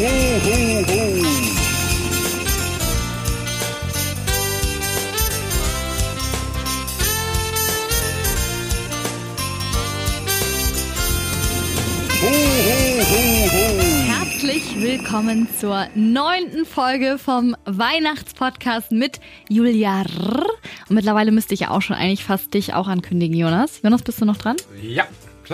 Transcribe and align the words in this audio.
ho, 0.00 0.06
ho. 0.06 1.30
Herzlich 14.06 14.80
willkommen 14.80 15.46
zur 15.58 15.86
neunten 15.94 16.64
Folge 16.64 17.18
vom 17.18 17.54
Weihnachtspodcast 17.66 18.92
mit 18.92 19.20
Julia 19.50 20.00
Rrr. 20.02 20.46
Und 20.88 20.94
mittlerweile 20.94 21.30
müsste 21.30 21.52
ich 21.52 21.60
ja 21.60 21.70
auch 21.70 21.82
schon 21.82 21.96
eigentlich 21.96 22.24
fast 22.24 22.54
dich 22.54 22.72
auch 22.72 22.88
ankündigen, 22.88 23.36
Jonas. 23.36 23.82
Jonas, 23.82 24.02
bist 24.02 24.20
du 24.20 24.24
noch 24.24 24.38
dran? 24.38 24.56
Ja, 24.80 25.06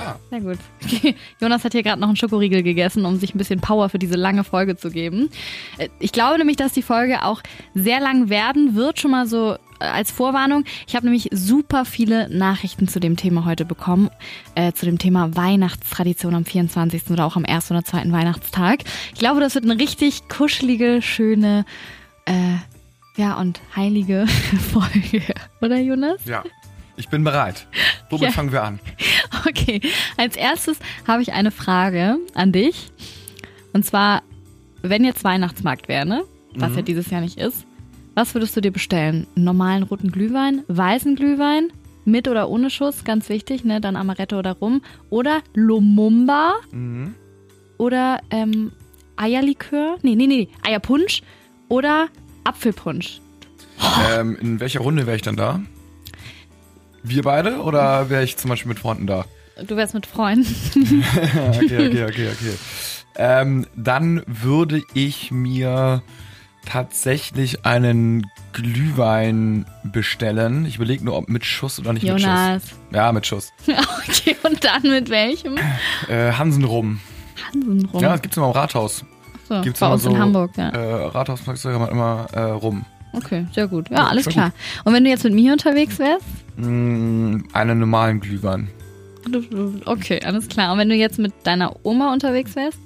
klar. 0.03 0.21
Sehr 0.31 0.41
gut. 0.41 0.59
Jonas 1.41 1.65
hat 1.65 1.73
hier 1.73 1.83
gerade 1.83 2.01
noch 2.01 2.09
einen 2.09 2.17
Schokoriegel 2.17 2.63
gegessen, 2.63 3.05
um 3.05 3.17
sich 3.19 3.35
ein 3.35 3.39
bisschen 3.39 3.61
Power 3.61 3.89
für 3.89 3.99
diese 3.99 4.17
lange 4.17 4.45
Folge 4.45 4.77
zu 4.77 4.91
geben. 4.91 5.31
Äh, 5.79 5.89
Ich 6.01 6.13
glaube 6.13 6.39
nämlich, 6.39 6.57
dass 6.57 6.73
die 6.73 6.83
Folge 6.83 7.23
auch 7.25 7.43
sehr 7.75 8.01
lang 8.01 8.29
werden 8.29 8.75
wird, 8.75 9.01
schon 9.01 9.11
mal 9.13 9.27
so 9.27 9.55
äh, 9.81 9.85
als 9.85 10.11
Vorwarnung. 10.11 10.65
Ich 10.87 10.95
habe 10.97 11.07
nämlich 11.07 11.29
super 11.33 11.85
viele 11.85 12.29
Nachrichten 12.29 12.89
zu 12.89 13.01
dem 13.01 13.17
Thema 13.17 13.45
heute 13.45 13.65
bekommen, 13.65 14.11
äh, 14.55 14.73
zu 14.73 14.85
dem 14.87 14.99
Thema 14.99 15.35
Weihnachtstradition 15.37 16.35
am 16.35 16.45
24. 16.45 17.11
oder 17.11 17.25
auch 17.25 17.37
am 17.37 17.45
ersten 17.45 17.75
oder 17.75 17.85
zweiten 17.85 18.13
Weihnachtstag. 18.13 18.81
Ich 19.15 19.19
glaube, 19.21 19.41
das 19.41 19.55
wird 19.55 19.65
eine 19.65 19.79
richtig 19.81 20.29
kuschelige, 20.29 21.01
schöne, 21.03 21.65
äh, 22.27 22.57
ja 23.17 23.35
und 23.39 23.61
heilige 23.75 24.27
Folge, 24.73 25.23
oder 25.63 25.79
Jonas? 25.79 26.25
Ja. 26.27 26.45
Ich 26.97 27.09
bin 27.09 27.25
bereit. 27.25 27.67
Womit 28.11 28.25
Ja. 28.27 28.31
fangen 28.33 28.53
wir 28.53 28.63
an? 28.63 28.79
Okay, 29.49 29.81
als 30.17 30.35
erstes 30.37 30.79
habe 31.07 31.23
ich 31.23 31.33
eine 31.33 31.51
Frage 31.53 32.17
an 32.35 32.51
dich. 32.53 32.91
Und 33.73 33.85
zwar, 33.85 34.23
wenn 34.83 35.05
jetzt 35.05 35.23
Weihnachtsmarkt 35.23 35.87
wäre, 35.89 36.05
ne? 36.07 36.25
was 36.57 36.75
ja 36.75 36.83
dieses 36.83 37.11
Jahr 37.11 37.21
nicht 37.21 37.39
ist, 37.39 37.65
was 38.15 38.35
würdest 38.35 38.57
du 38.57 38.61
dir 38.61 38.73
bestellen? 38.73 39.27
Einen 39.37 39.45
normalen 39.45 39.83
roten 39.85 40.11
Glühwein, 40.11 40.65
weißen 40.69 41.15
Glühwein, 41.17 41.69
mit 42.05 42.27
oder 42.29 42.49
ohne 42.49 42.71
Schuss, 42.71 43.05
ganz 43.05 43.29
wichtig, 43.29 43.65
ne? 43.65 43.81
Dann 43.81 43.95
Amaretto 43.95 44.39
oder 44.39 44.53
Rum. 44.53 44.81
Oder 45.11 45.43
Lumumba 45.55 46.55
Mhm. 46.73 47.15
oder 47.79 48.19
ähm, 48.31 48.73
Eierlikör. 49.17 49.99
Nee, 50.03 50.15
nee, 50.17 50.27
nee, 50.27 50.49
Eierpunsch 50.67 51.23
oder 51.69 52.09
Apfelpunsch. 52.45 53.21
Ähm, 54.13 54.37
in 54.41 54.61
welcher 54.61 54.81
Runde 54.81 55.07
wäre 55.07 55.17
ich 55.17 55.23
dann 55.23 55.37
da? 55.37 55.61
Wir 57.09 57.23
beide 57.23 57.61
oder 57.61 58.11
wäre 58.11 58.25
ich 58.25 58.37
zum 58.37 58.51
Beispiel 58.51 58.69
mit 58.69 58.81
Freunden 58.81 59.07
da? 59.07 59.25
Du 59.67 59.77
wärst 59.77 59.95
mit 59.95 60.07
Freunden. 60.07 60.45
Okay, 61.55 61.89
okay, 61.89 62.05
okay, 62.05 62.29
okay. 62.31 62.55
Ähm, 63.15 63.67
dann 63.77 64.23
würde 64.27 64.83
ich 64.93 65.31
mir 65.31 66.03
tatsächlich 66.67 67.65
einen 67.65 68.27
Glühwein 68.53 69.67
bestellen. 69.85 70.67
Ich 70.67 70.77
überlege 70.77 71.05
nur, 71.05 71.17
ob 71.17 71.29
mit 71.29 71.45
Schuss 71.45 71.79
oder 71.79 71.93
nicht 71.93 72.03
mit 72.03 72.21
Jonas. 72.21 72.65
Schuss. 72.65 72.79
Ja, 72.93 73.13
mit 73.13 73.27
Schuss. 73.27 73.53
Okay, 74.09 74.37
und 74.43 74.65
dann 74.65 74.83
mit 74.83 75.09
welchem? 75.09 75.57
Äh, 76.09 76.33
Hansen 76.33 76.65
rum. 76.65 77.01
Hansen 77.47 77.87
rum. 77.87 78.01
Ja, 78.01 78.13
das 78.13 78.23
gibt's 78.23 78.37
immer 78.37 78.47
im 78.47 78.53
Rathaus. 78.53 79.05
so, 79.49 79.61
Gibt's 79.61 79.79
bei 79.79 79.93
uns 79.93 80.03
so, 80.03 80.11
in 80.11 80.19
Hamburg, 80.19 80.51
ja. 80.57 80.71
Äh, 80.71 81.05
Rathaus 81.07 81.41
immer, 81.65 81.89
immer 81.89 82.27
äh, 82.33 82.41
rum. 82.41 82.85
Okay, 83.13 83.47
sehr 83.55 83.69
gut. 83.69 83.89
Ja, 83.91 84.09
alles 84.09 84.27
klar. 84.27 84.53
Und 84.85 84.93
wenn 84.93 85.05
du 85.05 85.11
jetzt 85.11 85.25
mit 85.25 85.35
mir 85.35 85.53
unterwegs 85.53 85.99
wärst? 85.99 86.25
Mm, 86.57 87.45
einen 87.53 87.79
normalen 87.79 88.21
Glühwein. 88.21 88.69
Okay, 89.85 90.21
alles 90.25 90.49
klar. 90.49 90.73
Und 90.73 90.79
wenn 90.79 90.89
du 90.89 90.95
jetzt 90.95 91.19
mit 91.19 91.33
deiner 91.45 91.75
Oma 91.85 92.13
unterwegs 92.13 92.55
wärst? 92.55 92.79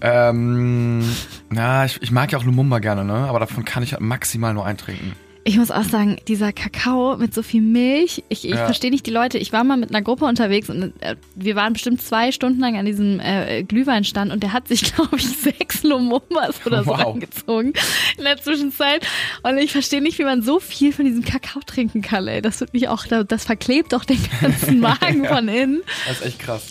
Ähm, 0.00 1.04
na, 1.50 1.84
ich, 1.84 2.00
ich 2.00 2.10
mag 2.10 2.32
ja 2.32 2.38
auch 2.38 2.44
Lumumba 2.44 2.78
gerne, 2.78 3.04
ne? 3.04 3.28
Aber 3.28 3.40
davon 3.40 3.64
kann 3.64 3.82
ich 3.82 3.92
halt 3.92 4.00
maximal 4.00 4.54
nur 4.54 4.64
eintrinken. 4.64 5.12
Ich 5.42 5.56
muss 5.56 5.70
auch 5.70 5.84
sagen, 5.84 6.18
dieser 6.28 6.52
Kakao 6.52 7.16
mit 7.16 7.32
so 7.32 7.42
viel 7.42 7.62
Milch, 7.62 8.22
ich, 8.28 8.44
ich 8.44 8.50
Ja. 8.54 8.66
verstehe 8.66 8.90
nicht 8.90 9.06
die 9.06 9.10
Leute. 9.10 9.38
Ich 9.38 9.52
war 9.54 9.64
mal 9.64 9.78
mit 9.78 9.88
einer 9.88 10.02
Gruppe 10.02 10.26
unterwegs 10.26 10.68
und 10.68 10.92
äh, 11.00 11.16
wir 11.34 11.56
waren 11.56 11.72
bestimmt 11.72 12.02
zwei 12.02 12.30
Stunden 12.30 12.60
lang 12.60 12.76
an 12.76 12.84
diesem 12.84 13.20
äh, 13.20 13.62
Glühweinstand 13.62 14.32
und 14.32 14.42
der 14.42 14.52
hat 14.52 14.68
sich, 14.68 14.82
glaube 14.94 15.16
ich, 15.16 15.26
sechs 15.26 15.82
Lumumbas 15.82 16.60
oder 16.66 16.84
so 16.84 16.90
Wow. 16.90 17.14
angezogen 17.14 17.72
in 18.18 18.24
der 18.24 18.36
Zwischenzeit. 18.36 19.06
Und 19.42 19.56
ich 19.56 19.72
verstehe 19.72 20.02
nicht, 20.02 20.18
wie 20.18 20.24
man 20.24 20.42
so 20.42 20.60
viel 20.60 20.92
von 20.92 21.06
diesem 21.06 21.24
Kakao 21.24 21.60
trinken 21.64 22.02
kann, 22.02 22.28
ey. 22.28 22.42
Das 22.42 22.60
wird 22.60 22.74
mich 22.74 22.88
auch, 22.88 23.06
das 23.06 23.44
verklebt 23.46 23.94
doch 23.94 24.04
den 24.04 24.18
ganzen 24.42 24.80
Magen 24.80 25.24
von 25.24 25.48
innen. 25.48 25.80
Das 26.06 26.18
ist 26.20 26.26
echt 26.26 26.38
krass. 26.40 26.66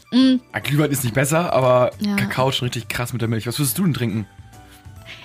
Ah, 0.52 0.60
Glühwein 0.60 0.92
ist 0.92 1.04
nicht 1.04 1.16
besser, 1.16 1.52
aber 1.54 1.90
Ja. 2.00 2.16
Kakao 2.16 2.50
ist 2.50 2.58
schon 2.58 2.68
richtig 2.68 2.88
krass 2.88 3.14
mit 3.14 3.22
der 3.24 3.30
Milch. 3.30 3.48
Was 3.48 3.58
würdest 3.58 3.78
du 3.80 3.84
denn 3.84 3.94
trinken? 3.96 4.28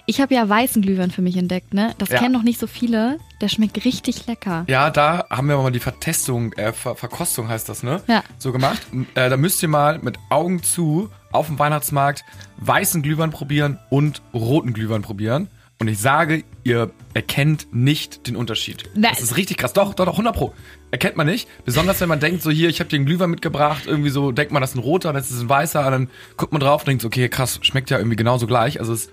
Ich 0.06 0.20
habe 0.20 0.34
ja 0.34 0.46
weißen 0.48 0.82
Glühwein 0.82 1.10
für 1.10 1.22
mich 1.22 1.36
entdeckt, 1.36 1.72
ne? 1.72 1.94
Das 1.98 2.10
Ja. 2.10 2.18
kennen 2.18 2.32
noch 2.32 2.42
nicht 2.42 2.60
so 2.60 2.66
viele. 2.66 3.18
Der 3.40 3.48
schmeckt 3.48 3.82
richtig 3.84 4.26
lecker. 4.26 4.64
Ja, 4.68 4.90
da 4.90 5.26
haben 5.30 5.48
wir 5.48 5.56
mal 5.56 5.72
die 5.72 5.80
Vertestung, 5.80 6.52
äh, 6.54 6.72
Ver 6.72 6.94
Verkostung 6.94 7.48
heißt 7.48 7.68
das, 7.68 7.82
ne? 7.82 8.02
Ja. 8.06 8.22
So 8.38 8.52
gemacht. 8.52 8.82
Äh, 9.14 9.30
da 9.30 9.36
müsst 9.36 9.62
ihr 9.62 9.68
mal 9.68 9.98
mit 10.00 10.18
Augen 10.28 10.62
zu 10.62 11.08
auf 11.32 11.46
dem 11.46 11.58
Weihnachtsmarkt 11.58 12.24
weißen 12.58 13.02
Glühwein 13.02 13.30
probieren 13.30 13.78
und 13.90 14.20
roten 14.34 14.72
Glühwein 14.74 15.02
probieren. 15.02 15.48
Und 15.80 15.88
ich 15.88 15.98
sage, 15.98 16.44
ihr 16.62 16.90
erkennt 17.14 17.66
nicht 17.74 18.28
den 18.28 18.36
Unterschied. 18.36 18.84
Nein. 18.94 19.10
Das 19.12 19.22
ist 19.22 19.36
richtig 19.36 19.56
krass. 19.56 19.72
Doch, 19.72 19.94
doch, 19.94 20.04
doch, 20.04 20.12
100 20.12 20.34
Pro. 20.36 20.54
Erkennt 20.92 21.16
man 21.16 21.26
nicht. 21.26 21.48
Besonders 21.64 22.00
wenn 22.00 22.08
man 22.08 22.20
denkt, 22.20 22.42
so 22.42 22.50
hier, 22.50 22.68
ich 22.68 22.78
habe 22.78 22.88
dir 22.88 22.96
einen 22.96 23.06
Glühwein 23.06 23.30
mitgebracht, 23.30 23.82
irgendwie 23.86 24.10
so, 24.10 24.30
denkt 24.30 24.52
man, 24.52 24.60
das 24.60 24.70
ist 24.70 24.76
ein 24.76 24.80
roter, 24.80 25.12
das 25.12 25.30
ist 25.32 25.40
ein 25.40 25.48
weißer, 25.48 25.84
und 25.84 25.90
dann 25.92 26.10
guckt 26.36 26.52
man 26.52 26.60
drauf 26.60 26.82
und 26.82 26.88
denkt, 26.88 27.04
okay, 27.04 27.28
krass, 27.28 27.58
schmeckt 27.62 27.90
ja 27.90 27.98
irgendwie 27.98 28.16
genauso 28.16 28.46
gleich. 28.46 28.78
Also 28.78 28.92
es 28.92 29.06
ist 29.06 29.12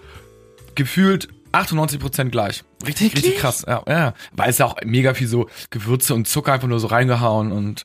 gefühlt 0.76 1.30
98% 1.52 2.30
gleich. 2.30 2.64
Richtig, 2.86 3.08
Wirklich? 3.08 3.24
richtig 3.26 3.38
krass. 3.42 3.66
Ja, 3.68 3.84
ja. 3.88 4.14
Weil 4.32 4.50
es 4.50 4.58
ja 4.58 4.66
auch 4.66 4.76
mega 4.86 5.14
viel 5.14 5.28
so 5.28 5.50
Gewürze 5.70 6.14
und 6.16 6.28
Zucker 6.28 6.54
einfach 6.54 6.68
nur 6.68 6.80
so 6.80 6.88
reingehauen 6.88 7.52
und 7.52 7.84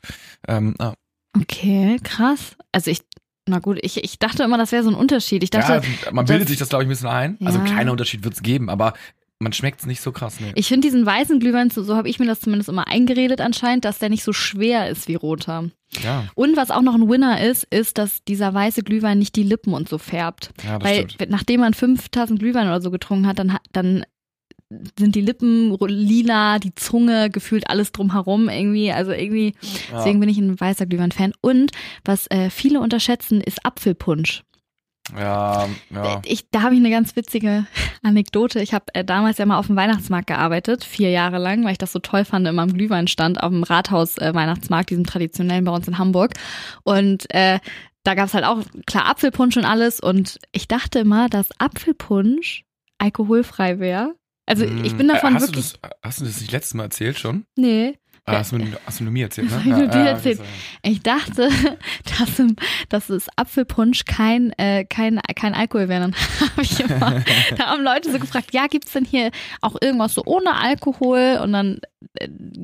ähm, 0.48 0.74
ja. 0.80 0.94
Okay, 1.36 1.98
krass. 2.02 2.56
Also 2.72 2.91
ich, 2.91 3.00
na 3.48 3.58
gut, 3.58 3.78
ich, 3.82 4.02
ich 4.02 4.19
dachte 4.19 4.42
immer, 4.44 4.56
das 4.58 4.72
wäre 4.72 4.82
so 4.84 4.91
ein 4.91 4.94
Unterschied. 4.94 5.42
Ich 5.42 5.50
dachte, 5.50 5.82
ja, 6.04 6.12
man 6.12 6.24
bildet 6.26 6.44
das- 6.44 6.50
sich 6.50 6.58
das, 6.58 6.69
glaube 6.69 6.84
ich, 6.84 6.86
ein 6.86 6.91
bisschen 6.91 7.08
ein. 7.08 7.36
Also 7.44 7.58
Ja. 7.58 7.64
ein 7.64 7.70
kleiner 7.70 7.92
Unterschied 7.92 8.24
wird's 8.24 8.42
geben, 8.42 8.70
aber 8.70 8.94
man 9.38 9.52
schmeckt's 9.52 9.84
nicht 9.86 10.00
so 10.00 10.12
krass. 10.12 10.41
Nee. 10.41 10.52
ich 10.54 10.69
finde 10.69 10.86
diesen 10.88 11.04
weißen 11.04 11.41
Glühwein, 11.41 11.69
so, 11.70 11.82
so 11.82 11.94
habe 11.97 12.08
ich 12.08 12.19
mir 12.19 12.26
das 12.26 12.41
zumindest 12.41 12.69
immer 12.70 12.86
eingeredet 12.88 13.41
anscheinend, 13.41 13.84
dass 13.84 13.98
der 13.98 14.08
nicht 14.08 14.24
so 14.24 14.32
schwer 14.32 14.88
ist 14.88 15.08
wie 15.08 15.14
roter. 15.14 15.70
ja, 16.02 16.24
Und 16.34 16.56
was 16.56 16.70
auch 16.70 16.80
noch 16.82 16.94
ein 16.94 17.08
Winner 17.08 17.42
ist, 17.44 17.64
ist, 17.64 17.98
dass 17.98 18.24
dieser 18.24 18.54
weiße 18.54 18.82
Glühwein 18.82 19.19
nicht 19.19 19.36
die 19.36 19.42
Lippen 19.42 19.74
und 19.74 19.88
so 19.88 19.98
färbt. 19.98 20.50
ja, 20.64 20.78
das 20.78 20.88
Weil 20.91 21.10
stimmt. 21.10 21.30
nachdem 21.30 21.60
man 21.60 21.74
fünf 21.74 22.08
Tassen 22.08 22.38
Glühwein 22.38 22.66
oder 22.66 22.80
so 22.80 22.91
getrunken 22.91 23.26
hat, 23.26 23.38
dann, 23.38 23.58
dann 23.72 24.04
sind 24.98 25.14
die 25.14 25.20
Lippen 25.20 25.76
lila, 25.86 26.58
die 26.58 26.74
Zunge, 26.74 27.30
gefühlt 27.30 27.70
alles 27.70 27.92
drumherum 27.92 28.48
irgendwie. 28.48 28.91
Also 28.91 29.12
irgendwie, 29.12 29.54
Ja. 29.92 29.98
deswegen 29.98 30.18
bin 30.18 30.28
ich 30.28 30.38
ein 30.38 30.58
weißer 30.58 30.86
Glühwein-Fan. 30.86 31.34
Und 31.41 31.70
was 32.04 32.26
äh, 32.30 32.50
viele 32.50 32.80
unterschätzen, 32.80 33.41
ist 33.41 33.64
Apfelpunsch. 33.64 34.42
Ja, 35.15 35.69
ja. 35.91 36.22
Ich, 36.25 36.50
da 36.50 36.62
habe 36.62 36.75
ich 36.75 36.81
eine 36.81 36.91
ganz 36.91 37.15
witzige 37.15 37.67
Anekdote. 38.03 38.61
Ich 38.61 38.75
habe 38.75 38.87
äh, 38.94 39.05
damals 39.05 39.39
ja 39.39 39.47
mal 39.47 39.59
auf 39.59 39.67
dem 39.67 39.77
Weihnachtsmarkt 39.77 40.27
gearbeitet, 40.27 40.84
vier 40.84 41.11
Jahre 41.11 41.39
lang, 41.39 41.65
weil 41.65 41.72
ich 41.72 41.78
das 41.78 41.93
so 41.93 41.99
toll 41.99 42.25
fand, 42.25 42.47
immer 42.47 42.62
am 42.62 42.72
Glühweinstand 42.72 43.43
auf 43.43 43.50
dem 43.50 43.62
Rathaus-Weihnachtsmarkt, 43.62 44.91
diesem 44.91 45.06
traditionellen 45.06 45.65
bei 45.65 45.72
uns 45.72 45.87
in 45.87 45.99
Hamburg. 45.99 46.34
Und 46.83 47.33
äh, 47.34 47.61
da 48.03 48.15
gab's 48.15 48.34
halt 48.34 48.45
auch, 48.45 48.62
klar, 48.87 49.06
Apfelpunsch 49.06 49.56
und 49.56 49.65
alles. 49.65 50.00
Und 50.00 50.39
ich 50.53 50.69
dachte 50.69 51.00
immer, 51.00 51.28
dass 51.28 51.49
Apfelpunsch 51.59 52.65
alkoholfrei 52.99 53.78
wäre. 53.78 54.15
Also 54.47 54.65
ich 54.65 54.97
bin 54.97 55.09
davon 55.09 55.33
Äh, 55.33 55.34
hast 55.37 55.49
wirklich. 55.49 55.72
Du 55.72 55.78
das, 55.83 55.91
hast 56.03 56.21
du 56.21 56.25
das 56.25 56.41
nicht 56.41 56.53
letztes 56.53 56.75
Mal 56.75 56.84
erzählt 56.84 57.19
schon? 57.19 57.45
nee. 57.56 57.99
Ah, 58.28 58.39
hast, 58.39 58.51
du, 58.51 58.59
hast 58.84 58.99
du 58.99 59.05
nur 59.05 59.13
mir 59.13 59.27
erzählt, 59.27 59.49
ne? 59.53 59.61
Ich 59.61 59.67
nur 59.67 59.87
dir 59.87 60.01
erzählt. 60.01 60.41
Ich 60.83 61.01
dachte, 61.01 61.49
dass, 62.19 62.39
im, 62.41 62.57
dass 62.89 63.07
das 63.07 63.28
Apfelpunsch 63.37 64.05
kein, 64.05 64.51
äh, 64.59 64.84
kein, 64.84 65.21
kein 65.37 65.55
Alkohol 65.55 65.89
wäre. 65.89 66.01
Dann 66.01 66.15
habe 66.41 66.63
ich 66.63 66.81
immer, 66.81 67.23
da 67.57 67.67
haben 67.67 67.84
Leute 67.84 68.11
so 68.11 68.19
gefragt, 68.19 68.53
ja, 68.53 68.67
gibt's 68.67 68.93
denn 68.93 69.05
hier 69.05 69.31
auch 69.61 69.77
irgendwas 69.81 70.15
so 70.15 70.25
ohne 70.25 70.57
Alkohol? 70.57 71.39
Und 71.41 71.53
dann, 71.53 71.77
äh, 71.77 71.78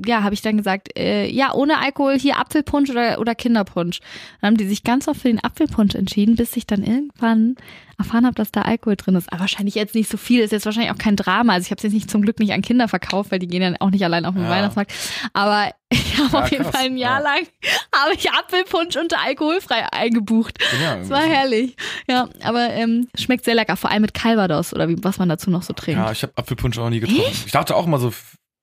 ja, 0.07 0.23
habe 0.23 0.35
ich 0.35 0.43
dann 0.43 0.57
gesagt, 0.57 0.97
äh, 0.99 1.27
ja, 1.29 1.53
ohne 1.55 1.79
Alkohol, 1.79 2.19
hier 2.19 2.39
Apfelpunsch 2.39 2.91
oder, 2.91 3.19
oder 3.21 3.35
Kinderpunsch. 3.35 4.01
Dann 4.41 4.49
haben 4.49 4.57
die 4.57 4.67
sich 4.67 4.85
ganz 4.85 5.09
oft 5.09 5.21
für 5.21 5.29
den 5.29 5.43
Apfelpunsch 5.43 5.95
entschieden, 5.95 6.37
bis 6.37 6.57
ich 6.57 6.67
dann 6.67 6.83
irgendwann 6.83 7.57
erfahren 7.99 8.25
habe, 8.27 8.35
dass 8.35 8.51
da 8.51 8.63
Alkohol 8.63 8.97
drin 8.97 9.15
ist. 9.15 9.31
Aber 9.33 9.41
wahrscheinlich 9.43 9.75
jetzt 9.77 9.95
nicht 9.95 10.11
so 10.11 10.17
viel, 10.17 10.41
ist 10.41 10.51
jetzt 10.51 10.65
wahrscheinlich 10.67 10.91
auch 10.93 10.99
kein 10.99 11.15
Drama. 11.15 11.53
Also 11.53 11.67
ich 11.67 11.71
habe 11.71 11.77
es 11.79 11.83
jetzt 11.85 11.93
nicht 11.93 12.11
zum 12.11 12.23
Glück 12.23 12.41
nicht 12.41 12.53
an 12.53 12.63
Kinder 12.63 12.89
verkauft, 12.89 13.31
weil 13.31 13.39
die 13.39 13.47
gehen 13.47 13.61
dann 13.61 13.77
auch 13.77 13.91
nicht 13.91 14.03
allein 14.05 14.25
auf 14.25 14.35
den 14.35 14.43
Ja. 14.45 14.51
Weihnachtsmarkt. 14.51 14.93
Aber 15.35 15.71
ich 15.91 16.19
habe 16.19 16.31
Ja, 16.37 16.43
auf 16.43 16.51
jeden 16.51 16.65
krass. 16.65 16.75
Fall 16.75 16.87
ein 16.87 16.97
Jahr 16.97 17.21
Ja. 17.21 17.25
lang 17.35 17.47
habe 17.95 18.15
ich 18.15 18.31
Apfelpunsch 18.31 18.97
unter 18.97 19.21
alkoholfrei 19.23 19.87
eingebucht. 19.93 20.59
Ja, 20.83 20.97
Das 20.97 21.11
war 21.11 21.23
herrlich. 21.23 21.77
Ja, 22.09 22.29
aber 22.43 22.71
ähm, 22.71 23.09
schmeckt 23.17 23.45
sehr 23.45 23.55
lecker, 23.55 23.77
vor 23.77 23.91
allem 23.91 24.03
mit 24.03 24.15
Calvados 24.15 24.73
oder 24.75 24.89
wie, 24.89 24.97
was 25.05 25.19
man 25.19 25.29
dazu 25.29 25.51
noch 25.51 25.63
so 25.63 25.73
trinkt. 25.73 26.01
Ja, 26.01 26.11
ich 26.11 26.23
habe 26.23 26.33
Apfelpunsch 26.37 26.79
auch 26.79 26.91
nie 26.91 27.01
getrunken. 27.01 27.31
Ich 27.47 27.53
dachte 27.53 27.77
auch 27.77 27.87
immer 27.87 27.99
so, 27.99 28.13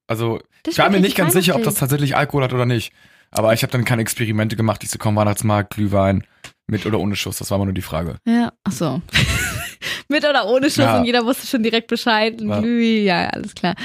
also 0.10 0.40
Das 0.64 0.74
ich 0.74 0.80
war 0.80 0.90
mir 0.90 1.00
nicht 1.00 1.16
ganz 1.16 1.34
sicher, 1.34 1.56
ob 1.56 1.64
das 1.64 1.76
tatsächlich 1.76 2.16
Alkohol 2.18 2.44
hat 2.44 2.54
oder 2.54 2.66
nicht. 2.66 2.92
Aber 3.32 3.54
ich 3.54 3.62
habe 3.62 3.72
dann 3.72 3.86
keine 3.86 4.02
Experimente 4.02 4.56
gemacht. 4.56 4.84
Ich 4.84 4.90
so, 4.90 4.98
komm, 4.98 5.16
Weihnachtsmarkt, 5.16 5.76
Glühwein, 5.76 6.26
mit 6.68 6.86
oder 6.88 7.00
ohne 7.00 7.16
Schuss. 7.16 7.38
Das 7.38 7.52
war 7.52 7.58
immer 7.58 7.66
nur 7.66 7.76
die 7.76 7.82
Frage. 7.84 8.16
Ja, 8.26 8.52
ach 8.64 8.72
so. 8.72 9.02
Mit 10.12 10.26
oder 10.28 10.48
ohne 10.48 10.66
Schuss 10.66 10.78
Ja. 10.78 10.98
und 10.98 11.06
jeder 11.06 11.24
wusste 11.24 11.46
schon 11.46 11.62
direkt 11.62 11.88
Bescheid. 11.88 12.42
Ja. 12.42 12.60
Glüh, 12.60 13.02
ja, 13.02 13.28
alles 13.28 13.54
klar. 13.54 13.76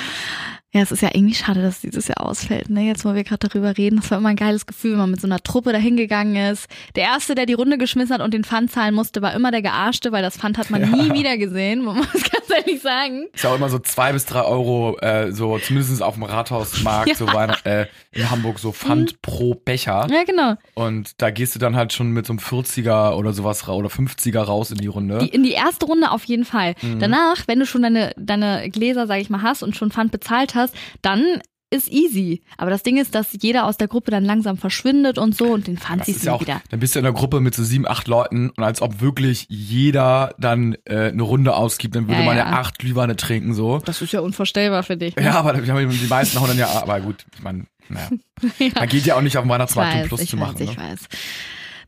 Ja, 0.75 0.83
es 0.83 0.91
ist 0.91 1.03
ja 1.03 1.11
irgendwie 1.13 1.35
schade, 1.35 1.63
dass 1.63 1.83
dieses 1.83 2.09
Jahr 2.09 2.27
ausfällt, 2.27 2.69
ne? 2.69 2.83
Jetzt, 2.83 3.05
wo 3.05 3.15
wir 3.15 3.23
gerade 3.23 3.49
darüber 3.49 3.79
reden. 3.79 4.01
Das 4.01 4.11
war 4.11 4.19
immer 4.19 4.31
ein 4.31 4.37
geiles 4.37 4.67
Gefühl, 4.67 4.93
wenn 4.93 4.99
man 4.99 5.11
mit 5.13 5.21
so 5.21 5.29
einer 5.29 5.41
Truppe 5.41 5.73
dahin 5.73 5.97
gegangen 5.97 6.35
ist. 6.35 6.67
Der 6.97 7.05
Erste, 7.05 7.37
der 7.37 7.47
die 7.47 7.53
Runde 7.53 7.79
geschmissen 7.79 8.13
hat 8.13 8.21
und 8.21 8.35
den 8.35 8.43
Pfand 8.43 8.73
zahlen 8.73 8.93
musste, 8.93 9.23
war 9.23 9.35
immer 9.35 9.53
der 9.53 9.63
Gearschte, 9.63 10.11
weil 10.11 10.23
das 10.25 10.37
Pfand 10.37 10.59
hat 10.59 10.71
man 10.71 10.83
nie 10.83 11.13
wieder 11.13 11.39
gesehen. 11.39 11.85
Man 11.85 11.99
muss 11.99 12.13
ganz 12.13 12.51
ehrlich 12.51 12.83
sagen. 12.83 13.27
Ist 13.33 13.45
ja 13.45 13.51
auch 13.51 13.55
immer 13.55 13.69
so 13.69 13.79
zwei 13.79 14.13
bis 14.13 14.27
drei 14.27 14.43
Euro, 14.43 14.99
äh, 14.99 15.31
so 15.31 15.57
zumindest 15.59 16.03
auf 16.03 16.15
dem 16.15 16.25
Rathausmarkt, 16.25 17.17
so 17.19 17.33
Weihnacht, 17.33 17.65
äh, 17.67 17.87
in 18.11 18.29
Hamburg, 18.29 18.59
so 18.59 18.73
Pfand 18.73 19.23
pro 19.23 19.55
Becher. 19.55 20.09
Ja, 20.11 20.25
genau. 20.25 20.55
Und 20.75 21.23
da 21.23 21.31
gehst 21.31 21.55
du 21.55 21.61
dann 21.61 21.77
halt 21.77 21.93
schon 21.93 22.11
mit 22.11 22.27
so 22.27 22.33
einem 22.33 22.41
40er 22.41 23.15
oder 23.15 23.33
sowas 23.33 23.69
oder 23.69 23.89
50er 23.89 24.41
raus 24.41 24.73
in 24.73 24.79
die 24.79 24.89
Runde. 24.89 25.19
Die, 25.19 25.29
in 25.29 25.45
die 25.45 25.53
erste 25.53 25.87
Runde 25.87 26.11
auf 26.11 26.25
jeden 26.25 26.45
Fall. 26.45 26.75
Mhm. 26.83 26.99
Danach, 26.99 27.47
wenn 27.47 27.61
du 27.61 27.67
schon 27.67 27.83
deine, 27.83 28.13
deine 28.17 28.69
Gläser, 28.71 29.07
sag 29.07 29.21
ich 29.21 29.31
mal, 29.31 29.43
hast 29.43 29.63
und 29.63 29.77
schon 29.77 29.93
Pfand 29.93 30.11
bezahlt 30.11 30.57
hast, 30.57 30.64
dann 31.03 31.41
ist 31.71 31.91
easy. 31.91 32.43
Aber 32.57 32.71
das 32.71 32.83
Ding 32.83 32.97
ist, 32.99 33.15
dass 33.15 33.37
jeder 33.41 33.67
aus 33.67 33.77
der 33.77 33.89
Gruppe 33.89 34.11
dann 34.11 34.25
langsam 34.25 34.57
verschwindet 34.57 35.19
und 35.19 35.37
so 35.37 35.47
und 35.47 35.67
den 35.67 35.79
ist 36.07 36.23
du 36.23 36.27
ja 36.31 36.41
wieder. 36.41 36.63
dann 36.71 36.81
bist 36.81 36.95
du 36.95 37.01
in 37.01 37.05
einer 37.07 37.15
Gruppe 37.15 37.41
mit 37.41 37.55
so 37.55 37.65
sieben, 37.65 37.87
acht 37.87 38.07
Leuten 38.07 38.51
und 38.51 38.63
als 38.63 38.81
ob 38.81 39.01
wirklich 39.01 39.47
jeder 39.49 40.35
dann 40.39 40.77
äh, 40.85 41.09
eine 41.09 41.23
Runde 41.23 41.55
ausgibt, 41.55 41.97
dann 41.97 42.07
würde 42.07 42.21
Ja, 42.21 42.27
man 42.27 42.37
ja 42.37 42.51
ja. 42.51 42.59
acht 42.61 42.79
Glühweine 42.79 43.17
trinken 43.17 43.55
so. 43.55 43.79
Das 43.85 44.01
ist 44.03 44.13
ja 44.13 44.21
unvorstellbar 44.21 44.85
für 44.85 44.97
dich. 44.97 45.17
Ne? 45.17 45.25
Ja, 45.25 45.35
aber 45.35 45.55
die, 45.55 46.07
meisten 46.07 46.39
hauen 46.41 46.49
dann 46.49 46.59
ja, 46.59 46.69
aber 46.69 47.01
gut, 47.01 47.27
ich 47.35 47.43
meine, 47.43 47.67
naja. 47.89 48.09
Man 48.75 48.89
geht 48.89 49.05
ja 49.07 49.17
auch 49.17 49.23
nicht 49.23 49.37
auf 49.37 49.45
den 49.45 49.51
Weihnachtsmarkt, 49.51 49.95
um 49.95 50.01
weiß, 50.03 50.09
Plus 50.09 50.21
ich 50.21 50.31
zu 50.31 50.39
weiß, 50.39 50.53
machen. 50.53 50.63
ich 50.63 50.77
ne? 50.77 50.83
weiß. 50.83 51.01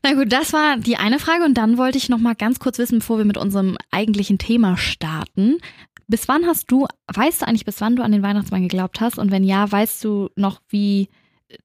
Na 0.03 0.13
gut, 0.13 0.31
das 0.31 0.53
war 0.53 0.77
die 0.77 0.97
eine 0.97 1.19
Frage 1.19 1.43
und 1.43 1.55
dann 1.55 1.77
wollte 1.77 1.97
ich 1.97 2.09
noch 2.09 2.19
mal 2.19 2.35
ganz 2.35 2.59
kurz 2.59 2.77
wissen, 2.77 2.99
bevor 2.99 3.17
wir 3.17 3.25
mit 3.25 3.37
unserem 3.37 3.77
eigentlichen 3.91 4.37
Thema 4.37 4.77
starten. 4.77 5.57
Bis 6.07 6.27
wann 6.27 6.45
hast 6.45 6.71
du, 6.71 6.87
weißt 7.13 7.41
du 7.41 7.47
eigentlich, 7.47 7.65
bis 7.65 7.81
wann 7.81 7.95
du 7.95 8.03
an 8.03 8.11
den 8.11 8.23
Weihnachtsmann 8.23 8.61
geglaubt 8.61 9.01
hast? 9.01 9.17
Und 9.19 9.31
wenn 9.31 9.43
ja, 9.43 9.69
weißt 9.69 10.03
du 10.03 10.29
noch, 10.35 10.61
wie 10.69 11.09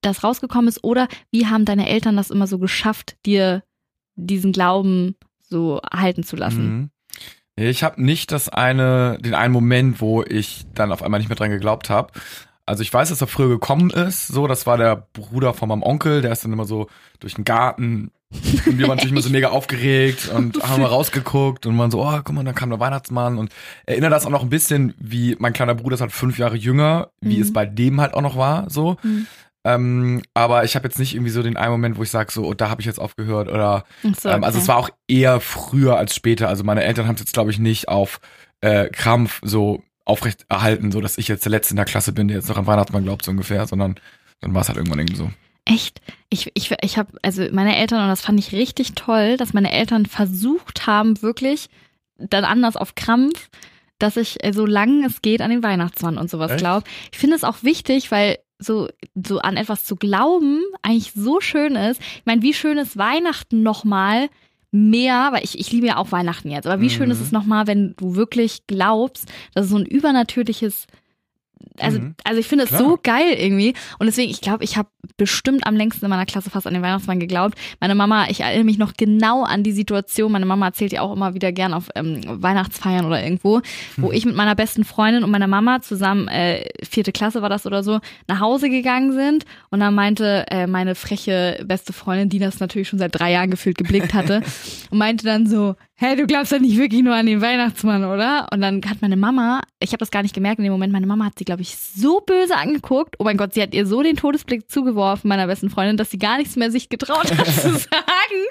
das 0.01 0.25
rausgekommen 0.25 0.69
ist? 0.69 0.83
Oder 0.85 1.09
wie 1.31 1.47
haben 1.47 1.65
deine 1.65 1.89
Eltern 1.89 2.17
das 2.17 2.31
immer 2.31 2.47
so 2.47 2.59
geschafft, 2.59 3.17
dir 3.25 3.63
diesen 4.15 4.53
Glauben 4.53 5.17
so 5.41 5.81
halten 5.93 6.23
zu 6.23 6.37
lassen? 6.37 6.77
Mhm. 6.77 6.91
Ich 7.55 7.83
habe 7.83 8.03
nicht 8.03 8.33
das 8.33 8.49
eine, 8.49 9.19
den 9.21 9.35
einen 9.35 9.53
Moment, 9.53 10.01
wo 10.01 10.23
ich 10.23 10.65
dann 10.75 10.91
auf 10.91 11.03
einmal 11.03 11.21
nicht 11.21 11.29
mehr 11.29 11.37
dran 11.37 11.51
geglaubt 11.51 11.91
habe. 11.91 12.13
Also 12.65 12.83
ich 12.83 12.93
weiß, 12.93 13.11
dass 13.11 13.21
er 13.21 13.27
früher 13.27 13.49
gekommen 13.49 13.91
ist. 13.91 14.29
So, 14.29 14.47
das 14.47 14.67
war 14.67 14.79
der 14.79 15.09
Bruder 15.13 15.53
von 15.53 15.69
meinem 15.69 15.83
Onkel, 15.83 16.23
der 16.23 16.33
ist 16.33 16.45
dann 16.45 16.53
immer 16.53 16.65
so 16.65 16.89
durch 17.21 17.35
den 17.35 17.45
Garten. 17.45 18.11
Und 18.67 18.79
wir 18.79 18.89
waren 18.89 18.97
natürlich 18.97 19.13
immer 19.13 19.21
so 19.23 19.31
mega 19.31 19.51
aufgeregt 19.51 20.29
und 20.35 20.63
haben 20.63 20.83
mal 20.83 20.89
rausgeguckt 20.89 21.67
und 21.67 21.77
waren 21.79 21.91
so, 21.91 22.03
oh, 22.03 22.21
guck 22.25 22.33
mal, 22.33 22.45
dann 22.45 22.55
kam 22.55 22.71
der 22.71 22.81
Weihnachtsmann 22.81 23.39
und 23.39 23.51
erinnere 23.87 24.11
das 24.11 24.25
auch 24.27 24.31
noch 24.31 24.43
ein 24.43 24.49
bisschen, 24.49 24.95
wie 24.99 25.37
mein 25.39 25.53
kleiner 25.53 25.75
Bruder 25.75 25.95
ist 25.95 26.01
halt 26.01 26.13
fünf 26.13 26.39
Jahre 26.39 26.57
jünger, 26.57 27.11
wie 27.21 27.37
Mhm. 27.37 27.43
es 27.43 27.53
bei 27.53 27.67
dem 27.67 28.01
halt 28.01 28.15
auch 28.15 28.23
noch 28.23 28.37
war, 28.37 28.69
so. 28.71 28.97
Mhm. 29.03 29.27
Ähm, 29.65 30.23
aber 30.35 30.65
ich 30.65 30.75
habe 30.75 30.89
jetzt 30.89 30.99
nicht 30.99 31.15
irgendwie 31.15 31.31
so 31.31 31.43
den 31.43 31.57
einen 31.57 31.71
Moment, 31.71 31.97
wo 31.97 32.03
ich 32.03 32.11
sage, 32.11 32.33
so, 32.33 32.45
oh, 32.47 32.55
da 32.55 32.69
habe 32.69 32.81
ich 32.81 32.87
jetzt 32.87 32.99
aufgehört 32.99 33.49
oder 33.49 33.85
so, 34.03 34.29
ähm, 34.29 34.43
also 34.43 34.57
okay. 34.57 34.63
es 34.63 34.69
war 34.69 34.77
auch 34.77 34.91
eher 35.07 35.39
früher 35.39 35.97
als 35.99 36.17
später. 36.17 36.49
Also 36.49 36.65
meine 36.65 36.83
Eltern 36.83 37.07
haben 37.07 37.15
es 37.15 37.21
jetzt, 37.21 37.33
glaube 37.35 37.51
ich, 37.53 37.61
nicht 37.61 37.89
auf 37.89 38.21
äh, 38.61 38.89
Krampf 38.89 39.41
so 39.45 39.83
aufrecht 40.05 40.47
erhalten, 40.49 40.91
so 40.91 41.01
dass 41.01 41.17
ich 41.17 41.29
jetzt 41.29 41.45
der 41.45 41.51
Letzte 41.51 41.73
in 41.75 41.77
der 41.77 41.85
Klasse 41.85 42.13
bin, 42.13 42.27
der 42.27 42.39
jetzt 42.39 42.49
noch 42.49 42.57
an 42.59 42.67
Weihnachtsmann 42.67 43.05
glaubt, 43.05 43.25
so 43.25 43.31
ungefähr, 43.31 43.67
sondern 43.69 43.95
dann 44.41 44.53
war 44.53 44.63
es 44.63 44.69
halt 44.69 44.79
irgendwann 44.79 44.99
irgendwie 44.99 45.17
so. 45.17 45.31
Echt? 45.65 46.01
Ich, 46.29 46.51
ich, 46.55 46.75
ich 46.83 46.99
habe, 46.99 47.13
also 47.23 47.47
meine 47.53 47.77
Eltern, 47.77 48.03
und 48.03 48.09
das 48.09 48.23
fand 48.23 48.39
ich 48.39 48.53
richtig 48.53 48.95
toll, 48.95 49.37
dass 49.37 49.53
meine 49.53 49.73
Eltern 49.73 50.07
versucht 50.07 50.87
haben, 50.87 51.23
wirklich 51.23 51.69
dann 52.19 52.45
anders 52.45 52.77
auf 52.77 52.95
Krampf, 52.95 53.49
dass 53.99 54.17
ich 54.17 54.43
äh, 54.45 54.53
so 54.53 54.67
lange 54.67 55.07
es 55.07 55.23
geht 55.23 55.41
an 55.41 55.51
den 55.51 55.63
Weihnachtsmann 55.63 56.19
und 56.19 56.31
sowas 56.31 56.53
glaube. 56.57 56.87
Ich 57.13 57.19
finde 57.19 57.37
es 57.37 57.45
auch 57.45 57.63
wichtig, 57.63 58.11
weil 58.11 58.39
so, 58.59 58.89
so 59.15 59.39
an 59.39 59.57
etwas 59.57 59.85
zu 59.85 59.97
glauben 59.97 60.61
eigentlich 60.83 61.13
so 61.15 61.41
schön 61.41 61.77
ist. 61.77 62.01
Ich 62.01 62.23
meine, 62.25 62.43
wie 62.43 62.55
schön 62.55 62.79
ist 62.79 62.97
Weihnachten 62.97 63.63
nochmal 63.63 64.29
mehr, 64.73 65.29
weil 65.33 65.45
ich, 65.45 65.59
ich 65.59 65.71
liebe 65.71 65.87
ja 65.89 65.97
auch 65.97 66.13
Weihnachten 66.13 66.51
jetzt, 66.51 66.67
aber 66.67 66.81
wie 66.81 66.91
schön 66.91 67.11
ist 67.11 67.19
Mhm. 67.19 67.25
es 67.25 67.33
nochmal, 67.33 67.67
wenn 67.67 67.95
du 67.97 68.15
wirklich 68.17 68.67
glaubst, 68.67 69.31
dass 69.55 69.67
es 69.67 69.71
so 69.71 69.77
ein 69.77 69.85
übernatürliches 69.87 70.87
also, 71.79 71.99
Mhm. 72.01 72.15
also 72.25 72.41
ich 72.41 72.47
finde 72.49 72.65
es 72.65 72.71
so 72.71 72.99
geil 73.03 73.35
irgendwie. 73.39 73.75
Und 73.99 74.07
deswegen, 74.07 74.31
ich 74.31 74.41
glaube, 74.41 74.65
ich 74.65 74.77
habe 74.77 74.89
bestimmt 75.17 75.67
am 75.67 75.75
längsten 75.77 76.05
in 76.05 76.11
meiner 76.11 76.27
Klasse 76.27 76.51
fast 76.51 76.67
an 76.67 76.75
den 76.75 76.83
Weihnachtsmann 76.83 77.19
geglaubt. 77.21 77.57
Meine 77.81 77.95
Mama, 77.95 78.27
ich 78.29 78.41
erinnere 78.41 78.65
mich 78.65 78.79
noch 78.79 78.95
genau 78.97 79.43
an 79.45 79.63
die 79.63 79.73
Situation. 79.73 80.31
Meine 80.33 80.47
Mama 80.47 80.67
erzählt 80.67 80.93
ja 80.93 81.01
auch 81.03 81.13
immer 81.13 81.35
wieder 81.35 81.53
gern 81.53 81.75
auf 81.75 81.89
ähm, 81.95 82.21
Weihnachtsfeiern 82.27 83.05
oder 83.07 83.23
irgendwo, 83.23 83.61
wo 83.97 84.09
Hm. 84.09 84.15
ich 84.17 84.25
mit 84.25 84.37
meiner 84.37 84.55
besten 84.55 84.85
Freundin 84.85 85.25
und 85.25 85.31
meiner 85.31 85.47
Mama 85.49 85.81
zusammen, 85.83 86.29
äh, 86.29 86.65
vierte 86.89 87.13
Klasse 87.13 87.43
war 87.43 87.49
das 87.49 87.67
oder 87.67 87.83
so, 87.83 88.01
nach 88.29 88.41
Hause 88.41 88.71
gegangen 88.71 89.13
sind. 89.13 89.45
Und 89.71 89.81
dann 89.81 89.95
meinte 89.95 90.47
äh, 90.51 90.67
meine 90.67 90.95
freche 90.95 91.63
beste 91.67 91.93
Freundin, 91.93 92.29
die 92.29 92.39
das 92.39 92.61
natürlich 92.61 92.89
schon 92.89 92.99
seit 92.99 93.19
drei 93.19 93.33
Jahren 93.33 93.51
gefühlt 93.51 93.79
geblickt 93.79 94.15
hatte, 94.15 94.43
und 94.91 94.99
meinte 94.99 95.25
dann 95.25 95.47
so, 95.47 95.75
hä, 95.97 96.17
du 96.17 96.27
glaubst 96.27 96.51
doch 96.53 96.59
nicht 96.59 96.77
wirklich 96.77 97.03
nur 97.03 97.15
an 97.15 97.27
den 97.27 97.41
Weihnachtsmann, 97.41 98.05
oder? 98.05 98.49
Und 98.53 98.61
dann 98.61 98.81
hat 98.89 99.03
meine 99.03 99.17
Mama, 99.17 99.63
ich 99.79 99.91
habe 99.91 99.99
das 99.99 100.11
gar 100.11 100.23
nicht 100.23 100.35
gemerkt 100.35 100.59
in 100.59 100.65
dem 100.65 100.73
Moment, 100.73 100.93
meine 100.93 101.07
Mama 101.07 101.27
hat 101.27 101.39
sie, 101.39 101.45
glaube 101.45 101.63
ich, 101.63 101.77
so 101.77 102.21
böse 102.21 102.57
angeguckt. 102.57 103.15
Oh 103.19 103.25
mein 103.25 103.37
Gott, 103.37 103.55
sie 103.55 103.63
hat 103.63 103.73
ihr 103.75 103.87
so 103.87 104.03
den 104.03 104.17
Todesblick 104.17 104.69
zugeworfen, 104.71 105.29
meiner 105.29 105.47
besten 105.47 105.71
Freundin, 105.71 105.97
dass 105.97 106.11
sie 106.11 106.19
gar 106.19 106.39
nichts 106.39 106.57
mehr 106.57 106.71
sich 106.73 106.89
getraut 106.89 107.31
hat 107.37 107.47
zu 107.55 107.71
sagen. 107.71 108.43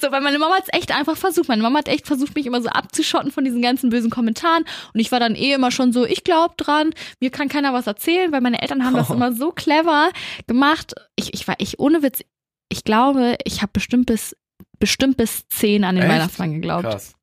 So, 0.00 0.10
weil 0.10 0.20
meine 0.22 0.38
Mama 0.38 0.56
hat 0.56 0.64
es 0.66 0.76
echt 0.78 0.90
einfach 0.92 1.16
versucht. 1.16 1.48
Meine 1.48 1.62
Mama 1.62 1.78
hat 1.78 1.88
echt 1.88 2.06
versucht, 2.06 2.34
mich 2.34 2.46
immer 2.46 2.60
so 2.62 2.68
abzuschotten 2.68 3.30
von 3.30 3.44
diesen 3.44 3.62
ganzen 3.62 3.90
bösen 3.90 4.10
Kommentaren. 4.10 4.64
Und 4.92 5.00
ich 5.00 5.12
war 5.12 5.20
dann 5.20 5.34
eh 5.36 5.52
immer 5.52 5.70
schon 5.70 5.92
so, 5.92 6.04
ich 6.04 6.24
glaube 6.24 6.54
dran, 6.56 6.90
mir 7.20 7.30
kann 7.30 7.48
keiner 7.48 7.72
was 7.72 7.86
erzählen, 7.86 8.32
weil 8.32 8.40
meine 8.40 8.60
Eltern 8.62 8.84
haben 8.84 8.94
das 8.94 9.10
Oh. 9.10 9.14
immer 9.14 9.32
so 9.32 9.52
clever 9.52 10.10
gemacht. 10.46 10.94
Ich, 11.16 11.32
ich 11.32 11.46
war, 11.46 11.54
ich, 11.58 11.78
ohne 11.78 12.02
Witz, 12.02 12.20
ich 12.70 12.84
glaube, 12.84 13.36
ich 13.44 13.62
habe 13.62 13.70
bestimmt 13.72 14.06
bis, 14.06 14.36
bestimmt 14.78 15.16
bis 15.16 15.46
zehn 15.48 15.84
an 15.84 15.94
den 15.96 16.04
Echt? 16.04 16.12
Weihnachtsmann 16.12 16.52
geglaubt 16.54 16.84
Krass. 16.84 17.14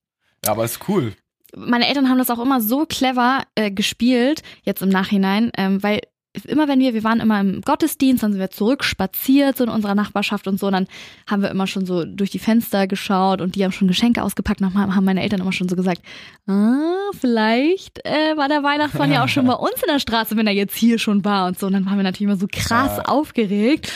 Ja, 0.46 0.52
aber 0.52 0.66
ist 0.66 0.80
cool. 0.88 1.14
meine 1.56 1.88
Eltern 1.88 2.10
haben 2.10 2.18
das 2.18 2.30
auch 2.30 2.40
immer 2.40 2.62
so 2.62 2.86
clever 2.86 3.44
äh, 3.56 3.72
gespielt, 3.72 4.44
jetzt 4.64 4.82
im 4.82 4.90
Nachhinein, 4.90 5.52
ähm, 5.58 5.82
weil 5.82 6.02
immer 6.48 6.68
wenn 6.68 6.82
wir, 6.82 6.94
wir 6.94 7.06
waren 7.06 7.22
immer 7.22 7.40
im 7.40 7.62
Gottesdienst, 7.62 8.22
dann 8.22 8.34
sind 8.34 8.42
wir 8.42 8.50
zurück 8.50 8.84
spaziert 8.84 9.56
so 9.56 9.64
in 9.64 9.70
unserer 9.70 9.96
Nachbarschaft 9.96 10.48
und 10.50 10.60
so, 10.60 10.70
dann 10.70 10.86
haben 11.30 11.42
wir 11.42 11.50
immer 11.50 11.66
schon 11.66 11.86
so 11.86 12.04
durch 12.04 12.30
die 12.30 12.40
Fenster 12.40 12.88
geschaut 12.88 13.40
und 13.40 13.56
die 13.56 13.64
haben 13.64 13.72
schon 13.72 13.88
Geschenke 13.88 14.22
ausgepackt, 14.22 14.60
haben 14.62 14.96
haben 14.96 15.06
meine 15.06 15.24
Eltern 15.24 15.40
immer 15.40 15.54
schon 15.54 15.70
so 15.70 15.78
gesagt, 15.78 16.02
ah, 16.46 17.10
vielleicht 17.18 18.06
äh, 18.06 18.36
war 18.36 18.50
der 18.50 18.64
Weihnachtsmann 18.64 19.14
ja 19.14 19.24
auch 19.24 19.30
schon 19.30 19.48
bei 19.48 19.54
uns 19.54 19.76
in 19.82 19.88
der 19.90 20.00
Straße, 20.00 20.36
wenn 20.36 20.46
er 20.46 20.54
jetzt 20.54 20.76
hier 20.76 21.00
schon 21.00 21.24
war 21.24 21.48
und 21.48 21.58
so. 21.58 21.68
Und 21.68 21.74
dann 21.74 21.86
waren 21.86 21.96
wir 21.96 22.04
natürlich 22.04 22.30
immer 22.30 22.36
so 22.40 22.48
krass 22.52 22.98
Ja. 22.98 23.06
aufgeregt. 23.06 23.92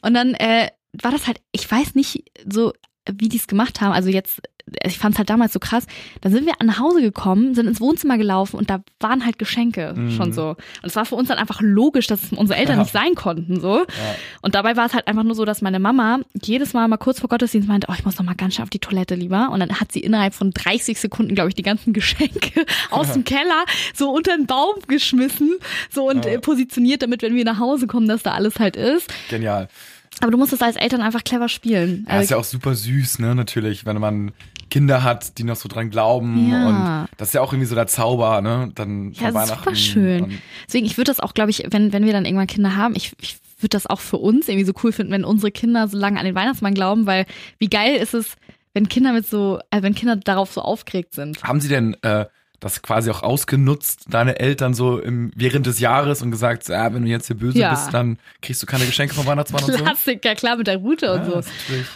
Und 0.00 0.14
dann 0.14 0.32
äh, 0.34 0.68
war 1.00 1.10
das 1.10 1.26
halt, 1.26 1.40
ich 1.52 1.70
weiß 1.70 1.94
nicht 1.94 2.24
so, 2.48 2.72
wie 3.10 3.28
die 3.28 3.36
es 3.38 3.46
gemacht 3.48 3.80
haben. 3.80 3.92
Also 3.92 4.10
jetzt, 4.10 4.40
ich 4.84 4.96
fand 4.96 5.14
es 5.14 5.18
halt 5.18 5.28
damals 5.28 5.52
so 5.52 5.58
krass. 5.58 5.86
Dann 6.20 6.30
sind 6.30 6.46
wir 6.46 6.52
nach 6.64 6.78
Hause 6.78 7.02
gekommen, 7.02 7.52
sind 7.56 7.66
ins 7.66 7.80
Wohnzimmer 7.80 8.16
gelaufen 8.16 8.56
und 8.56 8.70
da 8.70 8.84
waren 9.00 9.24
halt 9.26 9.40
Geschenke 9.40 9.92
Mhm. 9.96 10.10
schon 10.12 10.32
so. 10.32 10.50
Und 10.50 10.56
es 10.84 10.94
war 10.94 11.04
für 11.04 11.16
uns 11.16 11.26
dann 11.28 11.38
einfach 11.38 11.60
logisch, 11.60 12.06
dass 12.06 12.22
es 12.22 12.32
unsere 12.32 12.60
Eltern 12.60 12.76
Ja. 12.76 12.82
nicht 12.82 12.92
sein 12.92 13.16
konnten 13.16 13.60
so. 13.60 13.78
Ja. 13.78 13.86
Und 14.40 14.54
dabei 14.54 14.76
war 14.76 14.86
es 14.86 14.94
halt 14.94 15.08
einfach 15.08 15.24
nur 15.24 15.34
so, 15.34 15.44
dass 15.44 15.62
meine 15.62 15.80
Mama 15.80 16.20
jedes 16.40 16.74
Mal 16.74 16.86
mal 16.86 16.96
kurz 16.96 17.18
vor 17.18 17.28
Gottesdienst 17.28 17.66
meinte, 17.66 17.88
oh, 17.90 17.94
ich 17.98 18.04
muss 18.04 18.18
noch 18.18 18.24
mal 18.24 18.36
ganz 18.36 18.54
schnell 18.54 18.62
auf 18.62 18.70
die 18.70 18.78
Toilette 18.78 19.16
lieber. 19.16 19.50
Und 19.50 19.58
dann 19.58 19.80
hat 19.80 19.90
sie 19.90 19.98
innerhalb 20.00 20.32
von 20.32 20.52
30 20.52 21.00
Sekunden, 21.00 21.34
glaube 21.34 21.48
ich, 21.48 21.56
die 21.56 21.62
ganzen 21.64 21.92
Geschenke 21.92 22.64
aus 22.92 23.14
dem 23.14 23.24
Keller 23.24 23.64
so 23.94 24.12
unter 24.12 24.36
den 24.36 24.46
Baum 24.46 24.76
geschmissen, 24.86 25.56
so 25.90 26.08
und 26.08 26.24
äh, 26.24 26.38
positioniert, 26.38 27.02
damit, 27.02 27.22
wenn 27.22 27.34
wir 27.34 27.44
nach 27.44 27.58
Hause 27.58 27.88
kommen, 27.88 28.06
dass 28.06 28.22
da 28.22 28.30
alles 28.34 28.60
halt 28.60 28.76
ist. 28.76 29.12
Genial. 29.28 29.66
Aber 30.20 30.30
du 30.30 30.38
musst 30.38 30.52
es 30.52 30.62
als 30.62 30.76
Eltern 30.76 31.00
einfach 31.00 31.24
clever 31.24 31.48
spielen. 31.48 32.04
Ja, 32.08 32.14
ist 32.14 32.18
Also, 32.20 32.34
ja 32.34 32.40
auch 32.40 32.44
super 32.44 32.74
süß, 32.74 33.18
ne, 33.18 33.34
natürlich, 33.34 33.86
wenn 33.86 33.98
man 33.98 34.32
Kinder 34.70 35.02
hat, 35.02 35.36
die 35.38 35.44
noch 35.44 35.56
so 35.56 35.68
dran 35.68 35.90
glauben 35.90 36.48
Ja. 36.50 36.66
und 36.68 37.08
das 37.18 37.28
ist 37.28 37.34
ja 37.34 37.40
auch 37.40 37.52
irgendwie 37.52 37.66
so 37.68 37.74
der 37.74 37.86
Zauber, 37.86 38.40
ne, 38.40 38.70
dann 38.74 39.12
Ja, 39.12 39.34
Weihnachten. 39.34 39.58
super 39.64 39.74
schön. 39.76 40.38
Deswegen, 40.66 40.86
ich 40.86 40.96
würde 40.96 41.10
das 41.10 41.20
auch, 41.20 41.34
glaube 41.34 41.50
ich, 41.50 41.66
wenn, 41.70 41.92
wenn 41.92 42.04
wir 42.04 42.12
dann 42.12 42.24
irgendwann 42.24 42.46
Kinder 42.46 42.76
haben, 42.76 42.94
ich, 42.94 43.12
ich 43.20 43.36
würde 43.58 43.70
das 43.70 43.86
auch 43.86 44.00
für 44.00 44.16
uns 44.18 44.48
irgendwie 44.48 44.64
so 44.66 44.72
cool 44.82 44.92
finden, 44.92 45.12
wenn 45.12 45.24
unsere 45.24 45.50
Kinder 45.52 45.88
so 45.88 45.96
lange 45.98 46.18
an 46.18 46.24
den 46.26 46.34
Weihnachtsmann 46.34 46.74
glauben, 46.74 47.06
weil 47.06 47.26
wie 47.58 47.68
geil 47.68 47.96
ist 47.96 48.14
es, 48.14 48.36
wenn 48.74 48.88
Kinder 48.88 49.12
mit 49.12 49.26
so, 49.26 49.58
also 49.70 49.82
wenn 49.82 49.94
Kinder 49.94 50.16
darauf 50.16 50.52
so 50.52 50.62
aufgeregt 50.62 51.14
sind. 51.14 51.42
haben 51.42 51.60
sie 51.60 51.68
denn 51.68 51.94
äh, 52.02 52.26
das 52.62 52.80
quasi 52.80 53.10
auch 53.10 53.22
ausgenutzt, 53.22 54.04
deine 54.08 54.38
Eltern 54.38 54.72
so 54.72 54.98
im, 54.98 55.30
während 55.34 55.66
des 55.66 55.80
Jahres 55.80 56.22
und 56.22 56.30
gesagt, 56.30 56.68
ja, 56.68 56.94
wenn 56.94 57.02
du 57.02 57.08
jetzt 57.10 57.26
hier 57.26 57.36
böse 57.36 57.58
Ja. 57.58 57.70
bist, 57.70 57.92
dann 57.92 58.18
kriegst 58.40 58.62
du 58.62 58.66
keine 58.66 58.86
Geschenke 58.86 59.14
vom 59.14 59.26
Weihnachtsmann 59.26 59.64
und 59.64 59.72
so? 59.72 59.78
Klassiker, 59.84 60.34
klar, 60.36 60.56
mit 60.56 60.68
der 60.68 60.76
Route 60.78 61.12
und 61.12 61.18
Ja, 61.20 61.24
so. 61.26 61.30
das 61.32 61.46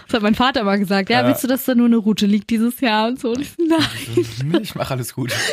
Das 0.07 0.15
hat 0.15 0.23
mein 0.23 0.35
Vater 0.35 0.61
immer 0.63 0.77
gesagt. 0.77 1.09
Ja, 1.09 1.21
Ja. 1.23 1.29
willst 1.29 1.43
du, 1.45 1.49
dass 1.49 1.65
da 1.65 1.75
nur 1.75 1.87
eine 1.87 1.97
Route 1.97 2.27
liegt 2.27 2.51
dieses 2.51 2.81
Jahr 2.81 3.09
und 3.09 3.19
so? 3.21 3.31
Und 3.31 3.41
ich 3.43 3.53
nein. 3.59 4.61
Ich 4.63 4.75
mache 4.75 4.91
alles 4.93 5.15
gut. 5.15 5.33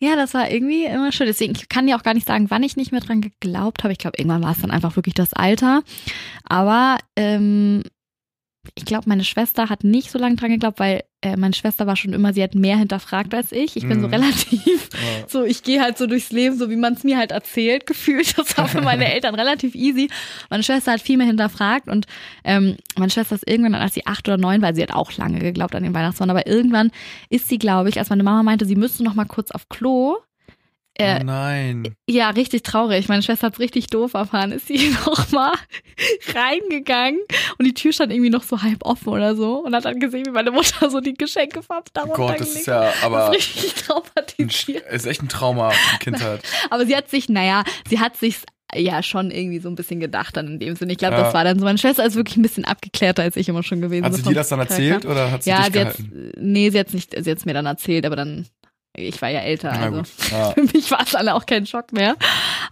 Ja, 0.00 0.14
das 0.14 0.32
war 0.34 0.48
irgendwie 0.50 0.84
immer 0.84 1.10
schön. 1.10 1.26
Deswegen, 1.26 1.54
ich 1.56 1.68
kann 1.68 1.86
dir 1.86 1.96
auch 1.96 2.02
gar 2.04 2.14
nicht 2.14 2.26
sagen, 2.26 2.50
wann 2.50 2.62
ich 2.62 2.76
nicht 2.76 2.92
mehr 2.92 3.00
dran 3.00 3.20
geglaubt 3.20 3.82
habe. 3.82 3.92
Ich 3.92 3.98
glaube, 3.98 4.16
irgendwann 4.18 4.42
war 4.44 4.52
es 4.52 4.60
dann 4.60 4.70
einfach 4.70 4.94
wirklich 4.94 5.14
das 5.14 5.32
Alter. 5.32 5.82
Aber 6.48 6.98
ähm, 7.16 7.82
ich 8.74 8.84
glaube, 8.84 9.04
meine 9.08 9.24
Schwester 9.24 9.70
hat 9.70 9.82
nicht 9.84 10.10
so 10.10 10.18
lange 10.18 10.36
dran 10.36 10.50
geglaubt, 10.50 10.78
weil 10.78 11.02
äh, 11.22 11.36
meine 11.36 11.54
Schwester 11.54 11.86
war 11.86 11.96
schon 11.96 12.12
immer, 12.12 12.32
sie 12.34 12.42
hat 12.42 12.54
mehr 12.54 12.76
hinterfragt 12.76 13.32
als 13.34 13.50
ich. 13.50 13.76
Ich 13.76 13.88
bin 13.88 14.00
so 14.00 14.08
Mhm. 14.08 14.14
relativ, 14.14 14.88
Ja. 14.92 15.28
so 15.28 15.42
ich 15.44 15.62
gehe 15.62 15.80
halt 15.80 15.96
so 15.98 16.06
durchs 16.06 16.30
Leben, 16.32 16.56
so 16.58 16.68
wie 16.70 16.76
man 16.76 16.92
es 16.92 17.02
mir 17.02 17.16
halt 17.16 17.32
erzählt, 17.32 17.86
gefühlt. 17.86 18.36
Das 18.38 18.56
war 18.58 18.68
für 18.68 18.82
meine 18.82 19.10
Eltern 19.12 19.34
relativ 19.34 19.74
easy. 19.74 20.10
Meine 20.50 20.62
Schwester 20.62 20.92
hat 20.92 21.00
viel 21.00 21.16
mehr 21.16 21.26
hinterfragt 21.26 21.88
und 21.88 22.06
ähm, 22.44 22.76
meine 22.96 23.10
Schwester 23.10 23.34
ist 23.36 23.48
irgendwann, 23.48 23.74
als 23.74 23.94
sie 23.94 24.06
acht 24.06 24.28
oder 24.28 24.36
neun 24.36 24.60
war, 24.62 24.74
sie 24.74 24.82
hat 24.82 24.92
auch 24.92 25.12
lange 25.16 25.38
geglaubt 25.38 25.74
an 25.74 25.82
den 25.82 25.94
Weihnachtsmann, 25.94 26.30
aber 26.30 26.46
irgendwann 26.46 26.90
ist 27.30 27.48
sie, 27.48 27.58
glaube 27.58 27.88
ich, 27.88 27.98
als 27.98 28.10
meine 28.10 28.22
Mama 28.22 28.42
meinte, 28.42 28.66
sie 28.66 28.76
müsste 28.76 29.02
noch 29.02 29.14
mal 29.14 29.24
kurz 29.24 29.50
auf 29.50 29.68
Klo, 29.68 30.18
äh, 30.98 31.20
oh 31.20 31.24
nein. 31.24 31.94
ja, 32.08 32.30
richtig 32.30 32.62
traurig. 32.64 33.08
Meine 33.08 33.22
Schwester 33.22 33.46
hat's 33.46 33.58
richtig 33.60 33.86
doof 33.88 34.14
erfahren. 34.14 34.52
Ist 34.52 34.66
sie 34.66 34.90
noch 35.06 35.30
mal 35.32 35.52
reingegangen 36.34 37.20
und 37.58 37.64
die 37.64 37.74
Tür 37.74 37.92
stand 37.92 38.12
irgendwie 38.12 38.30
noch 38.30 38.42
so 38.42 38.62
halb 38.62 38.84
offen 38.84 39.08
oder 39.08 39.34
so 39.36 39.64
und 39.64 39.74
hat 39.74 39.84
dann 39.84 40.00
gesehen, 40.00 40.26
wie 40.26 40.30
meine 40.30 40.50
Mutter 40.50 40.90
so 40.90 41.00
die 41.00 41.14
Geschenke 41.14 41.60
Oh 41.68 41.74
darunter 41.92 42.16
Gott, 42.16 42.40
das 42.40 42.50
ist 42.54 42.66
ja 42.66 42.92
aber 43.02 43.30
das 43.32 43.36
ist 43.46 43.56
richtig 43.56 43.74
ein, 43.76 43.86
traumatisiert. 43.86 44.92
ist 44.92 45.06
echt 45.06 45.22
ein 45.22 45.28
Trauma 45.28 45.70
in 45.92 45.98
Kindheit. 46.00 46.42
Aber 46.70 46.86
sie 46.86 46.96
hat 46.96 47.08
sich, 47.10 47.28
naja, 47.28 47.64
sie 47.88 47.98
hat 48.00 48.16
sich 48.16 48.38
ja 48.74 49.02
schon 49.02 49.30
irgendwie 49.30 49.58
so 49.60 49.68
ein 49.68 49.74
bisschen 49.74 49.98
gedacht 50.00 50.36
dann 50.36 50.46
in 50.46 50.58
dem 50.58 50.76
Sinne. 50.76 50.92
Ich 50.92 50.98
glaube, 50.98 51.16
Ja. 51.16 51.22
das 51.22 51.34
war 51.34 51.42
dann 51.44 51.58
so. 51.58 51.64
Meine 51.64 51.78
Schwester 51.78 52.04
ist 52.04 52.16
wirklich 52.16 52.36
ein 52.36 52.42
bisschen 52.42 52.64
abgeklärter 52.64 53.22
als 53.22 53.36
ich 53.36 53.48
immer 53.48 53.62
schon 53.62 53.80
gewesen. 53.80 54.04
Hat 54.04 54.14
sie 54.14 54.22
dir 54.22 54.34
das 54.34 54.48
dann 54.48 54.60
erzählt 54.60 55.06
oder 55.06 55.30
hat 55.30 55.42
sie 55.42 55.50
Ja, 55.50 55.62
dich 55.64 55.72
sie 55.72 55.80
hat, 55.80 55.96
gehalten? 55.96 56.32
nee, 56.38 56.68
sie 56.70 56.78
hat's 56.78 56.92
nicht, 56.92 57.14
sie 57.18 57.30
hat's 57.30 57.44
mir 57.44 57.54
dann 57.54 57.66
erzählt, 57.66 58.04
aber 58.04 58.16
dann, 58.16 58.46
ich 58.98 59.20
war 59.22 59.28
ja 59.30 59.40
älter, 59.40 59.72
also. 59.72 60.02
Ja. 60.30 60.50
Für 60.50 60.62
mich 60.62 60.90
war 60.90 61.00
es 61.02 61.10
dann 61.12 61.28
auch 61.30 61.46
kein 61.46 61.66
Schock 61.66 61.92
mehr. 61.92 62.16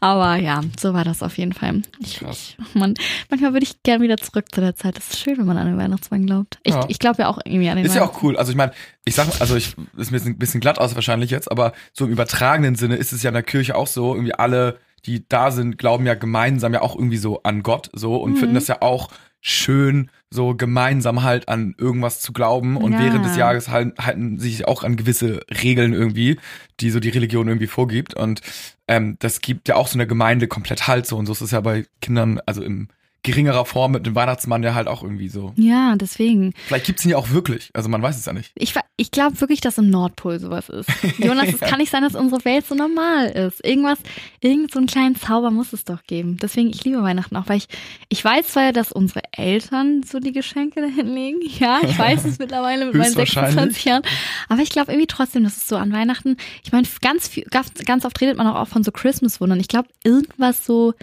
Aber 0.00 0.36
ja, 0.36 0.60
so 0.78 0.92
war 0.94 1.04
das 1.04 1.22
auf 1.22 1.38
jeden 1.38 1.52
Fall. 1.52 1.82
Ich, 2.00 2.18
Krass. 2.18 2.54
ich, 2.58 2.74
man, 2.74 2.94
manchmal 3.30 3.52
würde 3.52 3.64
ich 3.64 3.82
gerne 3.82 4.02
wieder 4.04 4.16
zurück 4.18 4.46
zu 4.54 4.60
der 4.60 4.74
Zeit. 4.76 4.96
Das 4.96 5.08
ist 5.08 5.18
schön, 5.20 5.38
wenn 5.38 5.46
man 5.46 5.56
an 5.56 5.66
den 5.66 5.78
Weihnachtsmann 5.78 6.26
glaubt. 6.26 6.58
Ich, 6.64 6.74
Ja. 6.74 6.84
ich 6.88 6.98
glaube 6.98 7.22
ja 7.22 7.28
auch 7.28 7.38
irgendwie 7.44 7.68
an 7.70 7.76
den 7.76 7.86
Ist 7.86 7.94
ja 7.94 8.04
auch 8.04 8.22
cool. 8.22 8.36
Also 8.36 8.50
ich 8.50 8.56
meine, 8.56 8.72
ich 9.04 9.14
sag 9.14 9.26
mal, 9.28 9.36
also 9.40 9.56
ich 9.56 9.74
ist 9.96 10.10
mir 10.10 10.20
ein 10.20 10.38
bisschen 10.38 10.60
glatt 10.60 10.78
aus 10.78 10.94
wahrscheinlich 10.94 11.30
jetzt, 11.30 11.50
aber 11.50 11.72
so 11.92 12.04
im 12.04 12.10
übertragenen 12.12 12.74
Sinne 12.74 12.96
ist 12.96 13.12
es 13.12 13.22
ja 13.22 13.30
in 13.30 13.34
der 13.34 13.42
Kirche 13.42 13.74
auch 13.76 13.86
so, 13.86 14.14
irgendwie 14.14 14.34
alle, 14.34 14.78
die 15.06 15.26
da 15.28 15.50
sind, 15.50 15.78
glauben 15.78 16.04
ja 16.06 16.14
gemeinsam 16.14 16.74
ja 16.74 16.82
auch 16.82 16.94
irgendwie 16.96 17.16
so 17.16 17.42
an 17.42 17.62
Gott 17.62 17.90
so 17.92 18.16
und 18.16 18.32
Mhm. 18.32 18.36
finden 18.36 18.54
das 18.56 18.66
ja 18.66 18.82
auch 18.82 19.08
schön, 19.40 20.10
so 20.30 20.54
gemeinsam 20.54 21.22
halt 21.22 21.48
an 21.48 21.74
irgendwas 21.78 22.20
zu 22.20 22.32
glauben 22.32 22.76
und 22.76 22.92
Ja. 22.92 22.98
während 22.98 23.24
des 23.24 23.36
Jahres 23.36 23.68
halten, 23.68 23.94
halten 24.04 24.38
sich 24.38 24.66
auch 24.66 24.82
an 24.82 24.96
gewisse 24.96 25.40
Regeln 25.62 25.92
irgendwie, 25.92 26.38
die 26.80 26.90
so 26.90 26.98
die 27.00 27.10
Religion 27.10 27.46
irgendwie 27.48 27.68
vorgibt 27.68 28.14
und 28.14 28.40
ähm, 28.88 29.16
das 29.20 29.40
gibt 29.40 29.68
ja 29.68 29.76
auch 29.76 29.88
so 29.88 29.94
eine 29.94 30.06
Gemeinde 30.06 30.48
komplett 30.48 30.86
Halt 30.88 31.06
so 31.06 31.16
und 31.16 31.26
so 31.26 31.32
ist 31.32 31.40
es 31.42 31.52
ja 31.52 31.60
bei 31.60 31.86
Kindern, 32.00 32.40
also 32.46 32.62
in 32.62 32.88
geringerer 33.26 33.64
Form 33.66 33.92
mit 33.92 34.06
dem 34.06 34.14
Weihnachtsmann 34.14 34.62
ja 34.62 34.74
halt 34.74 34.86
auch 34.88 35.02
irgendwie 35.02 35.28
so. 35.28 35.52
Ja, 35.56 35.94
deswegen. 35.96 36.54
Vielleicht 36.66 36.86
gibt's 36.86 37.04
ihn 37.04 37.10
ja 37.10 37.16
auch 37.18 37.30
wirklich, 37.30 37.70
also 37.74 37.88
man 37.88 38.00
weiß 38.00 38.16
es 38.16 38.24
ja 38.24 38.32
nicht. 38.32 38.52
Ich, 38.54 38.72
ich 38.96 39.10
glaube 39.10 39.40
wirklich, 39.40 39.60
dass 39.60 39.76
im 39.78 39.90
Nordpol 39.90 40.38
sowas 40.38 40.68
ist. 40.68 40.88
Jonas, 41.18 41.48
es 41.52 41.60
kann 41.60 41.78
nicht 41.78 41.90
sein, 41.90 42.02
dass 42.02 42.14
unsere 42.14 42.44
Welt 42.44 42.66
so 42.66 42.74
normal 42.74 43.26
ist. 43.30 43.64
Irgendwas, 43.66 43.98
irgend 44.40 44.72
so 44.72 44.78
einen 44.78 44.86
kleinen 44.86 45.16
Zauber 45.16 45.50
muss 45.50 45.72
es 45.72 45.84
doch 45.84 46.04
geben. 46.04 46.36
Deswegen, 46.40 46.70
ich 46.70 46.84
liebe 46.84 47.02
Weihnachten 47.02 47.36
auch, 47.36 47.48
weil 47.48 47.58
ich, 47.58 47.66
ich 48.08 48.24
weiß 48.24 48.46
zwar, 48.48 48.72
dass 48.72 48.92
unsere 48.92 49.22
Eltern 49.32 50.02
so 50.04 50.20
die 50.20 50.32
Geschenke 50.32 50.80
da 50.80 50.86
hinlegen. 50.86 51.40
Ja, 51.58 51.80
ich 51.82 51.98
weiß 51.98 52.24
es 52.24 52.38
mittlerweile 52.38 52.86
mit 52.86 52.94
meinen 52.94 53.06
Höchstwahrscheinlich. 53.06 53.54
26 53.54 53.84
Jahren. 53.84 54.02
Aber 54.48 54.62
ich 54.62 54.70
glaube 54.70 54.92
irgendwie 54.92 55.08
trotzdem, 55.08 55.44
dass 55.44 55.56
es 55.56 55.68
so 55.68 55.76
an 55.76 55.92
Weihnachten, 55.92 56.36
ich 56.62 56.72
meine, 56.72 56.86
ganz, 57.02 57.26
viel- 57.28 57.44
ganz, 57.50 57.72
ganz 57.84 58.04
oft 58.04 58.20
redet 58.20 58.36
man 58.36 58.46
auch, 58.46 58.54
auch 58.54 58.68
von 58.68 58.84
so 58.84 58.92
Christmas-Wundern. 58.92 59.58
Ich 59.60 59.68
glaube, 59.68 59.88
irgendwas 60.04 60.64
so 60.64 60.94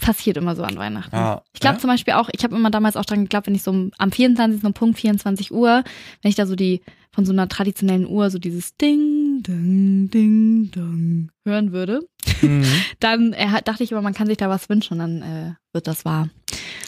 passiert 0.00 0.36
immer 0.36 0.56
so 0.56 0.62
an 0.62 0.76
Weihnachten. 0.78 1.14
Ah, 1.14 1.42
ich 1.52 1.60
glaube 1.60 1.76
ja? 1.76 1.80
zum 1.80 1.90
Beispiel 1.90 2.14
auch, 2.14 2.28
ich 2.32 2.42
habe 2.44 2.56
immer 2.56 2.70
damals 2.70 2.96
auch 2.96 3.04
dran 3.04 3.24
geglaubt, 3.24 3.46
wenn 3.46 3.54
ich 3.54 3.62
so 3.62 3.90
am 3.98 4.12
24. 4.12 4.64
um 4.64 4.72
Punkt 4.72 4.98
24 4.98 5.52
Uhr, 5.52 5.82
wenn 6.22 6.28
ich 6.28 6.34
da 6.36 6.46
so 6.46 6.56
die 6.56 6.80
von 7.12 7.24
so 7.24 7.32
einer 7.32 7.48
traditionellen 7.48 8.06
Uhr 8.06 8.30
so 8.30 8.38
dieses 8.38 8.76
Ding, 8.76 9.42
Ding, 9.42 10.08
Ding, 10.10 10.70
Ding 10.70 11.30
hören 11.44 11.72
würde, 11.72 12.00
Mhm. 12.42 12.64
dann 13.00 13.32
äh, 13.32 13.62
dachte 13.64 13.82
ich 13.82 13.90
immer, 13.90 14.02
man 14.02 14.14
kann 14.14 14.26
sich 14.28 14.36
da 14.36 14.48
was 14.48 14.68
wünschen 14.68 14.94
und 14.94 14.98
dann 15.00 15.22
äh, 15.22 15.54
wird 15.72 15.86
das 15.88 16.04
wahr. 16.04 16.28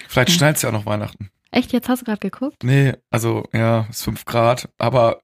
Vielleicht 0.09 0.29
Ja. 0.31 0.35
schneit's 0.37 0.63
ja 0.63 0.69
auch 0.69 0.73
noch 0.75 0.87
Weihnachten. 0.87 1.31
Echt, 1.51 1.73
jetzt 1.73 1.89
hast 1.89 2.03
du 2.03 2.05
gerade 2.05 2.21
geguckt? 2.21 2.63
Nee, 2.63 2.93
also 3.11 3.43
ja, 3.53 3.87
ist 3.91 4.05
fünf 4.05 4.25
Grad, 4.25 4.69
aber 4.79 5.21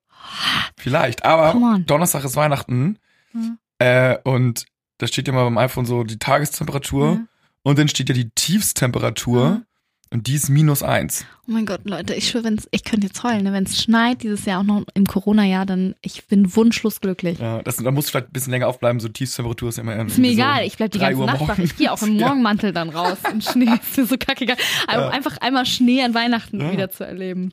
vielleicht. 0.76 1.24
Aber. 1.24 1.78
Donnerstag 1.86 2.24
ist 2.24 2.34
Weihnachten 2.36 2.98
Mhm. 3.32 3.58
äh, 3.78 4.16
und 4.24 4.64
da 4.98 5.06
steht 5.06 5.28
ja 5.28 5.34
mal 5.34 5.44
beim 5.44 5.58
iPhone 5.58 5.84
so 5.86 6.02
die 6.04 6.18
Tagestemperatur 6.18 7.12
Ja. 7.12 7.20
Und 7.66 7.78
dann 7.78 7.88
steht 7.88 8.08
ja 8.08 8.14
die 8.14 8.30
Tiefstemperatur 8.30 9.40
Ja. 9.42 9.62
und 10.10 10.26
die 10.26 10.34
ist 10.34 10.48
minus 10.48 10.82
eins. 10.82 11.24
Oh 11.48 11.52
mein 11.52 11.66
Gott, 11.66 11.80
Leute, 11.84 12.14
ich 12.14 12.28
schwöre, 12.28 12.44
wenn's, 12.44 12.68
ich 12.70 12.84
könnte 12.84 13.06
jetzt 13.06 13.22
heulen, 13.22 13.44
ne? 13.44 13.52
wenn 13.52 13.64
es 13.64 13.80
schneit 13.82 14.22
dieses 14.22 14.44
Jahr 14.44 14.60
auch 14.60 14.64
noch 14.64 14.84
im 14.94 15.04
Corona-Jahr, 15.06 15.66
dann 15.66 15.94
ich 16.00 16.26
bin 16.26 16.54
wunschlos 16.56 17.00
glücklich. 17.00 17.38
Ja, 17.38 17.62
das, 17.62 17.76
da 17.76 17.90
musst 17.90 18.08
du 18.08 18.10
vielleicht 18.12 18.28
ein 18.28 18.32
bisschen 18.32 18.52
länger 18.52 18.68
aufbleiben, 18.68 19.00
so 19.00 19.08
Tiefstemperatur 19.08 19.68
ist 19.68 19.76
ja 19.78 19.82
immer 19.82 19.96
Ist 20.06 20.18
mir 20.18 20.28
so 20.28 20.32
egal, 20.34 20.64
ich 20.64 20.76
bleib 20.76 20.90
die 20.92 20.98
ganze 20.98 21.18
Uhr 21.20 21.26
Nacht 21.26 21.40
wach. 21.46 21.58
Ich 21.58 21.76
gehe 21.76 21.92
auch 21.92 22.02
im 22.02 22.14
Ja. 22.18 22.26
Morgenmantel 22.28 22.72
dann 22.72 22.88
raus 22.90 23.18
im 23.30 23.40
Schnee. 23.40 23.68
Ist 23.80 23.96
mir 23.96 24.06
so 24.06 24.16
kackegal. 24.18 24.56
Also 24.86 25.04
Ja. 25.04 25.10
Einfach 25.10 25.36
einmal 25.38 25.66
Schnee 25.66 26.02
an 26.02 26.14
Weihnachten 26.14 26.60
Ja. 26.60 26.72
wieder 26.72 26.90
zu 26.90 27.04
erleben. 27.04 27.52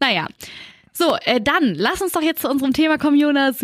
Naja. 0.00 0.26
So, 0.96 1.14
äh, 1.24 1.42
dann 1.42 1.74
lass 1.74 2.00
uns 2.00 2.12
doch 2.12 2.22
jetzt 2.22 2.40
zu 2.40 2.48
unserem 2.48 2.72
Thema 2.72 2.96
kommen, 2.96 3.18
Jonas. 3.18 3.60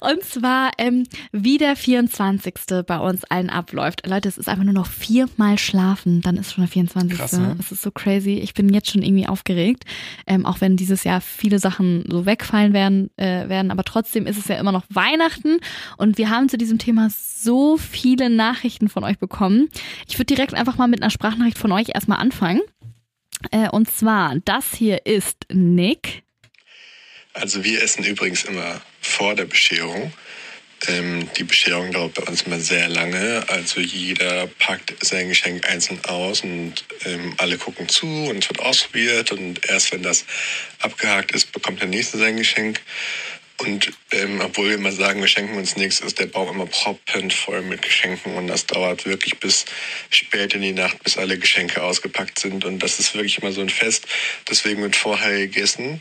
Und 0.00 0.22
zwar, 0.22 0.72
ähm, 0.76 1.04
wie 1.32 1.56
der 1.56 1.76
24. 1.76 2.84
bei 2.86 2.98
uns 2.98 3.24
allen 3.24 3.48
abläuft. 3.48 4.06
Leute, 4.06 4.28
es 4.28 4.36
ist 4.36 4.48
einfach 4.48 4.64
nur 4.64 4.74
noch 4.74 4.86
viermal 4.86 5.56
schlafen, 5.56 6.20
dann 6.20 6.36
ist 6.36 6.52
schon 6.52 6.64
der 6.64 6.70
24. 6.70 7.18
Krass, 7.18 7.32
ne? 7.32 7.56
Es 7.58 7.72
ist 7.72 7.80
so 7.80 7.90
crazy. 7.90 8.34
Ich 8.34 8.52
bin 8.52 8.68
jetzt 8.68 8.90
schon 8.90 9.02
irgendwie 9.02 9.26
aufgeregt. 9.26 9.84
Ähm, 10.26 10.44
auch 10.44 10.60
wenn 10.60 10.76
dieses 10.76 11.04
Jahr 11.04 11.22
viele 11.22 11.58
Sachen 11.58 12.04
so 12.10 12.26
wegfallen 12.26 12.74
werden, 12.74 13.10
äh, 13.16 13.48
werden. 13.48 13.70
Aber 13.70 13.84
trotzdem 13.84 14.26
ist 14.26 14.36
es 14.36 14.48
ja 14.48 14.56
immer 14.56 14.72
noch 14.72 14.84
Weihnachten. 14.90 15.56
Und 15.96 16.18
wir 16.18 16.28
haben 16.28 16.50
zu 16.50 16.58
diesem 16.58 16.78
Thema 16.78 17.08
so 17.10 17.78
viele 17.78 18.28
Nachrichten 18.28 18.90
von 18.90 19.04
euch 19.04 19.18
bekommen. 19.18 19.70
Ich 20.06 20.18
würde 20.18 20.34
direkt 20.34 20.52
einfach 20.52 20.76
mal 20.76 20.86
mit 20.86 21.00
einer 21.00 21.10
Sprachnachricht 21.10 21.56
von 21.56 21.72
euch 21.72 21.88
erstmal 21.94 22.18
anfangen. 22.18 22.60
Äh, 23.50 23.68
und 23.68 23.90
zwar, 23.90 24.36
das 24.44 24.74
hier 24.74 25.06
ist 25.06 25.46
Nick. 25.52 26.22
Also 27.32 27.64
wir 27.64 27.82
essen 27.82 28.04
übrigens 28.04 28.44
immer 28.44 28.80
vor 29.00 29.34
der 29.34 29.44
Bescherung. 29.44 30.12
Ähm, 30.86 31.28
die 31.38 31.44
Bescherung 31.44 31.92
dauert 31.92 32.14
bei 32.14 32.22
uns 32.24 32.42
immer 32.42 32.60
sehr 32.60 32.88
lange. 32.88 33.44
Also 33.48 33.80
jeder 33.80 34.46
packt 34.46 34.94
sein 35.04 35.28
Geschenk 35.28 35.68
einzeln 35.68 35.98
aus 36.04 36.42
und 36.42 36.84
ähm, 37.04 37.34
alle 37.38 37.56
gucken 37.56 37.88
zu 37.88 38.06
und 38.06 38.44
es 38.44 38.50
wird 38.50 38.60
ausprobiert. 38.60 39.32
Und 39.32 39.66
erst 39.68 39.92
wenn 39.92 40.02
das 40.02 40.24
abgehakt 40.80 41.32
ist, 41.32 41.52
bekommt 41.52 41.80
der 41.80 41.88
Nächste 41.88 42.18
sein 42.18 42.36
Geschenk. 42.36 42.80
Und 43.58 43.92
ähm, 44.10 44.40
obwohl 44.40 44.68
wir 44.68 44.74
immer 44.74 44.92
sagen, 44.92 45.20
wir 45.20 45.28
schenken 45.28 45.56
uns 45.56 45.76
nichts, 45.76 46.00
ist 46.00 46.18
der 46.18 46.26
Baum 46.26 46.48
immer 46.48 46.66
proppenvoll 46.66 47.30
voll 47.30 47.62
mit 47.62 47.82
Geschenken. 47.82 48.34
Und 48.34 48.48
das 48.48 48.66
dauert 48.66 49.06
wirklich 49.06 49.38
bis 49.38 49.64
spät 50.10 50.54
in 50.54 50.62
die 50.62 50.72
Nacht, 50.72 51.02
bis 51.04 51.16
alle 51.16 51.38
Geschenke 51.38 51.82
ausgepackt 51.82 52.38
sind. 52.40 52.64
Und 52.64 52.80
das 52.80 52.98
ist 52.98 53.14
wirklich 53.14 53.38
immer 53.38 53.52
so 53.52 53.60
ein 53.60 53.68
Fest. 53.68 54.06
Deswegen 54.48 54.82
wird 54.82 54.96
vorher 54.96 55.38
gegessen. 55.38 56.00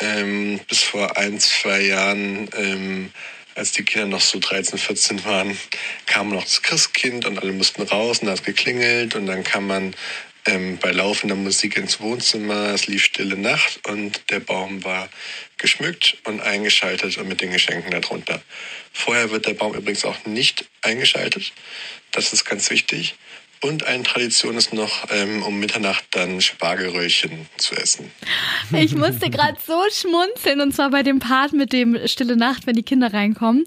Ähm, 0.00 0.60
bis 0.68 0.82
vor 0.82 1.16
ein, 1.16 1.38
zwei 1.40 1.82
Jahren, 1.82 2.48
ähm, 2.56 3.12
als 3.54 3.72
die 3.72 3.82
Kinder 3.82 4.06
noch 4.06 4.20
so 4.20 4.38
13, 4.38 4.78
14 4.78 5.24
waren, 5.24 5.58
kam 6.06 6.30
noch 6.30 6.44
das 6.44 6.62
Christkind 6.62 7.26
und 7.26 7.38
alle 7.40 7.52
mussten 7.52 7.82
raus 7.82 8.20
und 8.20 8.26
da 8.26 8.32
hat 8.32 8.44
geklingelt 8.44 9.16
und 9.16 9.26
dann 9.26 9.42
kam 9.42 9.66
man 9.66 9.96
ähm, 10.48 10.78
bei 10.80 10.90
laufender 10.92 11.36
Musik 11.36 11.76
ins 11.76 12.00
Wohnzimmer, 12.00 12.72
es 12.74 12.86
lief 12.86 13.04
stille 13.04 13.36
Nacht 13.36 13.86
und 13.86 14.30
der 14.30 14.40
Baum 14.40 14.82
war 14.82 15.08
geschmückt 15.58 16.16
und 16.24 16.40
eingeschaltet 16.40 17.18
und 17.18 17.28
mit 17.28 17.40
den 17.40 17.52
Geschenken 17.52 17.90
darunter. 17.90 18.40
Vorher 18.92 19.30
wird 19.30 19.46
der 19.46 19.54
Baum 19.54 19.74
übrigens 19.74 20.04
auch 20.04 20.24
nicht 20.24 20.64
eingeschaltet, 20.82 21.52
das 22.12 22.32
ist 22.32 22.44
ganz 22.44 22.70
wichtig. 22.70 23.16
Und 23.60 23.84
eine 23.84 24.04
Tradition 24.04 24.56
ist 24.56 24.72
noch, 24.72 25.06
ähm, 25.10 25.42
um 25.42 25.58
Mitternacht 25.58 26.04
dann 26.12 26.40
Spargelröllchen 26.40 27.48
zu 27.56 27.74
essen. 27.74 28.10
Ich 28.72 28.94
musste 28.94 29.30
gerade 29.30 29.58
so 29.66 29.82
schmunzeln 29.92 30.60
und 30.60 30.74
zwar 30.74 30.90
bei 30.90 31.02
dem 31.02 31.18
Part 31.18 31.52
mit 31.52 31.72
dem 31.72 31.98
Stille 32.06 32.36
Nacht, 32.36 32.66
wenn 32.66 32.76
die 32.76 32.84
Kinder 32.84 33.12
reinkommen. 33.12 33.64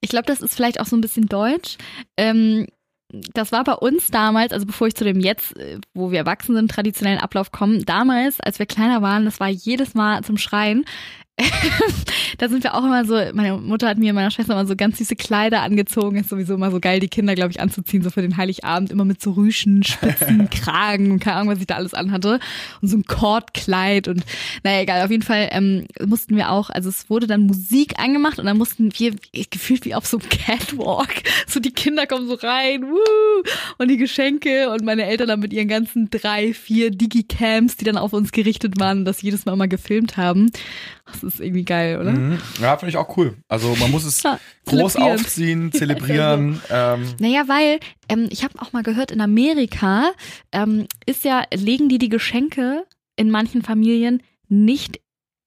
Ich 0.00 0.08
glaube, 0.08 0.26
das 0.26 0.40
ist 0.40 0.54
vielleicht 0.54 0.80
auch 0.80 0.86
so 0.86 0.96
ein 0.96 1.02
bisschen 1.02 1.26
deutsch. 1.26 1.76
Ähm, 2.16 2.66
das 3.10 3.52
war 3.52 3.64
bei 3.64 3.74
uns 3.74 4.08
damals, 4.10 4.52
also 4.52 4.66
bevor 4.66 4.86
ich 4.86 4.94
zu 4.94 5.04
dem 5.04 5.20
jetzt, 5.20 5.56
äh, 5.56 5.78
wo 5.94 6.10
wir 6.10 6.18
erwachsen 6.18 6.54
sind, 6.54 6.70
traditionellen 6.70 7.20
Ablauf 7.20 7.52
kommen, 7.52 7.84
damals, 7.84 8.40
als 8.40 8.58
wir 8.58 8.66
kleiner 8.66 9.02
waren, 9.02 9.24
das 9.24 9.40
war 9.40 9.48
jedes 9.48 9.94
Mal 9.94 10.22
zum 10.24 10.36
Schreien. 10.36 10.84
Da 12.38 12.48
sind 12.48 12.64
wir 12.64 12.74
auch 12.74 12.84
immer 12.84 13.04
so, 13.04 13.14
meine 13.32 13.56
Mutter 13.58 13.88
hat 13.88 13.98
mir 13.98 14.10
und 14.10 14.16
meiner 14.16 14.30
Schwester 14.30 14.54
immer 14.54 14.66
so 14.66 14.76
ganz 14.76 14.98
süße 14.98 15.16
Kleider 15.16 15.62
angezogen. 15.62 16.18
Ist 16.18 16.28
sowieso 16.28 16.54
immer 16.54 16.70
so 16.70 16.80
geil, 16.80 17.00
die 17.00 17.08
Kinder, 17.08 17.34
glaube 17.34 17.50
ich, 17.50 17.60
anzuziehen, 17.60 18.02
so 18.02 18.10
für 18.10 18.22
den 18.22 18.36
Heiligabend, 18.36 18.90
immer 18.90 19.04
mit 19.04 19.22
so 19.22 19.32
Rüschen, 19.32 19.84
Spitzen, 19.84 20.50
Kragen 20.50 21.12
und 21.12 21.20
keine 21.20 21.36
Ahnung, 21.36 21.52
was 21.52 21.60
ich 21.60 21.66
da 21.66 21.76
alles 21.76 21.94
anhatte. 21.94 22.40
Und 22.80 22.88
so 22.88 22.96
ein 22.96 23.04
Kordkleid 23.04 24.08
und 24.08 24.24
naja, 24.64 24.82
egal, 24.82 25.04
auf 25.04 25.10
jeden 25.10 25.22
Fall 25.22 25.48
ähm, 25.52 25.86
mussten 26.04 26.36
wir 26.36 26.50
auch, 26.50 26.70
also 26.70 26.88
es 26.88 27.08
wurde 27.08 27.26
dann 27.26 27.42
Musik 27.42 27.98
angemacht 27.98 28.38
und 28.38 28.46
dann 28.46 28.58
mussten 28.58 28.90
wir 28.96 29.14
gefühlt 29.50 29.84
wie 29.84 29.94
auf 29.94 30.06
so 30.06 30.18
einem 30.18 30.28
Catwalk, 30.28 31.22
so 31.46 31.60
die 31.60 31.72
Kinder 31.72 32.06
kommen 32.06 32.28
so 32.28 32.34
rein, 32.34 32.82
woo, 32.82 33.42
und 33.78 33.88
die 33.88 33.96
Geschenke 33.96 34.70
und 34.70 34.84
meine 34.84 35.04
Eltern 35.04 35.28
dann 35.28 35.40
mit 35.40 35.52
ihren 35.52 35.68
ganzen 35.68 36.10
drei, 36.10 36.52
vier 36.52 36.90
Digicams, 36.90 37.76
die 37.76 37.84
dann 37.84 37.96
auf 37.96 38.12
uns 38.12 38.32
gerichtet 38.32 38.78
waren, 38.78 39.04
das 39.04 39.22
jedes 39.22 39.44
Mal 39.44 39.56
mal 39.56 39.68
gefilmt 39.68 40.16
haben. 40.16 40.50
Das 41.12 41.22
ist 41.22 41.40
irgendwie 41.40 41.64
geil, 41.64 41.98
oder? 42.00 42.12
Mhm. 42.12 42.38
Ja, 42.60 42.76
finde 42.76 42.90
ich 42.90 42.96
auch 42.96 43.16
cool. 43.16 43.36
Also 43.48 43.74
man 43.76 43.90
muss 43.90 44.04
es 44.04 44.22
Ja, 44.22 44.38
groß 44.66 44.92
zelebrieren. 44.94 45.20
aufziehen, 45.20 45.72
zelebrieren. 45.72 46.60
ähm, 46.70 47.14
Naja, 47.18 47.44
weil 47.48 47.80
ähm, 48.08 48.28
ich 48.30 48.44
habe 48.44 48.60
auch 48.60 48.72
mal 48.72 48.82
gehört, 48.82 49.10
in 49.10 49.20
Amerika 49.20 50.10
ähm, 50.52 50.86
ist 51.06 51.24
ja, 51.24 51.44
legen 51.54 51.88
die 51.88 51.98
die 51.98 52.08
Geschenke 52.08 52.84
in 53.16 53.30
manchen 53.30 53.62
Familien 53.62 54.22
nicht 54.48 55.00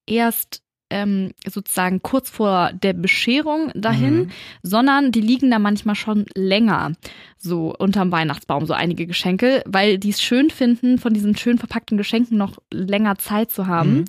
erst 0.07 0.61
ähm, 0.93 1.31
sozusagen 1.49 2.01
kurz 2.01 2.29
vor 2.29 2.71
der 2.73 2.91
Bescherung 2.91 3.71
dahin, 3.75 4.13
Mhm. 4.23 4.27
sondern 4.61 5.11
die 5.13 5.21
liegen 5.21 5.49
da 5.49 5.57
manchmal 5.57 5.95
schon 5.95 6.25
länger 6.35 6.91
so 7.37 7.73
unterm 7.73 8.11
Weihnachtsbaum, 8.11 8.65
so 8.65 8.73
einige 8.73 9.07
Geschenke, 9.07 9.63
weil 9.65 9.97
die 9.99 10.09
es 10.09 10.21
schön 10.21 10.49
finden, 10.49 10.97
von 10.97 11.13
diesen 11.13 11.37
schön 11.37 11.57
verpackten 11.59 11.97
Geschenken 11.97 12.37
noch 12.37 12.57
länger 12.73 13.17
Zeit 13.17 13.51
zu 13.51 13.67
haben. 13.67 13.99
Mhm. 13.99 14.05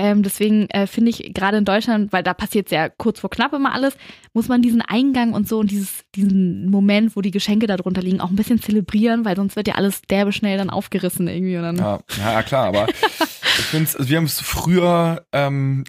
Ähm, 0.00 0.22
deswegen 0.22 0.70
äh, 0.70 0.86
finde 0.86 1.10
ich 1.10 1.34
gerade 1.34 1.56
in 1.58 1.64
Deutschland, 1.64 2.12
weil 2.12 2.22
da 2.22 2.32
passiert 2.32 2.68
sehr 2.68 2.88
kurz 2.88 3.18
vor 3.18 3.30
knapp 3.30 3.52
immer 3.52 3.74
alles, 3.74 3.96
muss 4.32 4.46
man 4.46 4.62
diesen 4.62 4.80
Eingang 4.80 5.32
und 5.32 5.48
so 5.48 5.58
und 5.58 5.70
dieses, 5.72 6.04
diesen 6.14 6.70
Moment, 6.70 7.16
wo 7.16 7.20
die 7.20 7.32
Geschenke 7.32 7.66
da 7.66 7.76
drunter 7.76 8.00
liegen, 8.00 8.20
auch 8.20 8.30
ein 8.30 8.36
bisschen 8.36 8.62
zelebrieren, 8.62 9.24
weil 9.24 9.34
sonst 9.34 9.56
wird 9.56 9.66
ja 9.66 9.74
alles 9.74 10.02
derbe 10.02 10.32
schnell 10.32 10.56
dann 10.56 10.70
aufgerissen 10.70 11.26
irgendwie. 11.26 11.54
Ja, 11.54 11.72
ja, 11.72 12.00
ja 12.32 12.42
klar, 12.44 12.66
aber 12.68 12.86
ich 12.88 13.64
finde 13.64 13.90
also 13.98 14.08
wir 14.08 14.16
haben 14.18 14.24
es 14.24 14.40
früher 14.40 15.26
ähm, 15.32 15.82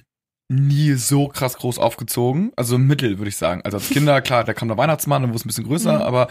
nie 0.51 0.93
so 0.93 1.27
krass 1.27 1.57
groß 1.57 1.77
aufgezogen. 1.77 2.51
Also 2.55 2.77
im 2.77 2.87
Mittel, 2.87 3.19
würde 3.19 3.29
ich 3.29 3.37
sagen. 3.37 3.61
Also 3.63 3.77
als 3.77 3.89
Kinder, 3.89 4.19
klar, 4.23 4.43
da 4.43 4.53
kam 4.53 4.67
der 4.67 4.77
Weihnachtsmann, 4.77 5.21
dann 5.21 5.29
wurde 5.29 5.37
es 5.37 5.45
ein 5.45 5.49
bisschen 5.49 5.65
größer, 5.67 5.97
Mhm. 5.97 6.01
aber 6.01 6.29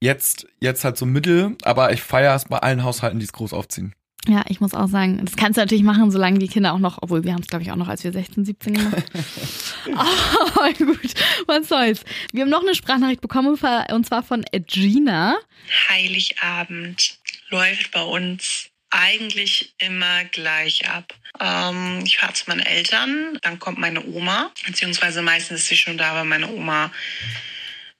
jetzt, 0.00 0.46
jetzt 0.60 0.84
halt 0.84 0.98
so 0.98 1.06
Mittel, 1.06 1.56
aber 1.62 1.92
ich 1.92 2.02
feiere 2.02 2.34
es 2.34 2.44
bei 2.44 2.58
allen 2.58 2.84
Haushalten, 2.84 3.18
die 3.18 3.24
es 3.24 3.32
groß 3.32 3.54
aufziehen. 3.54 3.94
Ja, 4.26 4.44
ich 4.48 4.60
muss 4.60 4.74
auch 4.74 4.88
sagen, 4.88 5.24
das 5.24 5.36
kannst 5.36 5.56
du 5.56 5.62
natürlich 5.62 5.84
machen, 5.84 6.10
solange 6.10 6.38
die 6.38 6.48
Kinder 6.48 6.74
auch 6.74 6.78
noch, 6.78 6.98
obwohl 7.00 7.24
wir 7.24 7.32
haben 7.32 7.40
es, 7.40 7.46
glaube 7.46 7.62
ich, 7.62 7.70
auch 7.70 7.76
noch, 7.76 7.88
als 7.88 8.04
wir 8.04 8.12
16, 8.12 8.44
17 8.44 8.74
gemacht. 8.74 9.04
Aber 9.94 10.72
gut, 10.74 11.14
was 11.46 11.68
soll's. 11.68 12.04
Wir 12.32 12.42
haben 12.42 12.50
noch 12.50 12.62
eine 12.62 12.74
Sprachnachricht 12.74 13.20
bekommen, 13.20 13.48
und 13.48 14.06
zwar 14.06 14.22
von 14.22 14.44
Gina. 14.52 15.38
Heiligabend 15.88 17.18
läuft 17.50 17.90
bei 17.92 18.02
uns 18.02 18.70
eigentlich 18.90 19.74
immer 19.78 20.24
gleich 20.24 20.88
ab. 20.88 21.14
Ähm, 21.40 22.02
ich 22.04 22.18
fahre 22.18 22.32
zu 22.32 22.44
meinen 22.48 22.60
Eltern, 22.60 23.38
dann 23.42 23.58
kommt 23.58 23.78
meine 23.78 24.04
Oma, 24.06 24.50
beziehungsweise 24.66 25.22
meistens 25.22 25.60
ist 25.60 25.68
sie 25.68 25.76
schon 25.76 25.98
da, 25.98 26.14
weil 26.14 26.24
meine 26.24 26.50
Oma 26.50 26.90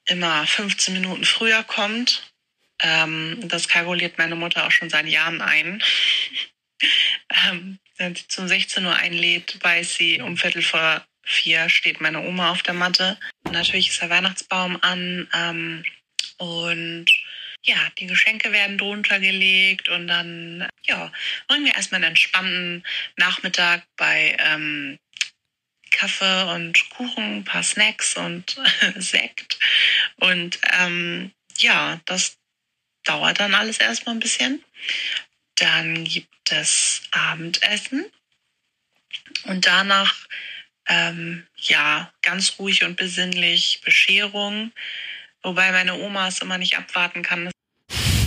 immer 0.07 0.47
15 0.47 0.95
Minuten 0.95 1.25
früher 1.25 1.63
kommt. 1.63 2.33
Ähm, 2.81 3.39
das 3.43 3.69
kalkuliert 3.69 4.19
meine 4.19 4.37
Mutter 4.37 4.67
auch 4.67 4.71
schon 4.71 4.91
seit 4.91 5.07
Jahren 5.07 5.41
ein. 5.41 5.83
ähm, 7.49 7.79
wenn 7.97 8.15
sie 8.15 8.29
zum 8.29 8.49
16 8.49 8.85
Uhr 8.85 8.95
einlädt, 8.95 9.59
weiß 9.63 9.95
sie, 9.95 10.21
um 10.21 10.37
Viertel 10.37 10.63
vor 10.63 11.05
vier 11.25 11.69
steht 11.69 12.01
meine 12.01 12.21
Oma 12.21 12.51
auf 12.51 12.63
der 12.63 12.75
Matte. 12.75 13.19
Natürlich 13.51 13.91
ist 13.91 14.01
der 14.01 14.11
Weihnachtsbaum 14.11 14.79
an 14.81 15.29
ähm, 15.35 15.85
und 16.39 17.07
ja, 17.65 17.77
die 17.99 18.07
Geschenke 18.07 18.53
werden 18.53 18.79
drunter 18.79 19.21
gelegt 19.21 19.89
und 19.89 20.07
dann, 20.07 20.67
ja, 20.85 21.13
bringen 21.49 21.67
wir 21.67 21.75
erstmal 21.75 21.99
einen 21.99 22.11
entspannten 22.11 22.85
Nachmittag 23.17 23.85
bei 23.97 24.37
ähm, 24.39 24.99
Kaffee 25.91 26.55
und 26.55 26.89
Kuchen, 26.91 27.39
ein 27.39 27.45
paar 27.45 27.63
Snacks 27.63 28.17
und 28.17 28.57
Sekt. 28.97 29.59
Und 30.17 30.59
ähm, 30.81 31.33
ja, 31.59 32.01
das 32.07 32.38
dauert 33.09 33.41
dann 33.41 33.55
alles 33.55 33.79
erstmal 33.79 34.15
ein 34.15 34.21
bisschen. 34.21 34.63
Dann 35.57 36.05
gibt 36.05 36.53
es 36.53 37.03
Abendessen 37.11 38.07
und 39.45 39.67
danach, 39.67 40.15
ähm, 40.87 41.47
ja, 41.57 42.13
ganz 42.23 42.59
ruhig 42.59 42.85
und 42.85 42.97
besinnlich 42.97 43.81
Bescherung. 43.85 44.73
Wobei 45.43 45.73
meine 45.73 45.95
Oma 45.95 46.29
es 46.29 46.41
immer 46.41 46.59
nicht 46.59 46.77
abwarten 46.77 47.23
kann, 47.23 47.51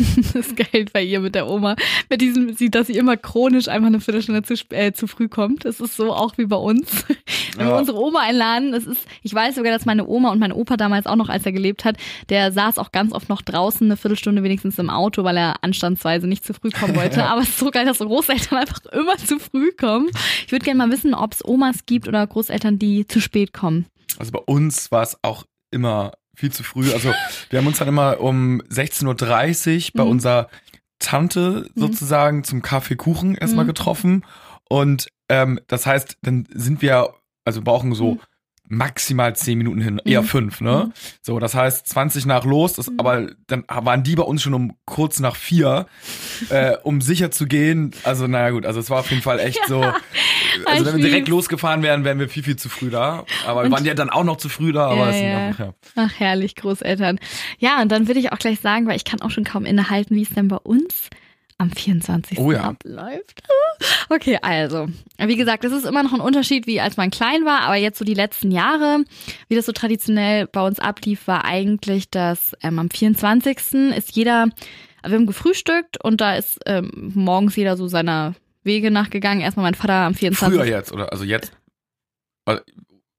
Das 0.33 0.35
ist 0.47 0.55
geil 0.55 0.85
bei 0.93 1.03
ihr 1.03 1.19
mit 1.19 1.35
der 1.35 1.47
Oma. 1.47 1.75
Mit 2.09 2.21
diesem, 2.21 2.55
dass 2.71 2.87
sie 2.87 2.93
immer 2.97 3.17
chronisch 3.17 3.67
einfach 3.67 3.87
eine 3.87 3.99
Viertelstunde 3.99 4.43
zu, 4.43 4.53
äh, 4.69 4.91
zu 4.93 5.07
früh 5.07 5.27
kommt. 5.27 5.65
Das 5.65 5.79
ist 5.79 5.95
so 5.95 6.13
auch 6.13 6.37
wie 6.37 6.45
bei 6.45 6.55
uns. 6.55 7.05
Wenn 7.57 7.65
wir 7.67 7.73
Ja. 7.73 7.77
unsere 7.79 7.99
Oma 7.99 8.19
einladen, 8.21 8.71
das 8.71 8.85
ist, 8.85 9.05
ich 9.23 9.33
weiß 9.33 9.55
sogar, 9.55 9.71
dass 9.71 9.85
meine 9.85 10.07
Oma 10.07 10.31
und 10.31 10.39
mein 10.39 10.51
Opa 10.53 10.77
damals 10.77 11.05
auch 11.05 11.15
noch, 11.15 11.29
als 11.29 11.45
er 11.45 11.51
gelebt 11.51 11.85
hat, 11.85 11.97
der 12.29 12.51
saß 12.51 12.77
auch 12.77 12.91
ganz 12.91 13.13
oft 13.13 13.29
noch 13.29 13.41
draußen 13.41 13.85
eine 13.87 13.97
Viertelstunde 13.97 14.43
wenigstens 14.43 14.79
im 14.79 14.89
Auto, 14.89 15.23
weil 15.23 15.37
er 15.37 15.63
anstandsweise 15.63 16.27
nicht 16.27 16.45
zu 16.45 16.53
früh 16.53 16.69
kommen 16.71 16.95
wollte. 16.95 17.25
Aber 17.29 17.41
es 17.41 17.49
ist 17.49 17.57
so 17.59 17.71
geil, 17.71 17.85
dass 17.85 17.97
so 17.97 18.07
Großeltern 18.07 18.57
einfach 18.59 18.83
immer 18.91 19.17
zu 19.17 19.39
früh 19.39 19.71
kommen. 19.71 20.09
Ich 20.45 20.51
würde 20.51 20.65
gerne 20.65 20.77
mal 20.77 20.91
wissen, 20.91 21.13
ob 21.13 21.33
es 21.33 21.43
Omas 21.45 21.85
gibt 21.85 22.07
oder 22.07 22.25
Großeltern, 22.25 22.79
die 22.79 23.05
zu 23.05 23.19
spät 23.21 23.53
kommen. 23.53 23.85
Also 24.17 24.31
bei 24.31 24.39
uns 24.39 24.91
war 24.91 25.03
es 25.03 25.17
auch 25.21 25.45
immer 25.71 26.11
viel 26.35 26.51
zu 26.51 26.63
früh. 26.63 26.91
Also 26.93 27.13
wir 27.49 27.59
haben 27.59 27.67
uns 27.67 27.77
dann 27.79 27.87
immer 27.87 28.19
um 28.19 28.61
16.30 28.63 29.87
Uhr 29.87 29.91
bei 29.95 30.03
Mhm. 30.05 30.09
unserer 30.11 30.47
Tante 30.99 31.69
sozusagen 31.75 32.43
zum 32.43 32.61
Kaffeekuchen 32.61 33.35
erstmal 33.35 33.65
Mhm. 33.65 33.69
getroffen. 33.69 34.25
Und 34.69 35.07
ähm, 35.29 35.59
das 35.67 35.85
heißt, 35.85 36.17
dann 36.21 36.47
sind 36.53 36.81
wir, 36.81 37.13
also 37.45 37.61
brauchen 37.61 37.93
so 37.95 38.13
Mhm. 38.15 38.19
Maximal 38.71 39.35
10 39.35 39.57
Minuten 39.57 39.81
hin, 39.81 40.01
eher 40.05 40.21
Mhm. 40.21 40.25
fünf, 40.27 40.61
ne? 40.61 40.85
Mhm. 40.87 40.93
So, 41.21 41.39
das 41.39 41.53
heißt 41.53 41.87
20 41.89 42.25
nach 42.25 42.45
los, 42.45 42.73
das, 42.73 42.89
Mhm. 42.89 42.99
aber 42.99 43.27
dann 43.47 43.65
waren 43.67 44.01
die 44.03 44.15
bei 44.15 44.23
uns 44.23 44.41
schon 44.41 44.53
um 44.53 44.77
kurz 44.85 45.19
nach 45.19 45.35
vier, 45.35 45.87
äh, 46.49 46.77
um 46.83 47.01
sicher 47.01 47.31
zu 47.31 47.45
gehen. 47.47 47.91
Also 48.03 48.27
naja 48.27 48.49
gut, 48.51 48.65
also 48.65 48.79
es 48.79 48.89
war 48.89 48.99
auf 49.01 49.09
jeden 49.09 49.21
Fall 49.21 49.39
echt 49.39 49.59
so. 49.67 49.81
Also 50.65 50.85
wenn 50.85 50.97
wir 50.97 51.03
direkt 51.05 51.27
losgefahren 51.27 51.83
wären, 51.83 52.03
wären 52.05 52.17
wir 52.19 52.29
viel, 52.29 52.43
viel 52.43 52.55
zu 52.55 52.69
früh 52.69 52.89
da. 52.89 53.25
Aber 53.45 53.61
wir 53.61 53.65
Und- 53.65 53.71
waren 53.73 53.85
ja 53.85 53.93
dann 53.93 54.09
auch 54.09 54.23
noch 54.23 54.37
zu 54.37 54.47
früh 54.49 54.71
da, 54.71 54.87
aber 54.87 54.95
Ja, 54.95 55.09
es 55.09 55.21
ja. 55.21 55.37
einfach, 55.37 55.59
ja. 55.65 55.73
Ach, 55.97 56.11
herrlich, 56.17 56.55
Großeltern. 56.55 57.19
Ja, 57.59 57.81
und 57.81 57.91
dann 57.91 58.07
würde 58.07 58.19
ich 58.21 58.31
auch 58.31 58.39
gleich 58.39 58.59
sagen, 58.61 58.87
weil 58.87 58.95
ich 58.95 59.03
kann 59.05 59.21
auch 59.21 59.31
schon 59.31 59.43
kaum 59.43 59.65
innehalten, 59.65 60.15
wie 60.15 60.23
es 60.23 60.29
denn 60.29 60.47
bei 60.47 60.57
uns 60.57 61.09
am 61.61 61.71
24. 61.71 62.39
Oh 62.39 62.51
ja. 62.51 62.61
abläuft. 62.61 63.43
Okay, 64.09 64.37
also, 64.41 64.87
wie 65.17 65.37
gesagt, 65.37 65.63
es 65.63 65.71
ist 65.71 65.85
immer 65.85 66.03
noch 66.03 66.13
ein 66.13 66.19
Unterschied, 66.19 66.67
wie 66.67 66.81
als 66.81 66.97
man 66.97 67.09
klein 67.11 67.45
war, 67.45 67.61
aber 67.61 67.77
jetzt 67.77 67.97
so 67.97 68.03
die 68.03 68.13
letzten 68.13 68.51
Jahre, 68.51 69.05
wie 69.47 69.55
das 69.55 69.65
so 69.65 69.71
traditionell 69.71 70.47
bei 70.47 70.61
uns 70.67 70.79
ablief, 70.79 71.27
war 71.27 71.45
eigentlich, 71.45 72.09
dass 72.09 72.53
ähm, 72.61 72.77
am 72.77 72.89
24. 72.89 73.57
ist 73.95 74.15
jeder, 74.15 74.47
wir 75.03 75.15
haben 75.15 75.25
gefrühstückt 75.25 76.03
und 76.03 76.19
da 76.19 76.35
ist 76.35 76.59
ähm, 76.65 77.11
morgens 77.15 77.55
jeder 77.55 77.77
so 77.77 77.87
seiner 77.87 78.35
Wege 78.63 78.91
nachgegangen. 78.91 79.41
Erstmal 79.41 79.63
mein 79.63 79.75
Vater 79.75 79.93
am 79.93 80.13
24. 80.13 80.59
Früher 80.59 80.67
jetzt, 80.67 80.91
oder? 80.91 81.11
Also 81.11 81.23
jetzt. 81.23 81.53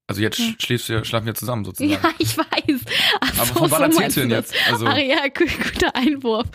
Also 0.07 0.21
jetzt 0.21 0.37
Ja. 0.39 0.45
schläfst 0.59 0.89
du, 0.89 1.03
schlafen 1.05 1.25
wir 1.27 1.33
zusammen 1.35 1.63
sozusagen. 1.63 1.91
Ja, 1.91 2.09
ich 2.19 2.37
weiß. 2.37 2.81
Ach 3.21 3.39
Aber 3.39 3.45
von 3.45 3.71
wann 3.71 3.91
so 3.91 3.99
erzählst 4.01 4.17
du 4.17 4.21
denn 4.21 4.29
das. 4.31 4.51
jetzt? 4.51 4.71
Also, 4.71 4.85
Ach 4.87 4.97
ja, 4.97 5.27
gu 5.33 5.45
guter 5.45 5.95
Einwurf. 5.95 6.47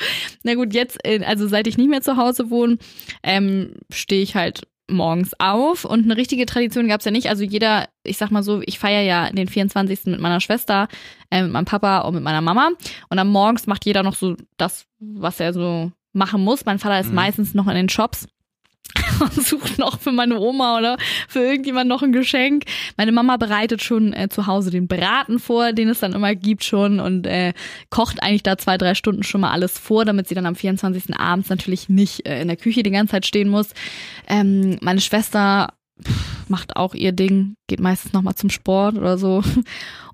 Na 0.42 0.54
gut, 0.54 0.74
jetzt, 0.74 0.98
äh, 1.04 1.24
also 1.24 1.46
seit 1.48 1.66
ich 1.66 1.78
nicht 1.78 1.88
mehr 1.88 2.02
zu 2.02 2.16
Hause 2.16 2.50
wohne, 2.50 2.78
ähm, 3.22 3.74
stehe 3.92 4.22
ich 4.22 4.34
halt 4.34 4.62
morgens 4.90 5.32
auf 5.38 5.84
und 5.84 6.04
eine 6.04 6.16
richtige 6.16 6.46
Tradition 6.46 6.88
gab's 6.88 7.04
ja 7.04 7.10
nicht. 7.10 7.28
Also 7.28 7.42
jeder, 7.44 7.88
ich 8.04 8.16
sag 8.16 8.30
mal 8.30 8.42
so, 8.42 8.62
ich 8.64 8.78
feiere 8.78 9.02
ja 9.02 9.30
den 9.30 9.46
24. 9.48 10.06
mit 10.06 10.20
meiner 10.20 10.40
Schwester, 10.40 10.88
äh, 11.30 11.42
mit 11.42 11.52
meinem 11.52 11.66
Papa 11.66 12.00
und 12.00 12.14
mit 12.14 12.22
meiner 12.24 12.40
Mama. 12.40 12.70
Und 13.10 13.16
dann 13.18 13.28
morgens 13.28 13.66
macht 13.66 13.84
jeder 13.86 14.02
noch 14.02 14.14
so 14.14 14.36
das, 14.56 14.86
was 14.98 15.40
er 15.40 15.52
so 15.52 15.92
machen 16.14 16.42
muss. 16.42 16.64
Mein 16.64 16.78
Vater 16.78 17.00
ist 17.00 17.08
Mhm. 17.10 17.14
meistens 17.16 17.54
noch 17.54 17.66
in 17.68 17.74
den 17.74 17.88
Shops 17.90 18.26
sucht 19.32 19.78
noch 19.78 19.98
für 20.00 20.12
meine 20.12 20.38
Oma 20.38 20.78
oder 20.78 20.96
für 21.28 21.40
irgendjemand 21.40 21.88
noch 21.88 22.02
ein 22.02 22.12
Geschenk. 22.12 22.64
Meine 22.96 23.12
Mama 23.12 23.36
bereitet 23.36 23.82
schon 23.82 24.12
äh, 24.12 24.28
zu 24.28 24.46
Hause 24.46 24.70
den 24.70 24.88
Braten 24.88 25.38
vor, 25.38 25.72
den 25.72 25.88
es 25.88 26.00
dann 26.00 26.12
immer 26.12 26.34
gibt 26.34 26.64
schon 26.64 27.00
und 27.00 27.26
äh, 27.26 27.52
kocht 27.90 28.22
eigentlich 28.22 28.42
da 28.42 28.58
zwei, 28.58 28.78
drei 28.78 28.94
Stunden 28.94 29.22
schon 29.22 29.40
mal 29.40 29.52
alles 29.52 29.78
vor, 29.78 30.04
damit 30.04 30.28
sie 30.28 30.34
dann 30.34 30.46
am 30.46 30.56
24. 30.56 31.18
abends 31.18 31.48
natürlich 31.48 31.88
nicht 31.88 32.26
äh, 32.26 32.40
in 32.40 32.48
der 32.48 32.56
Küche 32.56 32.82
die 32.82 32.90
ganze 32.90 33.12
Zeit 33.12 33.26
stehen 33.26 33.48
muss. 33.48 33.68
Ähm, 34.28 34.78
meine 34.80 35.00
Schwester 35.00 35.74
pff, 36.02 36.37
macht 36.50 36.76
auch 36.76 36.94
ihr 36.94 37.12
Ding, 37.12 37.54
geht 37.66 37.80
meistens 37.80 38.12
nochmal 38.12 38.34
zum 38.34 38.50
Sport 38.50 38.96
oder 38.96 39.18
so. 39.18 39.42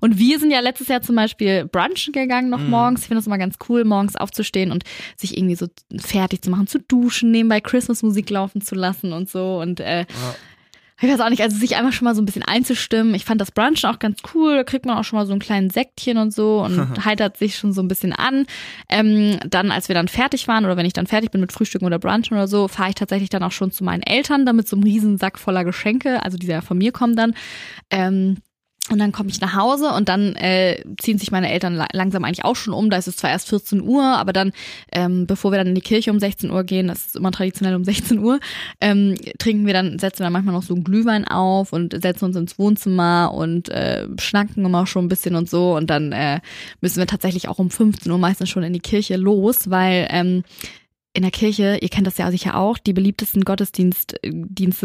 Und 0.01 0.17
wir 0.19 0.39
sind 0.39 0.51
ja 0.51 0.59
letztes 0.59 0.87
Jahr 0.87 1.01
zum 1.01 1.15
Beispiel 1.15 1.65
brunchen 1.65 2.13
gegangen 2.13 2.49
noch 2.49 2.59
Mhm. 2.59 2.69
morgens. 2.69 3.01
Ich 3.01 3.07
finde 3.07 3.19
das 3.19 3.27
immer 3.27 3.37
ganz 3.37 3.55
cool, 3.69 3.83
morgens 3.85 4.15
aufzustehen 4.15 4.71
und 4.71 4.83
sich 5.17 5.37
irgendwie 5.37 5.55
so 5.55 5.67
fertig 5.97 6.41
zu 6.41 6.49
machen, 6.49 6.67
zu 6.67 6.79
duschen, 6.79 7.31
nebenbei 7.31 7.61
Christmas-Musik 7.61 8.29
laufen 8.29 8.61
zu 8.61 8.75
lassen 8.75 9.13
und 9.13 9.29
so. 9.29 9.59
Und 9.59 9.79
äh, 9.79 9.99
Ja. 10.01 10.05
Ich 11.01 11.09
weiß 11.09 11.19
auch 11.19 11.29
nicht, 11.29 11.41
also 11.41 11.57
sich 11.57 11.75
einfach 11.75 11.91
schon 11.91 12.05
mal 12.05 12.15
so 12.15 12.21
ein 12.21 12.25
bisschen 12.25 12.43
einzustimmen. 12.43 13.15
Ich 13.15 13.25
fand 13.25 13.41
das 13.41 13.51
Brunchen 13.51 13.89
auch 13.89 13.99
ganz 13.99 14.19
cool. 14.33 14.55
Da 14.55 14.63
kriegt 14.63 14.85
man 14.85 14.97
auch 14.97 15.03
schon 15.03 15.19
mal 15.19 15.25
so 15.25 15.33
einen 15.33 15.41
kleinen 15.41 15.69
Sektchen 15.69 16.17
und 16.17 16.33
so 16.33 16.63
und 16.63 16.77
heitert 17.05 17.35
sich 17.35 17.57
schon 17.57 17.73
so 17.73 17.81
ein 17.81 17.89
bisschen 17.89 18.13
an. 18.13 18.45
Ähm, 18.87 19.37
dann, 19.45 19.71
als 19.71 19.89
wir 19.89 19.93
dann 19.93 20.07
fertig 20.07 20.47
waren 20.47 20.63
oder 20.63 20.77
wenn 20.77 20.85
ich 20.85 20.93
dann 20.93 21.05
fertig 21.05 21.31
bin 21.31 21.41
mit 21.41 21.51
Frühstücken 21.51 21.85
oder 21.85 21.99
Brunchen 21.99 22.37
oder 22.37 22.47
so, 22.47 22.69
fahre 22.69 22.89
ich 22.89 22.95
tatsächlich 22.95 23.29
dann 23.29 23.43
auch 23.43 23.51
schon 23.51 23.71
zu 23.71 23.83
meinen 23.83 24.03
Eltern, 24.03 24.45
damit 24.45 24.69
so 24.69 24.77
einem 24.77 24.83
riesen 24.83 25.17
Sack 25.17 25.37
voller 25.37 25.65
Geschenke, 25.65 26.23
also 26.23 26.37
die 26.37 26.47
ja 26.47 26.61
von 26.61 26.77
mir 26.77 26.93
kommen 26.93 27.17
dann. 27.17 27.35
Ähm, 27.89 28.37
und 28.91 28.99
dann 28.99 29.11
komme 29.11 29.29
ich 29.29 29.41
nach 29.41 29.55
Hause 29.55 29.89
und 29.93 30.09
dann 30.09 30.35
äh, 30.35 30.83
ziehen 30.99 31.17
sich 31.17 31.31
meine 31.31 31.51
Eltern 31.51 31.73
la 31.73 31.87
langsam 31.91 32.23
eigentlich 32.23 32.45
auch 32.45 32.55
schon 32.55 32.73
um. 32.73 32.91
Da 32.91 32.97
ist 32.97 33.07
es 33.07 33.17
zwar 33.17 33.31
erst 33.31 33.49
14 33.49 33.81
Uhr, 33.81 34.03
aber 34.03 34.31
dann, 34.31 34.51
ähm, 34.91 35.25
bevor 35.25 35.51
wir 35.51 35.57
dann 35.57 35.67
in 35.67 35.75
die 35.75 35.81
Kirche 35.81 36.11
um 36.11 36.19
16 36.19 36.51
Uhr 36.51 36.63
gehen, 36.63 36.87
das 36.87 37.07
ist 37.07 37.15
immer 37.15 37.31
traditionell 37.31 37.75
um 37.75 37.83
16 37.83 38.19
Uhr, 38.19 38.39
ähm, 38.81 39.15
trinken 39.39 39.65
wir 39.65 39.73
dann, 39.73 39.97
setzen 39.97 40.19
wir 40.19 40.25
dann 40.25 40.33
manchmal 40.33 40.53
noch 40.53 40.61
so 40.61 40.75
einen 40.75 40.83
Glühwein 40.83 41.27
auf 41.27 41.73
und 41.73 41.99
setzen 41.99 42.25
uns 42.25 42.35
ins 42.35 42.59
Wohnzimmer 42.59 43.31
und 43.33 43.69
äh, 43.69 44.07
schnacken 44.19 44.63
immer 44.63 44.85
schon 44.85 45.05
ein 45.05 45.09
bisschen 45.09 45.35
und 45.35 45.49
so. 45.49 45.75
Und 45.75 45.89
dann 45.89 46.11
äh, 46.11 46.41
müssen 46.81 46.97
wir 46.97 47.07
tatsächlich 47.07 47.47
auch 47.47 47.57
um 47.57 47.71
15 47.71 48.11
Uhr 48.11 48.19
meistens 48.19 48.49
schon 48.49 48.61
in 48.61 48.73
die 48.73 48.79
Kirche 48.79 49.15
los, 49.15 49.71
weil 49.71 50.07
ähm, 50.11 50.43
in 51.15 51.21
der 51.21 51.31
Kirche, 51.31 51.79
ihr 51.81 51.87
kennt 51.87 52.05
das 52.07 52.17
ja 52.17 52.29
sicher 52.29 52.57
auch, 52.57 52.77
die 52.77 52.91
beliebtesten 52.91 53.45
Gottesdienste 53.45 54.17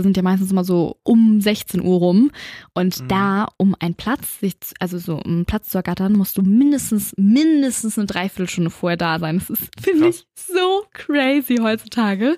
sind 0.02 0.16
ja 0.16 0.22
meistens 0.22 0.52
immer 0.52 0.62
so 0.62 0.98
um 1.02 1.40
16 1.40 1.82
Uhr 1.82 1.98
rum. 1.98 2.30
Und 2.72 3.00
Mhm. 3.00 3.08
da, 3.08 3.48
um 3.56 3.74
einen 3.80 3.96
Platz, 3.96 4.38
also 4.78 4.98
so 4.98 5.16
um 5.16 5.24
einen 5.24 5.44
Platz 5.44 5.70
zu 5.70 5.78
ergattern, 5.78 6.12
musst 6.12 6.38
du 6.38 6.42
mindestens, 6.42 7.12
mindestens 7.16 7.98
eine 7.98 8.06
Dreiviertelstunde 8.06 8.70
vorher 8.70 8.96
da 8.96 9.18
sein. 9.18 9.40
Das 9.40 9.50
ist, 9.50 9.70
finde 9.82 10.08
ich, 10.08 10.24
so 10.36 10.84
crazy 10.92 11.56
heutzutage. 11.60 12.36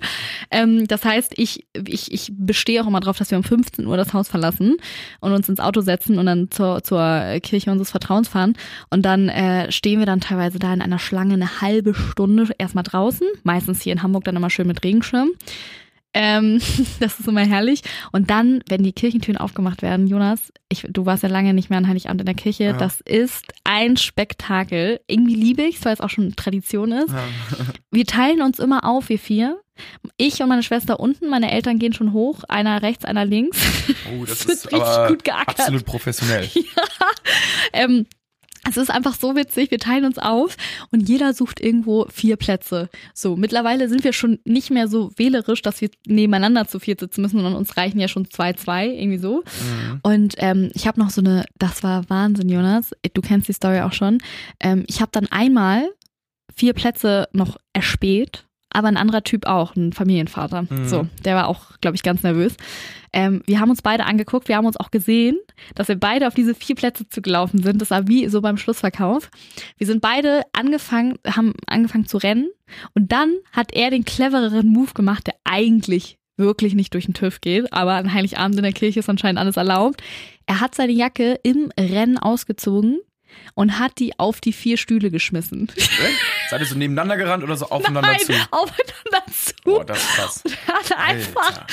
Ähm, 0.49 0.87
das 0.87 1.05
heißt, 1.05 1.33
ich, 1.37 1.67
ich, 1.87 2.11
ich 2.11 2.31
bestehe 2.35 2.81
auch 2.83 2.87
immer 2.87 2.99
drauf, 2.99 3.19
dass 3.19 3.29
wir 3.29 3.37
um 3.37 3.43
15 3.43 3.85
Uhr 3.85 3.95
das 3.97 4.13
Haus 4.13 4.27
verlassen 4.27 4.77
und 5.19 5.33
uns 5.33 5.47
ins 5.49 5.59
Auto 5.59 5.81
setzen 5.81 6.17
und 6.17 6.25
dann 6.25 6.49
zur, 6.49 6.83
zur 6.83 7.39
Kirche 7.43 7.69
unseres 7.71 7.91
Vertrauens 7.91 8.27
fahren. 8.27 8.55
Und 8.89 9.03
dann 9.03 9.29
äh, 9.29 9.71
stehen 9.71 9.99
wir 9.99 10.07
dann 10.07 10.19
teilweise 10.19 10.57
da 10.57 10.73
in 10.73 10.81
einer 10.81 10.99
Schlange 10.99 11.35
eine 11.35 11.61
halbe 11.61 11.93
Stunde 11.93 12.49
erstmal 12.57 12.83
draußen, 12.83 13.27
meistens 13.43 13.82
hier 13.83 13.93
in 13.93 14.03
Hamburg 14.03 14.23
dann 14.23 14.35
immer 14.35 14.49
schön 14.49 14.67
mit 14.67 14.83
Regenschirm. 14.83 15.31
Ähm, 16.15 16.61
das 16.99 17.19
ist 17.19 17.27
immer 17.27 17.41
herrlich. 17.45 17.81
Und 18.11 18.29
dann, 18.29 18.61
wenn 18.69 18.83
die 18.83 18.93
Kirchentüren 18.93 19.37
aufgemacht 19.37 19.81
werden, 19.81 20.05
Jonas, 20.07 20.53
ich, 20.69 20.85
du 20.87 21.05
warst 21.07 21.23
ja 21.23 21.29
lange 21.29 21.53
nicht 21.55 21.69
mehr 21.71 21.79
an 21.79 21.87
Heiligabend 21.87 22.21
in 22.21 22.25
der 22.27 22.35
Kirche, 22.35 22.65
Ja. 22.65 22.73
das 22.73 23.01
ist 23.01 23.45
ein 23.63 23.97
Spektakel. 23.97 24.99
Irgendwie 25.07 25.33
liebe 25.35 25.63
ich 25.63 25.83
weil 25.83 25.93
es 25.93 26.01
auch 26.01 26.11
schon 26.11 26.35
Tradition 26.35 26.91
ist. 26.91 27.09
Ja. 27.11 27.23
Wir 27.91 28.05
teilen 28.05 28.41
uns 28.43 28.59
immer 28.59 28.85
auf, 28.85 29.09
wir 29.09 29.17
vier. 29.19 29.59
Ich 30.17 30.39
und 30.41 30.49
meine 30.49 30.61
Schwester 30.61 30.99
unten, 30.99 31.29
meine 31.29 31.51
Eltern 31.51 31.79
gehen 31.79 31.93
schon 31.93 32.13
hoch, 32.13 32.43
einer 32.47 32.83
rechts, 32.83 33.05
einer 33.05 33.25
links. 33.25 33.57
Oh, 34.15 34.23
das 34.25 34.41
Es 34.41 34.47
wird 34.47 34.57
ist 34.57 34.71
richtig 34.71 35.07
gut 35.07 35.23
geackert. 35.23 35.59
absolut 35.59 35.85
professionell. 35.85 36.47
Ähm, 37.73 38.05
es 38.69 38.77
ist 38.77 38.89
einfach 38.89 39.15
so 39.15 39.35
witzig, 39.35 39.71
wir 39.71 39.79
teilen 39.79 40.05
uns 40.05 40.17
auf 40.17 40.55
und 40.91 41.07
jeder 41.07 41.33
sucht 41.33 41.59
irgendwo 41.59 42.05
vier 42.09 42.37
Plätze. 42.37 42.89
So, 43.13 43.35
mittlerweile 43.35 43.89
sind 43.89 44.03
wir 44.03 44.13
schon 44.13 44.39
nicht 44.45 44.71
mehr 44.71 44.87
so 44.87 45.11
wählerisch, 45.17 45.61
dass 45.61 45.81
wir 45.81 45.89
nebeneinander 46.07 46.67
zu 46.67 46.79
viert 46.79 47.01
sitzen 47.01 47.21
müssen, 47.21 47.37
sondern 47.37 47.55
uns 47.55 47.75
reichen 47.75 47.99
ja 47.99 48.07
schon 48.07 48.29
zwei, 48.29 48.53
zwei, 48.53 48.87
irgendwie 48.87 49.17
so. 49.17 49.43
Mhm. 49.43 49.99
Und 50.01 50.35
ähm, 50.37 50.71
ich 50.73 50.87
habe 50.87 50.99
noch 50.99 51.09
so 51.09 51.21
eine, 51.21 51.45
das 51.57 51.83
war 51.83 52.09
Wahnsinn, 52.09 52.49
Jonas, 52.49 52.91
du 53.13 53.21
kennst 53.21 53.49
die 53.49 53.53
Story 53.53 53.81
auch 53.81 53.93
schon. 53.93 54.19
Ähm, 54.59 54.85
ich 54.87 55.01
habe 55.01 55.11
dann 55.11 55.27
einmal 55.27 55.89
vier 56.55 56.73
Plätze 56.73 57.27
noch 57.33 57.57
erspäht, 57.73 58.45
aber 58.73 58.87
ein 58.87 58.97
anderer 58.97 59.23
Typ 59.23 59.45
auch, 59.45 59.75
ein 59.75 59.93
Familienvater. 59.93 60.63
Mhm. 60.63 60.87
So, 60.87 61.07
der 61.23 61.35
war 61.35 61.47
auch, 61.47 61.79
glaube 61.81 61.95
ich, 61.95 62.03
ganz 62.03 62.23
nervös. 62.23 62.55
Ähm, 63.13 63.43
wir 63.45 63.59
haben 63.59 63.69
uns 63.69 63.81
beide 63.81 64.05
angeguckt, 64.05 64.47
wir 64.47 64.57
haben 64.57 64.65
uns 64.65 64.77
auch 64.77 64.89
gesehen, 64.89 65.37
dass 65.75 65.87
wir 65.87 65.95
beide 65.95 66.27
auf 66.27 66.33
diese 66.33 66.55
vier 66.55 66.75
Plätze 66.75 67.07
zugelaufen 67.07 67.61
sind. 67.61 67.81
Das 67.81 67.91
war 67.91 68.07
wie 68.07 68.27
so 68.27 68.41
beim 68.41 68.57
Schlussverkauf. 68.57 69.29
Wir 69.77 69.87
sind 69.87 70.01
beide 70.01 70.41
angefangen, 70.53 71.19
haben 71.27 71.53
angefangen 71.67 72.07
zu 72.07 72.17
rennen 72.17 72.49
und 72.95 73.11
dann 73.11 73.33
hat 73.51 73.71
er 73.73 73.91
den 73.91 74.03
clevereren 74.03 74.67
Move 74.67 74.93
gemacht, 74.93 75.27
der 75.27 75.35
eigentlich 75.43 76.17
wirklich 76.37 76.73
nicht 76.73 76.93
durch 76.95 77.05
den 77.05 77.13
TÜV 77.13 77.41
geht, 77.41 77.71
aber 77.71 77.93
an 77.93 78.11
Heiligabend 78.11 78.57
in 78.57 78.63
der 78.63 78.73
Kirche 78.73 78.99
ist 78.99 79.09
anscheinend 79.09 79.39
alles 79.39 79.57
erlaubt. 79.57 80.01
Er 80.47 80.59
hat 80.59 80.73
seine 80.73 80.91
Jacke 80.91 81.39
im 81.43 81.71
Rennen 81.79 82.17
ausgezogen 82.17 82.99
und 83.55 83.79
hat 83.79 83.99
die 83.99 84.17
auf 84.19 84.41
die 84.41 84.53
vier 84.53 84.77
Stühle 84.77 85.11
geschmissen. 85.11 85.71
Seid 86.49 86.59
ihr 86.61 86.65
so 86.67 86.75
nebeneinander 86.75 87.17
gerannt 87.17 87.43
oder 87.43 87.55
so 87.57 87.69
aufeinander 87.69 88.09
Nein, 88.11 88.19
zu? 88.19 88.33
aufeinander 88.51 89.31
zu. 89.31 89.53
Boah, 89.63 89.85
das 89.85 89.97
ist 89.99 90.09
krass. 90.15 90.43
Er 90.67 90.73
hat 90.73 90.97
einfach, 90.97 91.47
Alter. 91.49 91.65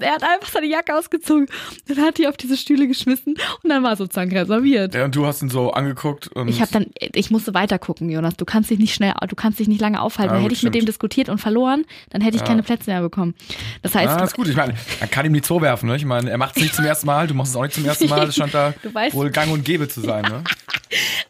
er 0.00 0.12
hat 0.12 0.22
einfach 0.22 0.48
seine 0.52 0.66
Jacke 0.66 0.94
ausgezogen 0.96 1.46
und 1.88 1.98
hat 1.98 2.18
die 2.18 2.28
auf 2.28 2.36
diese 2.36 2.56
Stühle 2.56 2.86
geschmissen 2.86 3.34
und 3.62 3.70
dann 3.70 3.82
war 3.82 3.96
sozusagen 3.96 4.30
reserviert. 4.36 4.94
Ja, 4.94 5.04
und 5.04 5.14
du 5.16 5.26
hast 5.26 5.42
ihn 5.42 5.48
so 5.50 5.72
angeguckt 5.72 6.28
und 6.28 6.48
Ich 6.48 6.60
habe 6.60 6.70
dann, 6.72 6.86
ich 7.00 7.30
musste 7.30 7.54
weiter 7.54 7.78
gucken, 7.78 8.08
Jonas. 8.10 8.36
Du 8.36 8.44
kannst 8.44 8.70
dich 8.70 8.78
nicht 8.78 8.94
schnell, 8.94 9.12
du 9.28 9.34
kannst 9.34 9.58
dich 9.58 9.66
nicht 9.68 9.80
lange 9.80 10.00
aufhalten. 10.00 10.34
Ja, 10.34 10.40
Hätte 10.40 10.48
gut, 10.50 10.56
ich 10.58 10.62
mit 10.62 10.74
dem 10.74 10.78
stimmt. 10.80 10.88
diskutiert 10.88 11.28
und 11.30 11.38
verloren, 11.38 11.84
dann 12.10 12.20
hätte 12.20 12.36
ich 12.36 12.42
Ja. 12.42 12.46
keine 12.48 12.62
Plätze 12.62 12.90
mehr 12.90 13.00
bekommen. 13.00 13.34
Das 13.82 13.94
heißt, 13.94 14.08
Ah, 14.20 14.24
ist 14.24 14.34
gut. 14.36 14.46
Ich 14.48 14.56
meine, 14.56 14.74
man 15.00 15.10
kann 15.10 15.26
ihm 15.26 15.32
nicht 15.32 15.46
vorwerfen, 15.46 15.88
ne? 15.88 15.96
Ich 15.96 16.04
meine, 16.04 16.30
er 16.30 16.38
macht 16.38 16.56
es 16.56 16.62
nicht 16.62 16.74
zum 16.74 16.84
ersten 16.84 17.06
Mal, 17.06 17.26
du 17.26 17.34
machst 17.34 17.50
es 17.52 17.56
auch 17.56 17.62
nicht 17.62 17.74
zum 17.74 17.84
ersten 17.86 18.08
Mal. 18.08 18.26
Das 18.26 18.36
scheint 18.36 18.54
da 18.54 18.74
Du 18.82 18.90
weißt- 18.90 19.14
wohl 19.14 19.30
gang 19.30 19.50
und 19.50 19.64
gäbe 19.64 19.88
zu 19.88 20.00
sein, 20.00 20.22
ne? 20.22 20.44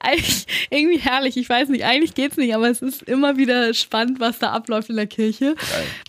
Eigentlich 0.01 0.47
irgendwie 0.71 0.99
herrlich. 0.99 1.37
Ich 1.37 1.49
weiß 1.49 1.69
nicht, 1.69 1.85
eigentlich 1.85 2.15
geht's 2.15 2.37
nicht, 2.37 2.55
aber 2.55 2.69
es 2.69 2.83
ist 2.83 3.03
immer 3.03 3.37
wieder 3.37 3.75
spannend, 3.75 4.21
was 4.21 4.39
da 4.39 4.53
abläuft 4.53 4.91
in 4.91 4.97
der 4.97 5.07
Kirche. 5.07 5.55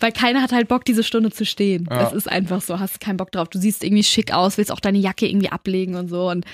Weil 0.00 0.12
keiner 0.12 0.42
hat 0.42 0.52
halt 0.52 0.68
Bock, 0.68 0.84
diese 0.84 1.02
Stunde 1.02 1.30
zu 1.30 1.44
stehen. 1.44 1.88
Ja. 1.90 1.98
Das 1.98 2.12
ist 2.12 2.30
einfach 2.30 2.60
so, 2.60 2.78
hast 2.78 3.00
keinen 3.00 3.16
Bock 3.16 3.32
drauf. 3.32 3.48
Du 3.48 3.58
siehst 3.58 3.84
irgendwie 3.84 4.04
schick 4.04 4.32
aus, 4.32 4.58
willst 4.58 4.72
auch 4.72 4.80
deine 4.80 4.98
Jacke 4.98 5.28
irgendwie 5.28 5.50
ablegen 5.50 5.94
und 5.94 6.08
so. 6.08 6.28
Und 6.28 6.44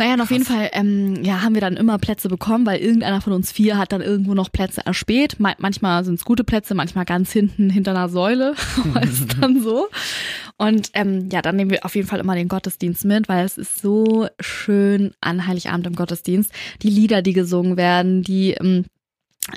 naja, 0.00 0.14
und 0.14 0.20
auf 0.20 0.30
jeden 0.30 0.44
Fall 0.44 0.70
ähm, 0.74 1.24
ja, 1.24 1.42
haben 1.42 1.54
wir 1.54 1.60
dann 1.60 1.76
immer 1.76 1.98
Plätze 1.98 2.28
bekommen, 2.28 2.64
weil 2.66 2.78
irgendeiner 2.80 3.20
von 3.20 3.32
uns 3.32 3.50
vier 3.50 3.78
hat 3.78 3.90
dann 3.90 4.00
irgendwo 4.00 4.32
noch 4.32 4.52
Plätze 4.52 4.86
erspäht. 4.86 5.40
Ma 5.40 5.54
manchmal 5.58 6.04
sind 6.04 6.14
es 6.14 6.24
gute 6.24 6.44
Plätze, 6.44 6.76
manchmal 6.76 7.04
ganz 7.04 7.32
hinten 7.32 7.68
hinter 7.68 7.90
einer 7.90 8.08
Säule. 8.08 8.54
ist 9.02 9.36
dann 9.40 9.60
so. 9.60 9.88
Und 10.58 10.90
ähm, 10.94 11.28
ja, 11.30 11.40
dann 11.40 11.56
nehmen 11.56 11.70
wir 11.70 11.84
auf 11.84 11.94
jeden 11.94 12.08
Fall 12.08 12.18
immer 12.20 12.34
den 12.34 12.48
Gottesdienst 12.48 13.04
mit, 13.04 13.28
weil 13.28 13.44
es 13.44 13.56
ist 13.56 13.80
so 13.80 14.28
schön 14.40 15.14
an 15.20 15.46
Heiligabend 15.46 15.86
im 15.86 15.94
Gottesdienst. 15.94 16.52
Die 16.82 16.90
Lieder, 16.90 17.22
die 17.22 17.32
gesungen 17.32 17.76
werden, 17.76 18.22
die 18.22 18.52
ähm, 18.54 18.84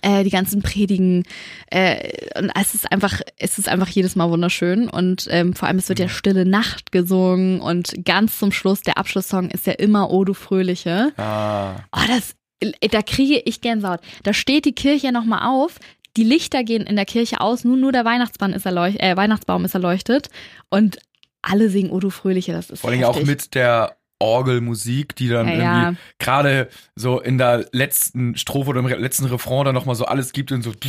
äh, 0.04 0.24
die 0.24 0.30
ganzen 0.30 0.62
Predigen 0.62 1.24
äh, 1.68 2.40
und 2.40 2.52
es 2.60 2.76
ist 2.76 2.90
einfach 2.92 3.20
es 3.38 3.58
ist 3.58 3.68
einfach 3.68 3.90
jedes 3.90 4.16
Mal 4.16 4.30
wunderschön 4.30 4.88
und 4.88 5.28
ähm, 5.30 5.54
vor 5.54 5.68
allem 5.68 5.80
es 5.80 5.90
wird 5.90 6.00
ja 6.00 6.08
Stille 6.08 6.46
Nacht 6.46 6.94
gesungen 6.94 7.60
und 7.60 8.06
ganz 8.06 8.40
zum 8.40 8.54
Schluss 8.54 8.82
der 8.82 8.98
Abschlusssong 8.98 9.50
ist 9.50 9.66
ja 9.66 9.74
immer 9.74 10.12
O 10.12 10.24
du 10.24 10.34
Fröhliche. 10.34 11.12
Ah. 11.18 11.76
Oh, 11.92 12.08
das 12.08 12.36
da 12.92 13.02
kriege 13.02 13.42
ich 13.44 13.62
Gänsehaut. 13.62 14.02
Da 14.24 14.34
steht 14.34 14.66
die 14.66 14.76
Kirche 14.76 15.12
noch 15.12 15.26
mal 15.26 15.50
auf. 15.50 15.80
Die 16.18 16.24
Lichter 16.24 16.64
gehen 16.64 16.86
in 16.86 16.96
der 16.96 17.06
Kirche 17.06 17.42
aus, 17.42 17.64
nur 17.64 17.78
nur 17.78 17.92
der 17.92 18.06
Weihnachtsbaum 18.06 18.54
ist 18.54 18.66
erleuchtet, 18.66 19.02
äh, 19.02 19.16
Weihnachtsbaum 19.16 19.66
ist 19.66 19.74
erleuchtet 19.74 20.30
und 20.70 21.00
alle 21.42 21.70
singen 21.70 21.92
O 21.92 22.00
du 22.00 22.10
Fröhliche, 22.10 22.52
das 22.54 22.70
ist 22.70 22.82
Vor 22.82 22.90
allem 22.90 23.04
auch 23.04 23.22
mit 23.24 23.56
der 23.56 23.98
Orgelmusik, 24.20 25.16
die 25.16 25.28
dann 25.28 25.48
Ja, 25.48 25.54
irgendwie 25.54 25.66
ja. 25.66 25.94
gerade 26.20 26.70
so 26.96 27.20
in 27.20 27.38
der 27.38 27.66
letzten 27.72 28.38
Strophe 28.38 28.70
oder 28.70 28.80
im 28.80 28.88
letzten 28.88 29.26
Refrain 29.26 29.66
dann 29.66 29.74
nochmal 29.76 29.96
so 29.96 30.06
alles 30.06 30.32
gibt 30.32 30.52
und 30.52 30.62
so. 30.62 30.72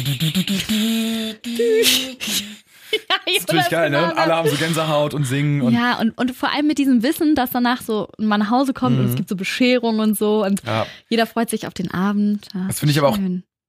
Das 3.08 3.36
ist 3.36 3.48
natürlich 3.48 3.70
geil, 3.70 3.88
ne? 3.88 4.04
Und 4.04 4.18
alle 4.18 4.36
haben 4.36 4.48
so 4.50 4.56
Gänsehaut 4.56 5.14
und 5.14 5.24
singen 5.24 5.62
und 5.62 5.72
ja, 5.72 5.98
und, 5.98 6.10
und 6.18 6.32
vor 6.36 6.52
allem 6.52 6.66
mit 6.66 6.76
diesem 6.76 7.02
Wissen, 7.02 7.34
dass 7.34 7.50
danach 7.50 7.80
so 7.80 8.08
man 8.18 8.40
nach 8.40 8.50
Hause 8.50 8.74
kommt 8.74 8.98
und 8.98 9.06
es 9.06 9.14
gibt 9.14 9.30
so 9.30 9.36
Bescherung 9.36 10.00
und 10.00 10.18
so 10.18 10.44
und 10.44 10.62
ja. 10.66 10.86
jeder 11.08 11.26
freut 11.26 11.48
sich 11.48 11.66
auf 11.66 11.72
den 11.72 11.90
Abend. 11.90 12.48
Ja, 12.52 12.66
Das 12.66 12.80
finde 12.80 12.92
ich 12.92 12.98
aber 12.98 13.08
auch. 13.08 13.18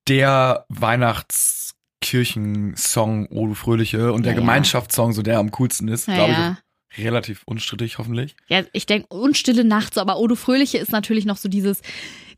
Der 0.08 0.66
Weihnachtskirchensong 0.70 3.28
O 3.30 3.48
du 3.48 3.54
Fröhliche 3.54 4.12
und 4.14 4.24
der 4.24 4.34
Ja. 4.34 4.40
Gemeinschaftssong, 4.40 5.14
so 5.14 5.22
der 5.22 5.40
am 5.40 5.52
coolsten 5.52 5.88
ist, 5.88 6.08
Ja, 6.08 6.16
glaube 6.16 6.32
ich, 6.32 6.38
ja. 6.38 6.52
auch 6.52 6.56
relativ 7.04 7.42
unstrittig, 7.46 7.98
hoffentlich. 7.98 8.36
Ja, 8.48 8.64
ich 8.74 8.86
denke, 8.86 9.08
und 9.08 9.38
Stille 9.38 9.64
Nacht 9.64 9.94
so, 9.96 10.02
aber 10.02 10.20
Odo 10.20 10.36
Fröhliche 10.36 10.78
ist 10.78 10.92
natürlich 10.92 11.26
noch 11.26 11.38
so 11.38 11.50
dieses 11.50 11.82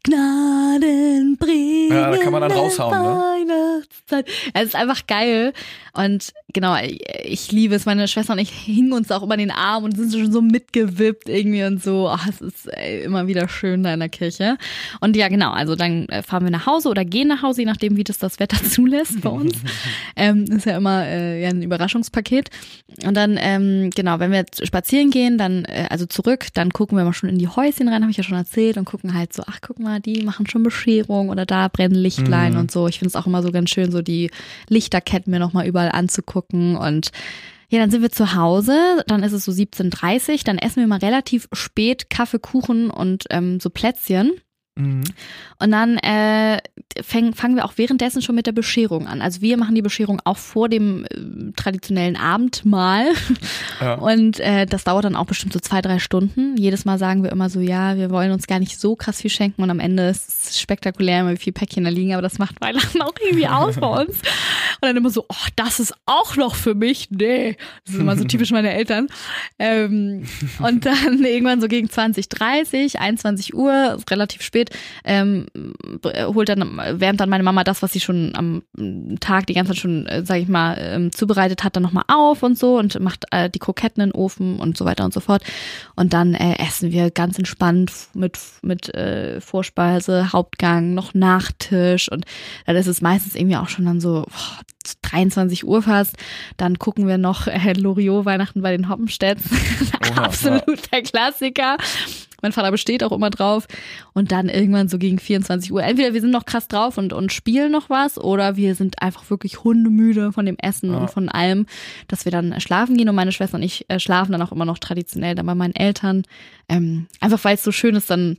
Gnaden 0.05 1.37
bringen. 1.37 1.91
Ja, 1.91 2.11
da 2.11 2.17
kann 2.17 2.31
man 2.31 2.41
dann 2.41 2.51
raushauen, 2.51 3.01
ne? 3.01 3.35
Weihnachtszeit. 3.47 4.27
Es 4.53 4.65
ist 4.65 4.75
einfach 4.75 5.07
geil. 5.07 5.53
Und 5.93 6.33
genau, 6.53 6.75
ich 7.23 7.51
liebe 7.51 7.75
es. 7.75 7.85
Meine 7.85 8.07
Schwester 8.07 8.33
und 8.33 8.39
ich 8.39 8.51
hingen 8.51 8.93
uns 8.93 9.11
auch 9.11 9.23
über 9.23 9.37
den 9.37 9.51
Arm 9.51 9.83
und 9.83 9.95
sind 9.95 10.11
schon 10.11 10.31
so 10.31 10.41
mitgewippt 10.41 11.29
irgendwie 11.29 11.63
und 11.63 11.81
so. 11.81 12.09
Ach, 12.09 12.27
es 12.27 12.41
ist 12.41 12.67
ey, 12.67 13.03
immer 13.03 13.27
wieder 13.27 13.47
schön 13.47 13.83
da 13.83 13.93
in 13.93 13.99
der 13.99 14.09
Kirche. 14.09 14.57
Und 14.99 15.15
ja, 15.15 15.27
genau, 15.27 15.51
also 15.51 15.75
dann 15.75 16.07
äh, 16.09 16.21
fahren 16.21 16.43
wir 16.43 16.51
nach 16.51 16.65
Hause 16.65 16.89
oder 16.89 17.05
gehen 17.05 17.27
nach 17.27 17.41
Hause, 17.41 17.61
je 17.61 17.65
nachdem, 17.65 17.97
wie 17.97 18.03
das 18.03 18.17
das 18.17 18.39
Wetter 18.39 18.61
zulässt 18.69 19.21
bei 19.21 19.29
uns. 19.29 19.53
ähm, 20.15 20.45
ist 20.45 20.65
ja 20.65 20.77
immer 20.77 21.05
äh, 21.05 21.41
ja, 21.41 21.49
ein 21.49 21.61
Überraschungspaket. 21.61 22.49
Und 23.05 23.15
dann, 23.15 23.37
ähm, 23.39 23.89
genau, 23.95 24.19
wenn 24.19 24.31
wir 24.31 24.39
jetzt 24.39 24.65
spazieren 24.65 25.11
gehen, 25.11 25.37
dann, 25.37 25.65
äh, 25.65 25.87
also 25.89 26.05
zurück, 26.05 26.47
dann 26.53 26.71
gucken 26.71 26.97
wir 26.97 27.05
mal 27.05 27.13
schon 27.13 27.29
in 27.29 27.37
die 27.37 27.47
Häuschen 27.47 27.87
rein, 27.87 28.01
habe 28.01 28.11
ich 28.11 28.17
ja 28.17 28.23
schon 28.23 28.37
erzählt, 28.37 28.77
und 28.77 28.85
gucken 28.85 29.13
halt 29.13 29.33
so, 29.33 29.43
ach, 29.47 29.59
guck 29.61 29.79
mal, 29.79 29.94
die 29.99 30.23
machen 30.23 30.47
schon 30.47 30.63
Bescherung 30.63 31.29
oder 31.29 31.45
da 31.45 31.67
brennen 31.67 31.95
Lichtlein 31.95 32.53
Mhm. 32.53 32.59
und 32.59 32.71
so. 32.71 32.87
Ich 32.87 32.99
finde 32.99 33.09
es 33.09 33.15
auch 33.15 33.27
immer 33.27 33.41
so 33.43 33.51
ganz 33.51 33.69
schön, 33.69 33.91
so 33.91 34.01
die 34.01 34.29
Lichterketten 34.69 35.31
mir 35.31 35.39
nochmal 35.39 35.67
überall 35.67 35.91
anzugucken 35.91 36.75
und 36.77 37.11
Ja, 37.69 37.79
dann 37.79 37.89
sind 37.89 38.03
wir 38.03 38.11
zu 38.11 38.35
Hause, 38.35 38.77
dann 39.07 39.23
ist 39.23 39.31
es 39.33 39.43
so 39.45 39.51
17.30 39.51 40.43
dann 40.45 40.59
essen 40.59 40.81
wir 40.81 40.87
mal 40.87 40.99
relativ 40.99 41.47
spät 41.51 42.11
Kaffee, 42.11 42.37
Kuchen 42.39 42.91
und 42.91 43.25
ähm, 43.31 43.59
so 43.59 43.71
Plätzchen. 43.71 44.33
Mhm. 44.75 45.03
Und 45.59 45.71
dann 45.71 45.97
äh, 45.97 46.59
fäng, 47.01 47.33
fangen 47.33 47.55
wir 47.55 47.65
auch 47.65 47.73
währenddessen 47.77 48.21
schon 48.21 48.35
mit 48.35 48.45
der 48.45 48.51
Bescherung 48.51 49.07
an. 49.07 49.21
Also 49.21 49.41
wir 49.41 49.57
machen 49.57 49.73
die 49.73 49.81
Bescherung 49.81 50.21
auch 50.25 50.37
vor 50.37 50.67
dem 50.67 51.05
äh, 51.05 51.51
traditionellen 51.55 52.17
Abendmahl. 52.17 53.07
Ja. 53.81 53.95
Und 53.95 54.39
äh, 54.39 54.65
das 54.65 54.85
dauert 54.85 55.03
dann 55.03 55.17
auch 55.17 55.25
bestimmt 55.25 55.51
so 55.51 55.59
zwei, 55.59 55.81
drei 55.81 55.99
Stunden. 55.99 56.55
Jedes 56.55 56.85
Mal 56.85 56.97
sagen 56.97 57.23
wir 57.23 57.31
immer 57.31 57.49
so, 57.49 57.59
ja, 57.59 57.97
wir 57.97 58.09
wollen 58.09 58.31
uns 58.31 58.47
gar 58.47 58.59
nicht 58.59 58.79
so 58.79 58.95
krass 58.95 59.21
viel 59.21 59.29
schenken. 59.29 59.61
Und 59.61 59.69
am 59.69 59.81
Ende 59.81 60.07
ist 60.07 60.29
es 60.29 60.59
spektakulär, 60.59 61.21
immer 61.21 61.31
wie 61.31 61.37
viele 61.37 61.53
Päckchen 61.53 61.83
da 61.83 61.89
liegen. 61.89 62.13
Aber 62.13 62.21
das 62.21 62.39
macht 62.39 62.61
Weihnachten 62.61 63.01
auch 63.01 63.13
irgendwie 63.21 63.47
aus 63.47 63.75
bei 63.75 63.87
uns. 63.87 64.15
Und 64.15 64.81
dann 64.81 64.95
immer 64.95 65.09
so, 65.09 65.25
oh, 65.27 65.47
das 65.57 65.81
ist 65.81 65.93
auch 66.05 66.37
noch 66.37 66.55
für 66.55 66.73
mich. 66.73 67.09
Nee, 67.11 67.57
das 67.83 67.95
ist 67.95 67.99
immer 67.99 68.15
so 68.15 68.23
typisch 68.23 68.51
meine 68.51 68.73
Eltern. 68.73 69.07
Ähm, 69.59 70.25
und 70.59 70.85
dann 70.85 71.23
irgendwann 71.23 71.59
so 71.59 71.67
gegen 71.67 71.89
20, 71.89 72.29
30, 72.29 72.99
21 72.99 73.53
Uhr, 73.53 73.97
relativ 74.09 74.41
spät, 74.41 74.64
ähm, 75.03 75.47
holt 76.03 76.49
dann, 76.49 76.77
wärmt 76.99 77.19
dann 77.19 77.29
meine 77.29 77.43
Mama 77.43 77.63
das, 77.63 77.81
was 77.81 77.93
sie 77.93 77.99
schon 77.99 78.33
am 78.35 78.63
Tag 79.19 79.47
die 79.47 79.53
ganze 79.53 79.73
Zeit 79.73 79.81
schon, 79.81 80.05
äh, 80.07 80.25
sag 80.25 80.37
ich 80.37 80.47
mal, 80.47 80.77
ähm, 80.79 81.11
zubereitet 81.11 81.63
hat, 81.63 81.75
dann 81.75 81.83
nochmal 81.83 82.05
auf 82.07 82.43
und 82.43 82.57
so 82.57 82.77
und 82.77 82.99
macht 82.99 83.25
äh, 83.31 83.49
die 83.49 83.59
Kroketten 83.59 84.03
in 84.03 84.09
den 84.09 84.15
Ofen 84.15 84.59
und 84.59 84.77
so 84.77 84.85
weiter 84.85 85.05
und 85.05 85.13
so 85.13 85.19
fort. 85.19 85.43
Und 85.95 86.13
dann 86.13 86.33
äh, 86.33 86.57
essen 86.59 86.91
wir 86.91 87.11
ganz 87.11 87.37
entspannt 87.37 87.91
mit, 88.13 88.39
mit 88.61 88.93
äh, 88.93 89.41
Vorspeise, 89.41 90.33
Hauptgang, 90.33 90.93
noch 90.93 91.13
Nachtisch 91.13 92.11
und 92.11 92.25
dann 92.65 92.75
ist 92.75 92.87
es 92.87 93.01
meistens 93.01 93.35
irgendwie 93.35 93.57
auch 93.57 93.69
schon 93.69 93.85
dann 93.85 93.99
so 93.99 94.25
boah, 94.27 94.59
23 95.01 95.65
Uhr 95.65 95.81
fast. 95.81 96.15
Dann 96.57 96.79
gucken 96.79 97.07
wir 97.07 97.17
noch 97.17 97.47
äh, 97.47 97.73
Loriot 97.73 98.25
Weihnachten 98.25 98.61
bei 98.61 98.75
den 98.75 98.89
Hoppenstedts. 98.89 99.43
Oha, 100.11 100.23
Absoluter 100.25 101.01
Klassiker. 101.01 101.77
Mein 102.41 102.51
Vater 102.51 102.69
besteht 102.69 103.03
auch 103.03 103.11
immer 103.11 103.29
drauf. 103.31 103.65
Und 104.13 104.31
dann 104.31 104.49
irgendwann 104.49 104.87
so 104.87 104.97
gegen 104.99 105.17
24 105.17 105.71
Uhr. 105.71 105.81
Entweder 105.83 106.13
wir 106.13 106.21
sind 106.21 106.29
noch 106.31 106.45
krass 106.45 106.67
drauf 106.67 106.97
und, 106.97 107.11
und 107.11 107.33
spielen 107.33 107.71
noch 107.71 107.89
was 107.89 108.17
oder 108.19 108.55
wir 108.55 108.75
sind 108.75 109.01
einfach 109.01 109.29
wirklich 109.29 109.63
hundemüde 109.63 110.31
von 110.31 110.45
dem 110.45 110.57
Essen 110.59 110.91
Ja. 110.91 110.97
und 110.99 111.09
von 111.09 111.27
allem, 111.29 111.65
dass 112.07 112.25
wir 112.25 112.31
dann 112.31 112.59
schlafen 112.61 112.97
gehen. 112.97 113.09
Und 113.09 113.15
meine 113.15 113.31
Schwester 113.31 113.55
und 113.57 113.63
ich 113.63 113.85
äh, 113.89 113.99
schlafen 113.99 114.31
dann 114.33 114.41
auch 114.41 114.51
immer 114.51 114.65
noch 114.65 114.77
traditionell 114.77 115.33
dann 115.33 115.45
bei 115.47 115.55
meinen 115.55 115.75
Eltern. 115.75 116.23
Ähm, 116.69 117.07
einfach 117.19 117.43
weil 117.43 117.55
es 117.55 117.63
so 117.63 117.71
schön 117.71 117.95
ist, 117.95 118.09
dann 118.11 118.37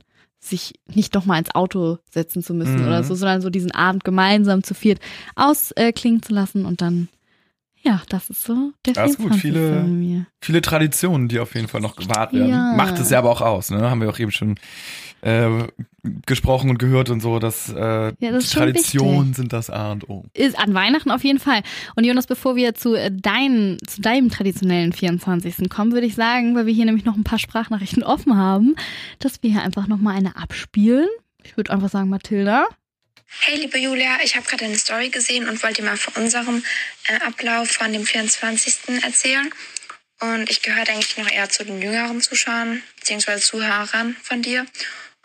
sich 0.49 0.73
nicht 0.93 1.13
noch 1.13 1.25
mal 1.25 1.37
ins 1.39 1.53
Auto 1.55 1.97
setzen 2.09 2.41
zu 2.43 2.53
müssen 2.53 2.81
Mhm. 2.81 2.87
oder 2.87 3.03
so, 3.03 3.15
sondern 3.15 3.41
so 3.41 3.49
diesen 3.49 3.71
Abend 3.71 4.03
gemeinsam 4.03 4.63
zu 4.63 4.73
viert 4.73 4.99
ausklingen 5.35 6.21
zu 6.21 6.33
lassen 6.33 6.65
und 6.65 6.81
dann, 6.81 7.07
ja, 7.81 8.01
das 8.09 8.29
ist 8.29 8.43
so 8.43 8.71
der 8.85 8.93
Ja, 8.95 9.05
ist 9.05 9.17
gut. 9.17 9.35
24. 9.35 9.41
Viele-. 9.41 10.25
Viele 10.41 10.61
Traditionen, 10.61 11.27
die 11.27 11.39
auf 11.39 11.55
jeden 11.55 11.67
Fall 11.67 11.81
noch 11.81 11.95
gewahrt 11.95 12.33
werden. 12.33 12.49
Ja. 12.49 12.73
Macht 12.75 12.99
es 12.99 13.09
ja 13.09 13.19
aber 13.19 13.29
auch 13.31 13.41
aus, 13.41 13.69
ne? 13.69 13.89
Haben 13.89 14.01
wir 14.01 14.09
auch 14.09 14.19
eben 14.19 14.31
schon 14.31 14.55
äh, 15.21 15.67
gesprochen 16.25 16.69
und 16.69 16.77
gehört 16.77 17.09
und 17.09 17.19
so, 17.19 17.39
dass 17.39 17.69
äh, 17.69 18.13
Ja, 18.19 18.31
das 18.31 18.49
Traditionen 18.49 19.33
sind 19.33 19.53
das 19.53 19.69
A 19.69 19.91
und 19.91 20.09
O. 20.09 20.25
Ist 20.33 20.57
an 20.57 20.73
Weihnachten 20.73 21.11
auf 21.11 21.23
jeden 21.23 21.39
Fall. 21.39 21.61
Und 21.95 22.05
Jonas, 22.05 22.27
bevor 22.27 22.55
wir 22.55 22.75
zu, 22.75 22.95
äh, 22.95 23.11
dein, 23.11 23.77
zu 23.85 24.01
deinem 24.01 24.29
traditionellen 24.29 24.93
24. 24.93 25.69
kommen, 25.69 25.91
würde 25.91 26.07
ich 26.07 26.15
sagen, 26.15 26.55
weil 26.55 26.65
wir 26.65 26.73
hier 26.73 26.85
nämlich 26.85 27.05
noch 27.05 27.15
ein 27.15 27.23
paar 27.23 27.39
Sprachnachrichten 27.39 28.03
offen 28.03 28.35
haben, 28.35 28.75
dass 29.19 29.41
wir 29.43 29.51
hier 29.51 29.63
einfach 29.63 29.87
nochmal 29.87 30.15
eine 30.15 30.35
abspielen. 30.35 31.07
Ich 31.43 31.57
würde 31.57 31.71
einfach 31.71 31.89
sagen, 31.89 32.09
Mathilda. 32.09 32.67
Hey, 33.41 33.59
liebe 33.59 33.77
Julia, 33.77 34.17
ich 34.23 34.35
habe 34.35 34.45
gerade 34.47 34.65
eine 34.65 34.77
Story 34.77 35.09
gesehen 35.09 35.49
und 35.49 35.61
wollte 35.61 35.81
dir 35.81 35.87
mal 35.87 35.97
von 35.97 36.23
unserem 36.23 36.63
äh, 37.07 37.19
Ablauf 37.25 37.69
von 37.69 37.91
dem 37.91 38.05
24. 38.05 39.03
erzählen. 39.03 39.49
Und 40.19 40.49
ich 40.49 40.61
gehöre 40.61 40.89
eigentlich 40.89 41.17
noch 41.17 41.29
eher 41.29 41.49
zu 41.49 41.63
den 41.63 41.81
jüngeren 41.81 42.21
Zuschauern 42.21 42.81
bzw. 42.99 43.37
Zuhörern 43.39 44.15
von 44.23 44.41
dir. 44.41 44.65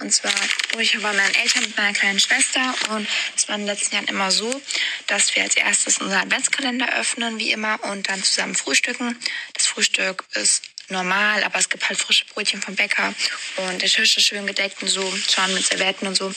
Und 0.02 0.10
zwar, 0.10 0.34
ich 0.80 1.00
bei 1.00 1.12
meinen 1.12 1.34
Eltern 1.36 1.62
mit 1.62 1.76
meiner 1.76 1.92
kleinen 1.92 2.18
Schwester 2.18 2.74
und 2.90 3.06
es 3.36 3.48
war 3.48 3.54
in 3.54 3.60
den 3.60 3.68
letzten 3.68 3.94
Jahren 3.94 4.08
immer 4.08 4.32
so, 4.32 4.60
dass 5.06 5.36
wir 5.36 5.44
als 5.44 5.54
erstes 5.54 5.98
unseren 5.98 6.22
Adventskalender 6.22 6.98
öffnen, 6.98 7.38
wie 7.38 7.52
immer, 7.52 7.82
und 7.84 8.08
dann 8.08 8.20
zusammen 8.20 8.56
frühstücken. 8.56 9.16
Das 9.54 9.68
Frühstück 9.68 10.24
ist 10.34 10.64
normal, 10.88 11.44
aber 11.44 11.60
es 11.60 11.68
gibt 11.68 11.88
halt 11.88 12.00
frische 12.00 12.24
Brötchen 12.24 12.60
vom 12.60 12.74
Bäcker 12.74 13.14
und 13.58 13.80
der 13.80 13.88
Tisch 13.88 14.16
ist 14.16 14.26
schön 14.26 14.44
gedeckt 14.44 14.82
und 14.82 14.88
so, 14.88 15.02
schon 15.30 15.54
mit 15.54 15.64
Servietten 15.64 16.08
und 16.08 16.16
so. 16.16 16.34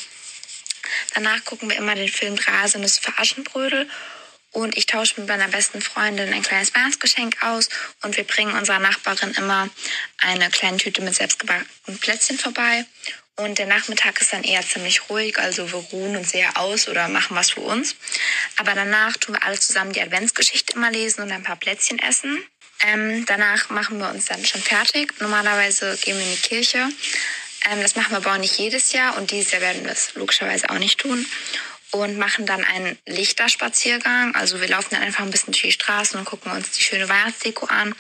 Danach 1.16 1.44
gucken 1.44 1.68
wir 1.68 1.78
immer 1.78 1.96
den 1.96 2.08
Film 2.08 2.36
Drase 2.36 2.78
und 2.78 2.84
das 2.84 3.00
Veraschenbrödel. 3.00 3.90
Und 4.52 4.78
ich 4.78 4.86
tausche 4.86 5.20
mit 5.20 5.28
meiner 5.28 5.50
besten 5.50 5.82
Freundin 5.82 6.32
ein 6.32 6.42
kleines 6.42 6.74
Weihnachtsgeschenk 6.74 7.44
aus. 7.44 7.68
Und 8.04 8.16
wir 8.16 8.24
bringen 8.24 8.56
unserer 8.56 8.80
Nachbarin 8.80 9.34
immer 9.34 9.70
eine 10.20 10.50
kleine 10.50 10.78
Tüte 10.78 11.02
mit 11.02 11.14
selbstgebackenen 11.14 12.00
Plätzchen 12.00 12.38
vorbei. 12.38 12.86
Und 13.38 13.58
der 13.58 13.66
Nachmittag 13.66 14.22
ist 14.22 14.32
dann 14.32 14.44
eher 14.44 14.66
ziemlich 14.66 15.10
ruhig. 15.10 15.38
Also 15.38 15.70
wir 15.70 15.80
ruhen 15.80 16.16
uns 16.16 16.32
sehr 16.32 16.58
aus 16.58 16.88
oder 16.88 17.10
machen 17.10 17.36
was 17.36 17.52
für 17.52 17.62
uns. 17.62 17.96
Aber 18.58 18.74
danach 18.74 19.18
tun 19.18 19.36
wir 19.36 19.44
alle 19.44 19.60
zusammen 19.60 19.92
die 19.92 20.02
Adventsgeschichte 20.02 20.74
immer 20.76 20.90
lesen 20.90 21.22
und 21.22 21.32
ein 21.32 21.44
paar 21.44 21.58
Plätzchen 21.58 22.00
essen. 22.00 22.42
Ähm, 22.82 23.26
danach 23.26 23.70
machen 23.70 23.98
wir 23.98 24.10
uns 24.10 24.26
dann 24.26 24.46
schon 24.46 24.62
fertig. 24.62 25.14
Normalerweise 25.20 25.98
gehen 25.98 26.18
wir 26.18 26.26
in 26.26 26.32
die 26.32 26.42
Kirche. 26.42 26.88
Ähm, 27.70 27.82
das 27.82 27.98
machen 27.98 28.12
wir 28.12 28.18
aber 28.18 28.34
auch 28.34 28.38
nicht 28.38 28.58
jedes 28.58 28.94
Jahr 28.94 29.18
und 29.18 29.32
dieses 29.32 29.52
Jahr 29.52 29.62
werden 29.62 29.84
wir 29.84 29.92
es 29.92 30.16
logischerweise 30.16 30.70
auch 30.70 30.80
nicht 30.80 31.00
tun. 31.00 31.26
Und 31.92 32.18
machen 32.18 32.46
dann 32.46 32.64
einen 32.64 32.98
Lichterspaziergang. 33.06 34.36
Also 34.36 34.62
wir 34.62 34.68
laufen 34.68 34.90
dann 34.92 35.04
einfach 35.04 35.24
ein 35.24 35.32
bisschen 35.32 35.52
durch 35.52 35.62
die 35.62 35.72
Straßen 35.72 36.18
und 36.18 36.26
gucken 36.26 36.52
uns 36.54 36.72
die 36.72 36.84
schöne 36.84 37.08
Weihnachtsdeko 37.10 37.66
an. 37.66 37.96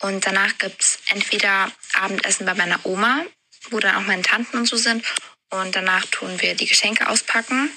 Und 0.00 0.26
danach 0.26 0.56
gibt's 0.58 0.98
entweder 1.08 1.70
Abendessen 1.94 2.44
bei 2.44 2.54
meiner 2.54 2.84
Oma, 2.84 3.24
wo 3.70 3.80
dann 3.80 3.96
auch 3.96 4.06
meine 4.06 4.22
Tanten 4.22 4.58
und 4.58 4.66
so 4.66 4.76
sind. 4.76 5.04
Und 5.50 5.76
danach 5.76 6.04
tun 6.06 6.40
wir 6.40 6.54
die 6.54 6.66
Geschenke 6.66 7.08
auspacken. 7.08 7.70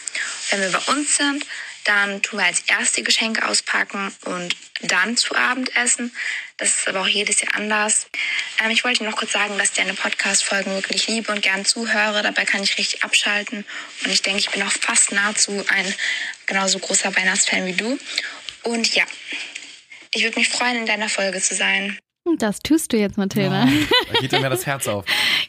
Wenn 0.49 0.61
wir 0.61 0.71
bei 0.71 0.91
uns 0.91 1.17
sind, 1.17 1.45
dann 1.83 2.21
tun 2.21 2.39
wir 2.39 2.45
als 2.45 2.63
erst 2.67 2.97
die 2.97 3.03
Geschenke 3.03 3.47
auspacken 3.47 4.13
und 4.25 4.55
dann 4.81 5.15
zu 5.15 5.35
Abend 5.35 5.75
essen. 5.75 6.13
Das 6.57 6.69
ist 6.69 6.87
aber 6.87 7.01
auch 7.01 7.07
jedes 7.07 7.41
Jahr 7.41 7.55
anders. 7.55 8.07
Ähm, 8.61 8.71
ich 8.71 8.83
wollte 8.83 9.03
noch 9.03 9.15
kurz 9.15 9.31
sagen, 9.31 9.57
dass 9.57 9.69
ich 9.69 9.75
deine 9.75 9.93
Podcast-Folgen 9.93 10.73
wirklich 10.73 11.07
liebe 11.07 11.31
und 11.31 11.41
gern 11.41 11.65
zuhöre. 11.65 12.23
Dabei 12.23 12.45
kann 12.45 12.63
ich 12.63 12.77
richtig 12.77 13.03
abschalten. 13.03 13.65
Und 14.03 14.11
ich 14.11 14.21
denke, 14.21 14.39
ich 14.39 14.49
bin 14.49 14.63
auch 14.63 14.71
fast 14.71 15.11
nahezu 15.11 15.65
ein 15.69 15.95
genauso 16.45 16.79
großer 16.79 17.15
Weihnachtsfan 17.15 17.65
wie 17.65 17.73
du. 17.73 17.97
Und 18.63 18.93
ja, 18.95 19.05
ich 20.13 20.23
würde 20.23 20.39
mich 20.39 20.49
freuen, 20.49 20.77
in 20.77 20.85
deiner 20.85 21.09
Folge 21.09 21.41
zu 21.41 21.55
sein. 21.55 21.97
Das 22.37 22.59
tust 22.59 22.93
du 22.93 22.97
jetzt, 22.97 23.17
Mathilda. 23.17 23.65
Da 23.65 24.19
geht 24.19 24.31
mir 24.33 24.49
das 24.49 24.65
Herz 24.65 24.87
auf. 24.87 25.05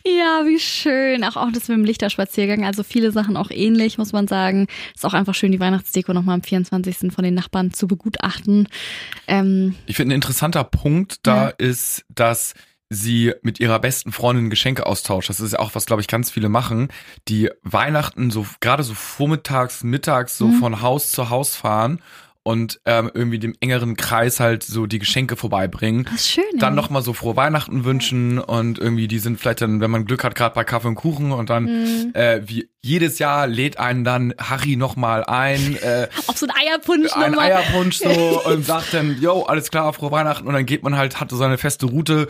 Ja, 0.06 0.42
wie 0.46 0.58
schön. 0.58 1.24
Auch, 1.24 1.36
auch 1.36 1.50
das 1.52 1.68
mit 1.68 1.76
dem 1.78 1.84
Lichterspaziergang. 1.84 2.64
Also 2.64 2.82
viele 2.82 3.12
Sachen 3.12 3.36
auch 3.36 3.50
ähnlich, 3.50 3.98
muss 3.98 4.12
man 4.12 4.28
sagen. 4.28 4.66
Ist 4.94 5.04
auch 5.04 5.14
einfach 5.14 5.34
schön, 5.34 5.52
die 5.52 5.60
Weihnachtsdeko 5.60 6.12
nochmal 6.12 6.36
am 6.36 6.42
24. 6.42 7.12
von 7.12 7.24
den 7.24 7.34
Nachbarn 7.34 7.72
zu 7.72 7.86
begutachten. 7.88 8.68
Ähm, 9.26 9.74
Ich 9.86 9.96
finde, 9.96 10.14
ein 10.14 10.16
interessanter 10.16 10.64
Punkt 10.64 11.18
da 11.26 11.46
Ja. 11.48 11.48
ist, 11.58 12.04
dass 12.14 12.54
sie 12.90 13.34
mit 13.42 13.60
ihrer 13.60 13.78
besten 13.80 14.12
Freundin 14.12 14.48
Geschenke 14.48 14.86
austauscht. 14.86 15.28
Das 15.28 15.40
ist 15.40 15.52
ja 15.52 15.58
auch, 15.58 15.74
was, 15.74 15.84
glaube 15.84 16.00
ich, 16.00 16.08
ganz 16.08 16.30
viele 16.30 16.48
machen, 16.48 16.88
die 17.28 17.50
Weihnachten 17.62 18.30
so 18.30 18.46
gerade 18.60 18.82
so 18.82 18.94
vormittags, 18.94 19.84
mittags 19.84 20.38
so 20.38 20.46
Mhm. 20.48 20.54
von 20.58 20.80
Haus 20.80 21.12
zu 21.12 21.28
Haus 21.28 21.54
fahren 21.54 22.00
und 22.48 22.80
ähm, 22.86 23.10
irgendwie 23.12 23.38
dem 23.38 23.54
engeren 23.60 23.94
Kreis 23.96 24.40
halt 24.40 24.62
so 24.62 24.86
die 24.86 24.98
Geschenke 24.98 25.36
vorbeibringen. 25.36 26.04
das 26.04 26.14
ist 26.14 26.30
schön. 26.30 26.44
Dann 26.58 26.74
nochmal 26.74 27.02
so 27.02 27.12
frohe 27.12 27.36
Weihnachten 27.36 27.84
wünschen 27.84 28.38
und 28.38 28.78
irgendwie 28.78 29.06
die 29.06 29.18
sind 29.18 29.38
vielleicht 29.38 29.60
dann, 29.60 29.80
wenn 29.82 29.90
man 29.90 30.06
Glück 30.06 30.24
hat, 30.24 30.34
gerade 30.34 30.54
bei 30.54 30.64
Kaffee 30.64 30.88
und 30.88 30.94
Kuchen 30.94 31.32
und 31.32 31.50
dann 31.50 31.64
Mhm. 31.64 32.14
äh, 32.14 32.40
wie 32.48 32.70
jedes 32.82 33.18
Jahr 33.18 33.46
lädt 33.46 33.78
einen 33.78 34.02
dann 34.04 34.32
Harry 34.40 34.76
nochmal 34.76 35.24
ein, 35.24 35.76
äh, 35.76 36.08
Auf 36.26 36.38
so 36.38 36.46
ein 36.46 36.52
Eierpunsch 36.58 37.12
ein 37.12 37.32
nochmal. 37.32 37.52
Eierpunsch 37.52 37.98
so 37.98 38.42
und 38.46 38.64
sagt 38.64 38.94
dann, 38.94 39.20
yo, 39.20 39.42
alles 39.42 39.70
klar, 39.70 39.92
frohe 39.92 40.10
Weihnachten 40.10 40.46
und 40.48 40.54
dann 40.54 40.64
geht 40.64 40.82
man 40.82 40.96
halt, 40.96 41.20
hat 41.20 41.30
so 41.30 41.36
seine 41.36 41.58
feste 41.58 41.84
Route. 41.86 42.28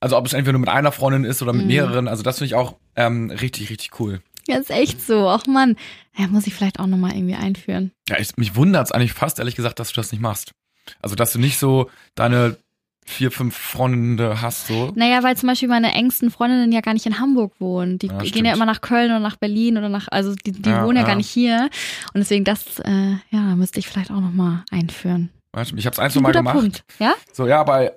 Also 0.00 0.16
ob 0.16 0.26
es 0.26 0.32
entweder 0.32 0.52
nur 0.54 0.60
mit 0.60 0.68
einer 0.70 0.90
Freundin 0.90 1.24
ist 1.24 1.42
oder 1.42 1.52
mit 1.52 1.62
Mhm. 1.62 1.68
mehreren, 1.68 2.08
also 2.08 2.22
das 2.24 2.38
finde 2.38 2.46
ich 2.46 2.54
auch 2.56 2.74
ähm, 2.96 3.30
richtig, 3.30 3.70
richtig 3.70 3.92
cool. 4.00 4.20
Ja, 4.48 4.56
ist 4.56 4.70
echt 4.70 5.00
so. 5.00 5.28
Ach 5.28 5.46
man, 5.46 5.76
ja, 6.16 6.26
muss 6.28 6.46
ich 6.46 6.54
vielleicht 6.54 6.80
auch 6.80 6.86
nochmal 6.86 7.14
irgendwie 7.14 7.34
einführen. 7.34 7.92
Ja, 8.08 8.18
ich, 8.18 8.36
mich 8.36 8.56
wundert 8.56 8.86
es 8.86 8.92
eigentlich 8.92 9.12
fast, 9.12 9.38
ehrlich 9.38 9.56
gesagt, 9.56 9.78
dass 9.78 9.88
du 9.92 9.94
das 9.96 10.12
nicht 10.12 10.20
machst. 10.20 10.52
Also 11.02 11.14
dass 11.14 11.32
du 11.32 11.38
nicht 11.38 11.58
so 11.58 11.90
deine 12.14 12.56
vier, 13.06 13.30
fünf 13.30 13.56
Freunde 13.56 14.40
hast 14.40 14.66
so. 14.68 14.92
Naja, 14.94 15.22
weil 15.22 15.36
zum 15.36 15.48
Beispiel 15.48 15.68
meine 15.68 15.92
engsten 15.94 16.30
Freundinnen 16.30 16.70
ja 16.70 16.80
gar 16.80 16.92
nicht 16.94 17.06
in 17.06 17.18
Hamburg 17.18 17.52
wohnen. 17.58 17.98
Die 17.98 18.06
Ja, 18.06 18.18
gehen 18.18 18.28
stimmt. 18.28 18.46
ja 18.46 18.52
immer 18.54 18.66
nach 18.66 18.80
Köln 18.80 19.10
oder 19.10 19.18
nach 19.20 19.36
Berlin 19.36 19.76
oder 19.78 19.88
nach, 19.88 20.08
also 20.10 20.34
die, 20.34 20.52
die 20.52 20.68
Ja, 20.70 20.84
wohnen 20.84 20.96
ja, 20.96 21.02
ja. 21.02 21.08
gar 21.08 21.16
nicht 21.16 21.28
hier. 21.30 21.70
Und 22.14 22.20
deswegen 22.20 22.44
das, 22.44 22.78
äh, 22.80 23.16
ja, 23.30 23.40
müsste 23.56 23.80
ich 23.80 23.88
vielleicht 23.88 24.10
auch 24.10 24.20
nochmal 24.20 24.64
einführen. 24.70 25.30
Ich 25.74 25.86
habe 25.86 25.94
es 25.94 25.98
ein, 25.98 26.10
zwei 26.10 26.20
Mal 26.20 26.32
gemacht. 26.32 26.56
Punkt. 26.56 26.84
Ja? 27.00 27.14
So, 27.32 27.46
ja, 27.48 27.64
bei 27.64 27.92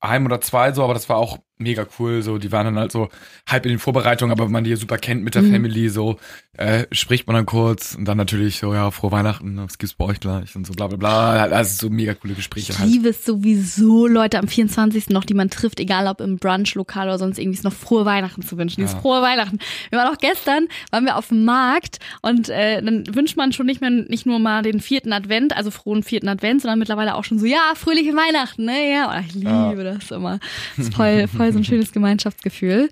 einem 0.00 0.26
oder 0.26 0.40
zwei 0.40 0.72
so, 0.72 0.82
aber 0.82 0.94
das 0.94 1.08
war 1.08 1.16
auch 1.18 1.38
mega 1.58 1.86
cool. 1.98 2.22
So, 2.22 2.38
die 2.38 2.50
waren 2.52 2.66
dann 2.66 2.78
halt 2.78 2.92
so 2.92 3.08
halb 3.46 3.66
in 3.66 3.70
den 3.70 3.78
Vorbereitungen, 3.78 4.32
aber 4.32 4.44
wenn 4.46 4.52
man 4.52 4.64
die 4.64 4.74
super 4.76 4.98
kennt 4.98 5.22
mit 5.24 5.34
der 5.34 5.42
Family, 5.42 5.88
so 5.88 6.18
äh, 6.56 6.86
spricht 6.92 7.26
man 7.26 7.36
dann 7.36 7.46
kurz 7.46 7.94
und 7.94 8.04
dann 8.06 8.16
natürlich 8.16 8.58
so, 8.58 8.72
ja, 8.74 8.90
frohe 8.90 9.12
Weihnachten, 9.12 9.56
was 9.58 9.78
gibt's 9.78 9.94
bei 9.94 10.04
euch 10.06 10.20
gleich 10.20 10.54
und 10.56 10.66
so 10.66 10.72
bla 10.72 10.86
bla 10.88 10.96
bla. 10.96 11.44
Also 11.44 11.86
so 11.86 11.90
mega 11.92 12.14
coole 12.14 12.34
Gespräche 12.34 12.72
Ich 12.72 12.78
halt. 12.78 12.90
liebe 12.90 13.08
es 13.10 13.24
sowieso, 13.24 14.06
Leute 14.06 14.38
am 14.38 14.48
24. 14.48 15.10
noch, 15.10 15.24
die 15.24 15.34
man 15.34 15.50
trifft, 15.50 15.80
egal 15.80 16.06
ob 16.08 16.20
im 16.20 16.38
Brunch-Lokal 16.38 17.06
oder 17.08 17.18
sonst 17.18 17.38
irgendwie, 17.38 17.56
ist 17.58 17.64
noch 17.64 17.72
frohe 17.72 18.04
Weihnachten 18.04 18.42
zu 18.42 18.58
wünschen. 18.58 18.80
Dieses 18.80 18.94
Ja. 18.94 19.00
frohe 19.00 19.22
Weihnachten. 19.22 19.58
Wir 19.90 19.98
waren 19.98 20.12
auch 20.14 20.18
gestern, 20.18 20.68
waren 20.90 21.04
wir 21.04 21.16
auf 21.16 21.28
dem 21.28 21.44
Markt 21.44 21.98
und 22.22 22.48
äh, 22.48 22.82
dann 22.82 23.04
wünscht 23.14 23.36
man 23.36 23.52
schon 23.52 23.66
nicht 23.66 23.80
mehr 23.80 23.90
nicht 23.90 24.26
nur 24.26 24.38
mal 24.38 24.62
den 24.62 24.80
vierten 24.80 25.12
Advent, 25.12 25.56
also 25.56 25.70
frohen 25.70 26.02
vierten 26.02 26.28
Advent, 26.28 26.62
sondern 26.62 26.78
mittlerweile 26.78 27.14
auch 27.14 27.24
schon 27.24 27.38
so, 27.38 27.46
ja, 27.46 27.72
fröhliche 27.74 28.14
Weihnachten, 28.14 28.64
ne? 28.64 28.92
Ja, 28.92 29.14
oh, 29.16 29.24
ich 29.26 29.34
liebe 29.34 29.84
das 29.84 30.10
immer. 30.10 30.38
Das 30.76 30.86
ist 30.88 30.94
voll, 30.94 31.26
voll 31.28 31.47
so 31.52 31.58
ein 31.58 31.64
schönes 31.64 31.92
Gemeinschaftsgefühl. 31.92 32.90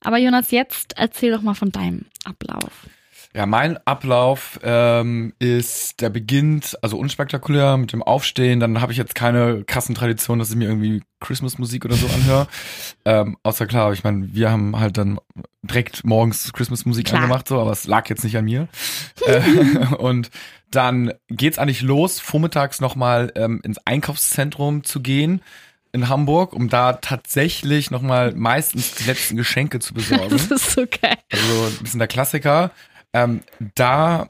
Aber 0.00 0.18
Jonas, 0.18 0.50
jetzt 0.50 0.94
erzähl 0.96 1.32
doch 1.32 1.42
mal 1.42 1.54
von 1.54 1.72
deinem 1.72 2.06
Ablauf. 2.24 2.88
Ja, 3.34 3.44
mein 3.44 3.76
Ablauf 3.86 4.58
ähm, 4.62 5.34
ist, 5.38 6.00
der 6.00 6.08
beginnt, 6.08 6.78
also 6.80 6.98
unspektakulär 6.98 7.76
mit 7.76 7.92
dem 7.92 8.02
Aufstehen. 8.02 8.58
Dann 8.58 8.80
habe 8.80 8.92
ich 8.92 8.98
jetzt 8.98 9.14
keine 9.14 9.64
krassen 9.64 9.94
Traditionen, 9.94 10.38
dass 10.38 10.50
ich 10.50 10.56
mir 10.56 10.68
irgendwie 10.68 11.02
Christmas-Musik 11.20 11.84
oder 11.84 11.96
so 11.96 12.06
anhöre. 12.06 12.48
ähm, 13.04 13.36
außer 13.42 13.66
klar, 13.66 13.92
ich 13.92 14.02
meine, 14.02 14.34
wir 14.34 14.50
haben 14.50 14.78
halt 14.80 14.96
dann 14.96 15.20
direkt 15.62 16.04
morgens 16.04 16.52
Christmas-Musik 16.54 17.12
angemacht, 17.12 17.48
so, 17.48 17.60
aber 17.60 17.70
es 17.70 17.86
lag 17.86 18.08
jetzt 18.08 18.24
nicht 18.24 18.36
an 18.36 18.46
mir. 18.46 18.66
äh, 19.26 19.94
und 19.98 20.30
dann 20.70 21.12
geht's 21.28 21.58
eigentlich 21.58 21.82
los, 21.82 22.20
vormittags 22.20 22.80
nochmal 22.80 23.30
ähm, 23.36 23.60
ins 23.62 23.78
Einkaufszentrum 23.86 24.84
zu 24.84 25.00
gehen 25.00 25.42
in 25.92 26.08
Hamburg, 26.08 26.52
um 26.52 26.68
da 26.68 26.94
tatsächlich 26.94 27.90
nochmal 27.90 28.34
meistens 28.34 28.94
die 28.94 29.04
letzten 29.04 29.36
Geschenke 29.36 29.78
zu 29.80 29.94
besorgen. 29.94 30.28
Das 30.30 30.46
ist 30.46 30.70
so 30.72 30.84
geil. 30.86 31.16
Also 31.32 31.64
ein 31.64 31.82
bisschen 31.82 31.98
der 31.98 32.08
Klassiker. 32.08 32.70
Ähm, 33.12 33.42
da 33.74 34.28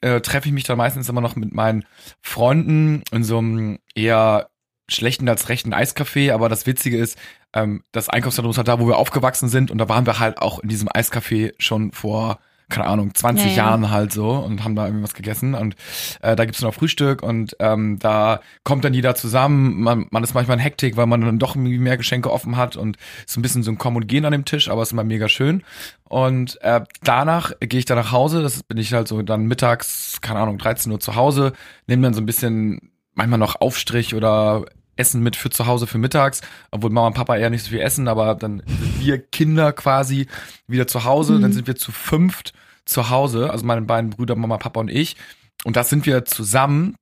äh, 0.00 0.20
treffe 0.20 0.48
ich 0.48 0.54
mich 0.54 0.64
dann 0.64 0.78
meistens 0.78 1.08
immer 1.08 1.20
noch 1.20 1.36
mit 1.36 1.52
meinen 1.54 1.84
Freunden 2.20 3.02
in 3.10 3.24
so 3.24 3.38
einem 3.38 3.78
eher 3.94 4.48
schlechten 4.88 5.28
als 5.28 5.48
rechten 5.48 5.74
Eiscafé. 5.74 6.32
Aber 6.32 6.48
das 6.48 6.66
Witzige 6.66 6.98
ist, 6.98 7.18
ähm, 7.52 7.82
das 7.92 8.08
Einkaufszentrum 8.08 8.50
ist 8.50 8.58
halt 8.58 8.68
da, 8.68 8.80
wo 8.80 8.86
wir 8.86 8.98
aufgewachsen 8.98 9.48
sind. 9.48 9.70
Und 9.70 9.78
da 9.78 9.88
waren 9.88 10.06
wir 10.06 10.18
halt 10.18 10.38
auch 10.38 10.58
in 10.60 10.68
diesem 10.68 10.88
Eiscafé 10.88 11.54
schon 11.58 11.92
vor, 11.92 12.38
keine 12.68 12.86
Ahnung, 12.86 13.14
20 13.14 13.44
Ja, 13.44 13.50
ja. 13.50 13.56
Jahren 13.56 13.90
halt 13.90 14.12
so 14.12 14.30
und 14.30 14.64
haben 14.64 14.74
da 14.74 14.86
irgendwie 14.86 15.04
was 15.04 15.14
gegessen. 15.14 15.54
Und 15.54 15.76
äh, 16.22 16.34
da 16.34 16.44
gibt's 16.44 16.62
noch 16.62 16.74
Frühstück 16.74 17.22
und 17.22 17.56
ähm, 17.60 17.98
da 17.98 18.40
kommt 18.64 18.84
dann 18.84 18.94
jeder 18.94 19.14
zusammen. 19.14 19.82
Man, 19.82 20.06
man 20.10 20.24
ist 20.24 20.34
manchmal 20.34 20.56
in 20.56 20.62
Hektik, 20.62 20.96
weil 20.96 21.06
man 21.06 21.20
dann 21.20 21.38
doch 21.38 21.56
irgendwie 21.56 21.78
mehr 21.78 21.96
Geschenke 21.96 22.32
offen 22.32 22.56
hat 22.56 22.76
und 22.76 22.96
so 23.26 23.38
ein 23.38 23.42
bisschen 23.42 23.62
so 23.62 23.70
ein 23.70 23.78
Kommen 23.78 23.96
und 23.96 24.06
Gehen 24.08 24.24
an 24.24 24.32
dem 24.32 24.44
Tisch, 24.44 24.68
aber 24.68 24.82
es 24.82 24.88
ist 24.88 24.92
immer 24.92 25.04
mega 25.04 25.28
schön. 25.28 25.62
Und 26.04 26.60
äh, 26.62 26.82
danach 27.02 27.52
gehe 27.60 27.78
ich 27.78 27.86
dann 27.86 27.98
nach 27.98 28.12
Hause. 28.12 28.42
Das 28.42 28.62
bin 28.62 28.78
ich 28.78 28.92
halt 28.92 29.08
so 29.08 29.22
dann 29.22 29.46
mittags, 29.46 30.18
keine 30.20 30.40
Ahnung, 30.40 30.58
13 30.58 30.90
Uhr 30.92 31.00
zu 31.00 31.16
Hause, 31.16 31.52
nehme 31.86 32.02
dann 32.02 32.14
so 32.14 32.20
ein 32.20 32.26
bisschen 32.26 32.92
manchmal 33.14 33.38
noch 33.38 33.60
Aufstrich 33.60 34.14
oder 34.14 34.64
Essen 34.96 35.22
mit 35.22 35.36
für 35.36 35.50
zu 35.50 35.66
Hause 35.66 35.86
für 35.86 35.98
mittags, 35.98 36.40
obwohl 36.70 36.90
Mama 36.90 37.08
und 37.08 37.14
Papa 37.14 37.36
eher 37.36 37.50
nicht 37.50 37.62
so 37.64 37.70
viel 37.70 37.80
essen, 37.80 38.08
aber 38.08 38.34
dann 38.34 38.62
sind 38.66 39.00
wir 39.00 39.18
Kinder 39.18 39.72
quasi 39.72 40.26
wieder 40.66 40.86
zu 40.86 41.04
Hause, 41.04 41.40
dann 41.40 41.52
sind 41.52 41.66
wir 41.66 41.76
zu 41.76 41.90
fünft 41.92 42.52
zu 42.84 43.10
Hause, 43.10 43.50
also 43.50 43.64
meine 43.64 43.82
beiden 43.82 44.10
Brüder, 44.10 44.36
Mama, 44.36 44.58
Papa 44.58 44.80
und 44.80 44.90
ich. 44.90 45.16
Und 45.64 45.76
das 45.76 45.88
sind 45.90 46.04
wir 46.06 46.24
zusammen, 46.26 46.96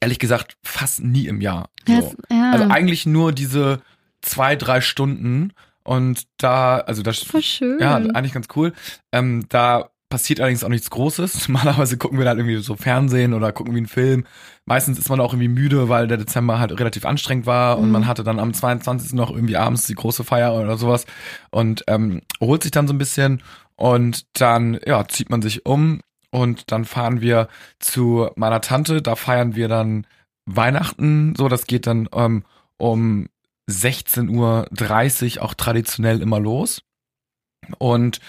ehrlich 0.00 0.18
gesagt, 0.18 0.56
fast 0.62 1.02
nie 1.02 1.26
im 1.26 1.40
Jahr. 1.40 1.68
So. 1.86 1.92
Ja, 1.94 1.98
es- 2.00 2.16
ja. 2.30 2.50
Also 2.52 2.64
eigentlich 2.68 3.06
nur 3.06 3.32
diese 3.32 3.80
zwei, 4.22 4.54
drei 4.56 4.80
Stunden. 4.80 5.52
Und 5.82 6.26
da, 6.36 6.78
also 6.78 7.02
das 7.02 7.18
Voll 7.20 7.42
schön. 7.42 7.78
ja, 7.80 7.96
eigentlich 7.96 8.32
ganz 8.34 8.46
cool. 8.54 8.72
Ähm, 9.12 9.46
da 9.48 9.90
passiert 10.10 10.40
allerdings 10.40 10.62
auch 10.64 10.68
nichts 10.68 10.90
Großes. 10.90 11.48
Normalerweise 11.48 11.96
gucken 11.96 12.18
wir 12.18 12.26
dann 12.26 12.38
irgendwie 12.38 12.58
so 12.58 12.76
Fernsehen 12.76 13.32
oder 13.32 13.52
gucken 13.52 13.74
wie 13.74 13.78
einen 13.78 13.86
Film. 13.86 14.26
Meistens 14.66 14.98
ist 14.98 15.08
man 15.08 15.20
auch 15.20 15.32
irgendwie 15.32 15.48
müde, 15.48 15.88
weil 15.88 16.06
der 16.06 16.18
Dezember 16.18 16.58
halt 16.58 16.78
relativ 16.78 17.06
anstrengend 17.06 17.46
war 17.46 17.78
und 17.78 17.86
Mhm. 17.86 17.92
man 17.92 18.06
hatte 18.06 18.22
dann 18.24 18.38
am 18.38 18.52
22. 18.52 19.14
noch 19.14 19.30
irgendwie 19.30 19.56
abends 19.56 19.86
die 19.86 19.94
große 19.94 20.24
Feier 20.24 20.54
oder 20.54 20.76
sowas 20.76 21.06
und 21.50 21.84
ähm, 21.86 22.20
holt 22.40 22.62
sich 22.62 22.72
dann 22.72 22.86
so 22.86 22.92
ein 22.92 22.98
bisschen 22.98 23.42
und 23.76 24.26
dann 24.38 24.78
ja 24.86 25.08
zieht 25.08 25.30
man 25.30 25.40
sich 25.40 25.64
um 25.64 26.00
und 26.30 26.70
dann 26.70 26.84
fahren 26.84 27.20
wir 27.22 27.48
zu 27.78 28.28
meiner 28.36 28.60
Tante. 28.60 29.00
Da 29.02 29.16
feiern 29.16 29.54
wir 29.56 29.68
dann 29.68 30.06
Weihnachten. 30.46 31.34
So, 31.36 31.48
das 31.48 31.66
geht 31.66 31.86
dann 31.86 32.08
ähm, 32.12 32.44
um 32.76 33.28
16.30 33.70 35.36
Uhr 35.38 35.42
auch 35.44 35.54
traditionell 35.54 36.20
immer 36.20 36.40
los. 36.40 36.82
Und 37.78 38.20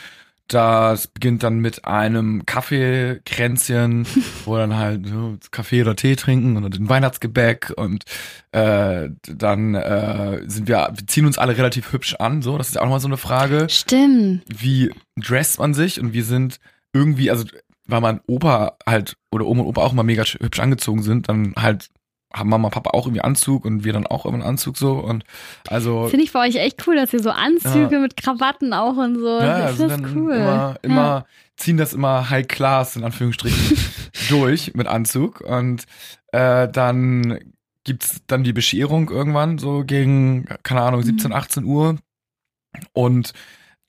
das 0.54 1.08
beginnt 1.08 1.44
dann 1.44 1.60
mit 1.60 1.86
einem 1.86 2.46
Kaffeekränzchen, 2.46 4.06
wo 4.46 4.56
dann 4.58 4.76
halt 4.76 5.08
so 5.08 5.38
Kaffee 5.52 5.82
oder 5.82 5.96
Tee 5.96 6.16
trinken 6.16 6.58
und 6.58 6.76
den 6.78 6.90
Weihnachtsgebäck 6.90 7.74
und 7.76 8.04
äh, 8.52 9.10
dann 9.28 9.76
äh, 9.76 10.42
sind 10.48 10.68
wir, 10.68 10.92
wir 10.94 11.08
ziehen 11.08 11.26
uns 11.26 11.38
alle 11.38 11.58
relativ 11.58 11.92
hübsch 11.94 12.16
an, 12.16 12.42
so, 12.42 12.58
das 12.58 12.70
ist 12.70 12.78
auch 12.78 12.84
nochmal 12.84 13.00
so 13.00 13.08
eine 13.08 13.18
Frage. 13.18 13.68
Stimmt. 13.70 14.44
wie 14.48 14.92
dresst 15.18 15.60
man 15.60 15.74
sich? 15.74 16.00
Und 16.00 16.14
wir 16.14 16.24
sind 16.24 16.58
irgendwie, 16.94 17.30
also 17.32 17.46
weil 17.88 18.02
mein 18.02 18.22
Opa 18.28 18.78
halt 18.88 19.16
oder 19.32 19.46
Oma 19.46 19.62
und 19.64 19.68
Opa 19.70 19.82
auch 19.82 19.94
mal 19.94 20.04
mega 20.04 20.24
sch- 20.24 20.42
hübsch 20.42 20.60
angezogen 20.60 21.02
sind, 21.04 21.28
dann 21.30 21.54
halt 21.58 21.90
haben 22.34 22.50
Mama 22.50 22.68
und 22.68 22.74
Papa 22.74 22.92
auch 22.92 23.06
irgendwie 23.06 23.22
Anzug 23.22 23.66
und 23.66 23.84
wir 23.84 23.94
dann 23.94 24.08
auch 24.08 24.26
immer 24.26 24.36
einen 24.36 24.44
Anzug 24.44 24.78
so 24.78 24.94
und 24.94 25.24
also 25.68 26.08
Finde 26.08 26.24
ich 26.26 26.32
bei 26.32 26.48
euch 26.48 26.56
echt 26.56 26.86
cool, 26.88 26.96
dass 26.96 27.14
ihr 27.14 27.22
so 27.22 27.32
Anzüge 27.32 28.00
mit 28.00 28.18
Krawatten 28.18 28.74
auch 28.74 28.98
und 28.98 29.20
so. 29.20 29.40
ja, 29.40 29.68
das 29.72 29.78
dann 29.78 30.06
cool. 30.16 30.34
immer, 30.34 30.76
immer 30.82 30.96
Ja. 31.02 31.26
ziehen 31.58 31.78
das 31.78 31.94
immer 31.94 32.30
High 32.30 32.48
Class 32.48 32.96
in 32.96 33.04
Anführungsstrichen 33.04 33.78
durch 34.30 34.74
mit 34.74 34.88
Anzug 34.88 35.42
und 35.42 35.86
äh, 36.32 36.68
dann 36.70 37.40
gibt's 37.84 38.22
dann 38.28 38.44
die 38.44 38.54
Bescherung 38.54 39.10
irgendwann 39.10 39.58
so 39.58 39.84
gegen 39.84 40.46
keine 40.64 40.82
Ahnung 40.82 41.02
17, 41.02 41.34
18 41.34 41.64
Uhr 41.66 41.98
und 42.94 43.34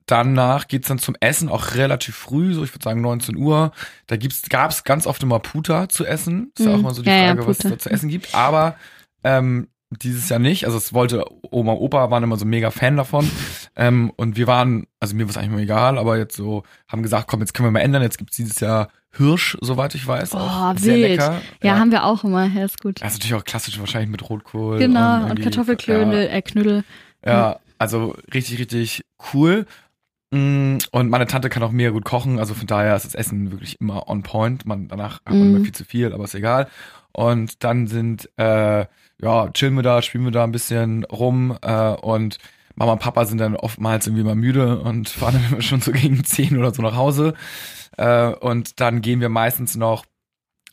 danach 0.06 0.68
geht's 0.68 0.88
dann 0.88 0.98
zum 0.98 1.16
Essen 1.20 1.48
auch 1.48 1.74
relativ 1.74 2.14
früh, 2.16 2.54
so 2.54 2.64
ich 2.64 2.74
würde 2.74 2.84
sagen 2.84 3.00
19 3.00 3.36
Uhr. 3.36 3.72
Da 4.06 4.16
gibt's 4.16 4.42
gab's 4.48 4.84
ganz 4.84 5.06
oft 5.06 5.22
immer 5.22 5.38
Puta 5.38 5.88
zu 5.88 6.04
essen. 6.06 6.52
Ist 6.58 6.64
ja 6.66 6.72
auch 6.72 6.76
Mhm. 6.78 6.82
mal 6.82 6.94
so 6.94 7.02
die 7.02 7.08
Ja, 7.10 7.16
ja, 7.16 7.26
Frage, 7.34 7.46
was 7.46 7.58
es 7.64 7.70
da 7.70 7.78
zu 7.78 7.90
essen 7.90 8.08
gibt. 8.08 8.34
Aber 8.34 8.76
ähm, 9.24 9.68
dieses 9.90 10.28
Jahr 10.30 10.38
nicht. 10.38 10.64
Also 10.64 10.78
es 10.78 10.94
wollte 10.94 11.24
Oma 11.50 11.72
und 11.72 11.78
Opa 11.78 12.10
waren 12.10 12.22
immer 12.22 12.36
so 12.38 12.46
mega 12.46 12.70
Fan 12.70 12.96
davon. 12.96 13.30
Ähm, 13.76 14.10
und 14.16 14.36
wir 14.36 14.46
waren, 14.46 14.86
also 15.00 15.14
mir 15.14 15.24
war 15.24 15.30
es 15.30 15.36
eigentlich 15.36 15.50
mal 15.52 15.60
egal, 15.60 15.98
aber 15.98 16.16
jetzt 16.16 16.34
so 16.36 16.62
haben 16.88 17.02
gesagt, 17.02 17.28
komm, 17.28 17.40
jetzt 17.40 17.52
können 17.52 17.66
wir 17.66 17.72
mal 17.72 17.80
ändern. 17.80 18.02
Jetzt 18.02 18.16
gibt's 18.18 18.36
dieses 18.36 18.58
Jahr 18.60 18.88
Hirsch, 19.14 19.58
soweit 19.60 19.94
ich 19.94 20.06
weiß. 20.06 20.34
auch 20.34 20.72
Oh, 20.74 20.78
sehr 20.78 20.94
wild. 20.96 21.08
lecker. 21.10 21.42
Ja, 21.62 21.78
haben 21.78 21.90
wir 21.90 22.04
auch 22.04 22.24
immer. 22.24 22.46
Ja, 22.46 22.64
ist 22.64 22.80
gut. 22.80 23.02
Das 23.02 23.12
ist 23.12 23.18
natürlich 23.18 23.34
auch 23.34 23.44
klassisch 23.44 23.78
wahrscheinlich 23.78 24.10
mit 24.10 24.28
Rotkohl. 24.30 24.78
genau. 24.78 25.16
Und, 25.16 25.22
irgendwie- 25.28 25.42
Kartoffelklödel, 25.42 26.28
äh, 26.30 26.40
Knödel. 26.40 26.84
ja, 27.24 27.58
also 27.76 28.16
richtig, 28.32 28.58
richtig 28.60 29.02
cool. 29.34 29.66
Mm, 30.32 30.78
Und 30.92 31.10
meine 31.10 31.26
Tante 31.26 31.48
kann 31.50 31.62
auch 31.62 31.72
mega 31.72 31.90
gut 31.90 32.04
kochen, 32.04 32.38
also 32.38 32.54
von 32.54 32.66
daher 32.66 32.96
ist 32.96 33.04
das 33.04 33.14
Essen 33.14 33.50
wirklich 33.50 33.80
immer 33.80 34.08
on 34.08 34.22
point. 34.22 34.64
Man, 34.66 34.88
danach 34.88 35.16
hat 35.26 35.28
man 35.38 35.48
Mhm. 35.50 35.54
immer 35.56 35.64
viel 35.64 35.74
zu 35.74 35.84
viel, 35.84 36.12
aber 36.12 36.24
ist 36.24 36.34
egal. 36.34 36.68
Und 37.12 37.62
dann 37.62 37.86
sind, 37.86 38.30
äh, 38.38 38.86
ja, 39.20 39.50
chillen 39.52 39.74
wir 39.74 39.82
da, 39.82 40.00
spielen 40.00 40.24
wir 40.24 40.30
da 40.32 40.44
ein 40.44 40.52
bisschen 40.52 41.04
rum 41.04 41.56
äh, 41.62 41.88
und 41.90 42.38
Mama 42.74 42.92
und 42.92 43.00
Papa 43.00 43.26
sind 43.26 43.36
dann 43.38 43.54
oftmals 43.54 44.06
irgendwie 44.06 44.24
mal 44.24 44.34
müde 44.34 44.80
und 44.80 45.08
fahren 45.10 45.34
dann 45.34 45.52
immer 45.52 45.62
schon 45.62 45.82
so 45.82 45.92
gegen 45.92 46.24
10 46.24 46.56
oder 46.56 46.72
so 46.72 46.80
nach 46.80 46.96
Hause. 46.96 47.34
Äh, 47.98 48.28
und 48.28 48.80
dann 48.80 49.02
gehen 49.02 49.20
wir 49.20 49.28
meistens 49.28 49.76
noch, 49.76 50.06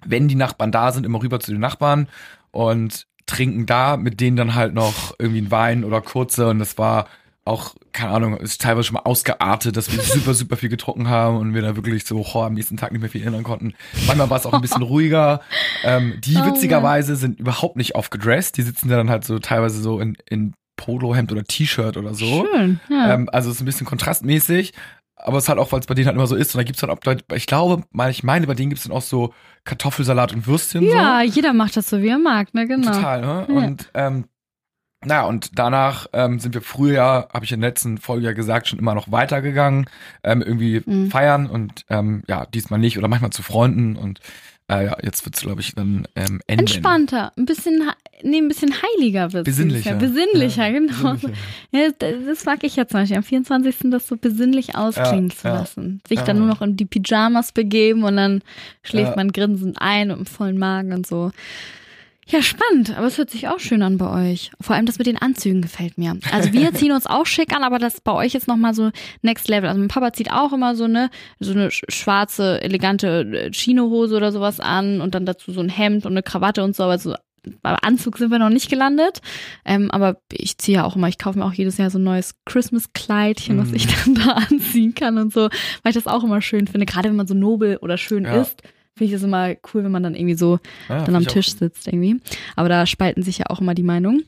wenn 0.06 0.30
die 0.30 0.36
Nachbarn 0.36 0.72
da 0.72 0.94
sind, 0.94 1.06
immer 1.06 1.22
rüber 1.22 1.42
zu 1.42 1.52
den 1.52 1.60
Nachbarn 1.60 2.08
und 2.52 3.06
trinken 3.26 3.66
da 3.66 3.98
mit 3.98 4.22
denen 4.22 4.38
dann 4.38 4.56
halt 4.56 4.74
noch 4.74 5.14
irgendwie 5.20 5.40
einen 5.40 5.52
Wein 5.52 5.84
oder 5.84 6.02
kurze 6.02 6.48
und 6.48 6.60
das 6.60 6.78
war 6.78 7.08
auch, 7.50 7.76
keine 7.92 8.12
Ahnung, 8.12 8.38
ist 8.38 8.62
teilweise 8.62 8.88
schon 8.88 8.94
mal 8.96 9.02
ausgeartet, 9.02 9.76
dass 9.76 9.92
wir 9.92 10.02
super, 10.02 10.34
super 10.34 10.56
viel 10.56 10.70
getrunken 10.70 11.10
haben 11.10 11.38
und 11.38 11.54
wir 11.54 11.62
da 11.62 11.76
wirklich 11.76 12.06
so 12.06 12.26
oh, 12.34 12.42
am 12.42 12.54
nächsten 12.54 12.78
Tag 12.78 12.92
nicht 12.92 13.02
mehr 13.02 13.10
viel 13.10 13.22
erinnern 13.22 13.44
konnten. 13.44 13.74
Manchmal 14.08 14.30
war 14.30 14.38
es 14.38 14.46
auch 14.46 14.54
ein 14.54 14.62
bisschen 14.62 14.82
ruhiger. 14.84 15.42
Ähm, 15.84 16.20
die 16.24 16.38
Oh 16.38 16.46
witzigerweise 16.46 17.16
sind 17.16 17.40
überhaupt 17.40 17.76
nicht 17.76 17.96
aufgedresst. 17.96 18.58
Die 18.58 18.62
sitzen 18.62 18.90
da 18.90 18.98
dann 18.98 19.10
halt 19.10 19.26
so 19.26 19.40
teilweise 19.40 19.82
so 19.82 20.00
in, 20.00 20.18
in 20.30 20.54
Polohemd 20.78 21.32
oder 21.32 21.44
T-Shirt 21.44 21.98
oder 21.98 22.14
so. 22.14 22.48
Schön. 22.52 22.80
Ja. 22.90 23.14
Ähm, 23.14 23.30
also 23.32 23.50
es 23.50 23.58
ist 23.58 23.62
ein 23.62 23.66
bisschen 23.66 23.86
kontrastmäßig, 23.86 24.74
aber 25.18 25.38
es 25.38 25.44
ist 25.44 25.50
halt 25.50 25.60
auch, 25.60 25.72
weil 25.72 25.82
es 25.82 25.88
bei 25.88 25.94
denen 25.94 26.08
halt 26.08 26.16
immer 26.16 26.28
so 26.28 26.36
ist. 26.36 26.56
Und 26.56 26.60
da 26.60 26.64
gibt's 26.64 26.82
dann 26.82 26.90
auch, 26.90 27.00
ich 27.34 27.48
glaube, 27.48 27.84
ich 28.10 28.24
meine, 28.24 28.48
bei 28.48 28.54
denen 28.54 28.70
gibt's 28.70 28.86
dann 28.86 28.96
auch 28.96 29.02
so 29.02 29.34
Kartoffelsalat 29.66 30.34
und 30.34 30.48
Würstchen 30.48 30.90
so. 30.90 30.96
ja, 30.96 31.22
jeder 31.22 31.54
macht 31.54 31.76
das 31.76 31.90
so, 31.90 32.02
wie 32.02 32.08
er 32.08 32.18
mag, 32.18 32.54
ne? 32.54 32.66
Genau. 32.66 32.92
Total, 32.92 33.22
ne? 33.22 33.46
Ja. 33.50 33.56
Und 33.56 33.92
ähm, 33.94 34.26
naja, 35.06 35.24
und 35.26 35.58
danach 35.58 36.08
ähm, 36.14 36.40
sind 36.40 36.54
wir 36.54 36.62
früher, 36.62 37.30
habe 37.34 37.46
ich 37.46 37.52
in 37.52 37.62
der 37.62 37.70
letzten 37.70 37.98
Folge 37.98 38.26
ja 38.26 38.34
gesagt, 38.34 38.68
schon 38.68 38.80
immer 38.80 38.94
noch 38.96 39.12
weitergegangen, 39.12 39.86
ähm, 40.24 40.42
irgendwie 40.42 40.82
Mhm. 40.86 41.10
feiern 41.10 41.48
und 41.50 41.86
ähm, 41.90 42.24
ja, 42.28 42.46
diesmal 42.48 42.80
nicht 42.80 42.98
oder 42.98 43.08
manchmal 43.08 43.32
zu 43.32 43.44
Freunden 43.44 43.96
und 43.96 44.20
Äh, 44.72 44.86
ja, 44.86 44.98
jetzt 45.02 45.26
wird's, 45.26 45.42
glaube 45.42 45.62
ich, 45.62 45.74
dann 45.74 46.08
ähm, 46.16 46.42
enden. 46.46 46.60
Entspannter, 46.68 47.32
ein 47.36 47.46
bisschen, 47.48 47.82
nee, 48.22 48.38
ein 48.38 48.48
bisschen 48.48 48.72
heiliger 48.72 49.34
wird 49.34 49.46
Besinnlicher. 49.46 49.96
Besinnlicher, 49.96 50.68
Ja, 50.68 50.72
genau. 50.78 51.14
besinnlicher. 51.14 51.34
Ja, 51.72 51.90
das 51.98 52.14
das 52.28 52.46
mag 52.46 52.64
ich 52.64 52.76
jetzt 52.76 52.92
zum 52.92 53.00
Beispiel. 53.00 53.18
Am 53.18 53.24
24. 53.24 53.90
das 53.90 54.06
so 54.08 54.16
besinnlich 54.16 54.76
ausklingen 54.76 55.30
Ja, 55.30 55.36
zu 55.36 55.48
ja. 55.48 55.54
lassen. 55.56 56.02
Sich 56.08 56.20
dann 56.20 56.38
Ja. 56.38 56.44
nur 56.44 56.50
noch 56.54 56.62
in 56.62 56.78
die 56.78 56.86
Pyjamas 56.86 57.52
begeben 57.52 58.04
und 58.04 58.16
dann 58.18 58.44
schläft 58.84 59.10
Ja. 59.10 59.16
man 59.16 59.32
grinsend 59.32 59.78
ein 59.82 60.12
und 60.12 60.20
im 60.20 60.26
vollen 60.28 60.60
Magen 60.60 60.94
und 60.94 61.08
so. 61.08 61.32
Ja, 62.32 62.44
spannend, 62.44 62.96
aber 62.96 63.08
es 63.08 63.18
hört 63.18 63.32
sich 63.32 63.48
auch 63.48 63.60
schön 63.60 63.82
an 63.82 63.98
bei 63.98 64.32
euch. 64.32 64.52
Vor 64.62 64.76
allem 64.76 64.86
das 64.86 65.00
mit 65.00 65.08
den 65.08 65.18
Anzügen 65.18 65.62
gefällt 65.64 65.98
mir. 65.98 66.18
Also 66.32 66.54
wir 66.54 66.72
ziehen 66.76 66.92
uns 66.92 67.08
auch 67.08 67.26
schick 67.26 67.56
an, 67.56 67.64
aber 67.64 67.80
das 67.80 68.02
bei 68.02 68.12
euch 68.12 68.36
ist 68.36 68.48
nochmal 68.48 68.76
so 68.76 68.92
Next 69.24 69.48
Level. 69.48 69.68
Also 69.68 69.80
mein 69.80 69.88
Papa 69.88 70.14
zieht 70.14 70.32
auch 70.32 70.54
immer 70.54 70.76
so 70.76 70.84
eine, 70.84 71.10
so 71.40 71.52
eine 71.54 71.70
sch- 71.70 71.90
schwarze, 71.92 72.62
elegante 72.62 73.22
äh, 73.22 73.52
Chinohose 73.52 74.16
oder 74.16 74.32
sowas 74.32 74.60
an 74.60 75.02
und 75.02 75.16
dann 75.16 75.26
dazu 75.26 75.52
so 75.52 75.60
ein 75.62 75.70
Hemd 75.70 76.06
und 76.06 76.12
eine 76.14 76.22
Krawatte 76.22 76.64
und 76.64 76.76
so, 76.76 76.84
aber 76.84 77.00
so 77.00 77.16
beim 77.64 77.78
Anzug 77.82 78.18
sind 78.18 78.30
wir 78.32 78.38
noch 78.38 78.50
nicht 78.50 78.70
gelandet. 78.70 79.22
Ähm, 79.66 79.90
aber 79.90 80.18
ich 80.32 80.58
ziehe 80.60 80.78
ja 80.80 80.84
auch 80.84 80.96
immer, 80.96 81.08
ich 81.08 81.18
kaufe 81.18 81.40
mir 81.40 81.46
auch 81.46 81.54
jedes 81.54 81.78
Jahr 81.78 81.90
so 81.90 81.98
ein 81.98 82.04
neues 82.04 82.36
Christmas-Kleidchen, 82.46 83.58
was 83.60 83.70
Mhm. 83.70 83.76
ich 83.76 83.88
dann 83.88 84.16
da 84.24 84.32
anziehen 84.34 84.94
kann 84.94 85.18
und 85.18 85.34
so, 85.34 85.44
weil 85.84 85.90
ich 85.92 85.96
das 85.96 86.06
auch 86.06 86.24
immer 86.24 86.42
schön 86.42 86.68
finde. 86.68 86.86
Gerade 86.86 87.10
wenn 87.10 87.16
man 87.16 87.28
so 87.28 87.34
nobel 87.34 87.78
oder 87.78 87.98
schön 87.98 88.26
Ja. 88.26 88.42
ist, 88.42 88.62
finde 89.00 89.14
ich 89.14 89.20
das 89.20 89.24
immer 89.24 89.56
cool, 89.74 89.86
wenn 89.86 89.92
man 89.92 90.04
dann 90.04 90.14
irgendwie 90.14 90.38
so 90.38 90.60
Ja, 90.90 91.06
dann 91.06 91.16
am 91.16 91.26
Tisch 91.26 91.56
sitzt 91.56 91.88
irgendwie. 91.88 92.20
Aber 92.58 92.68
da 92.68 92.86
spalten 92.86 93.24
sich 93.24 93.38
ja 93.38 93.46
auch 93.48 93.62
immer 93.62 93.74
die 93.74 93.84
Meinungen. 93.84 94.28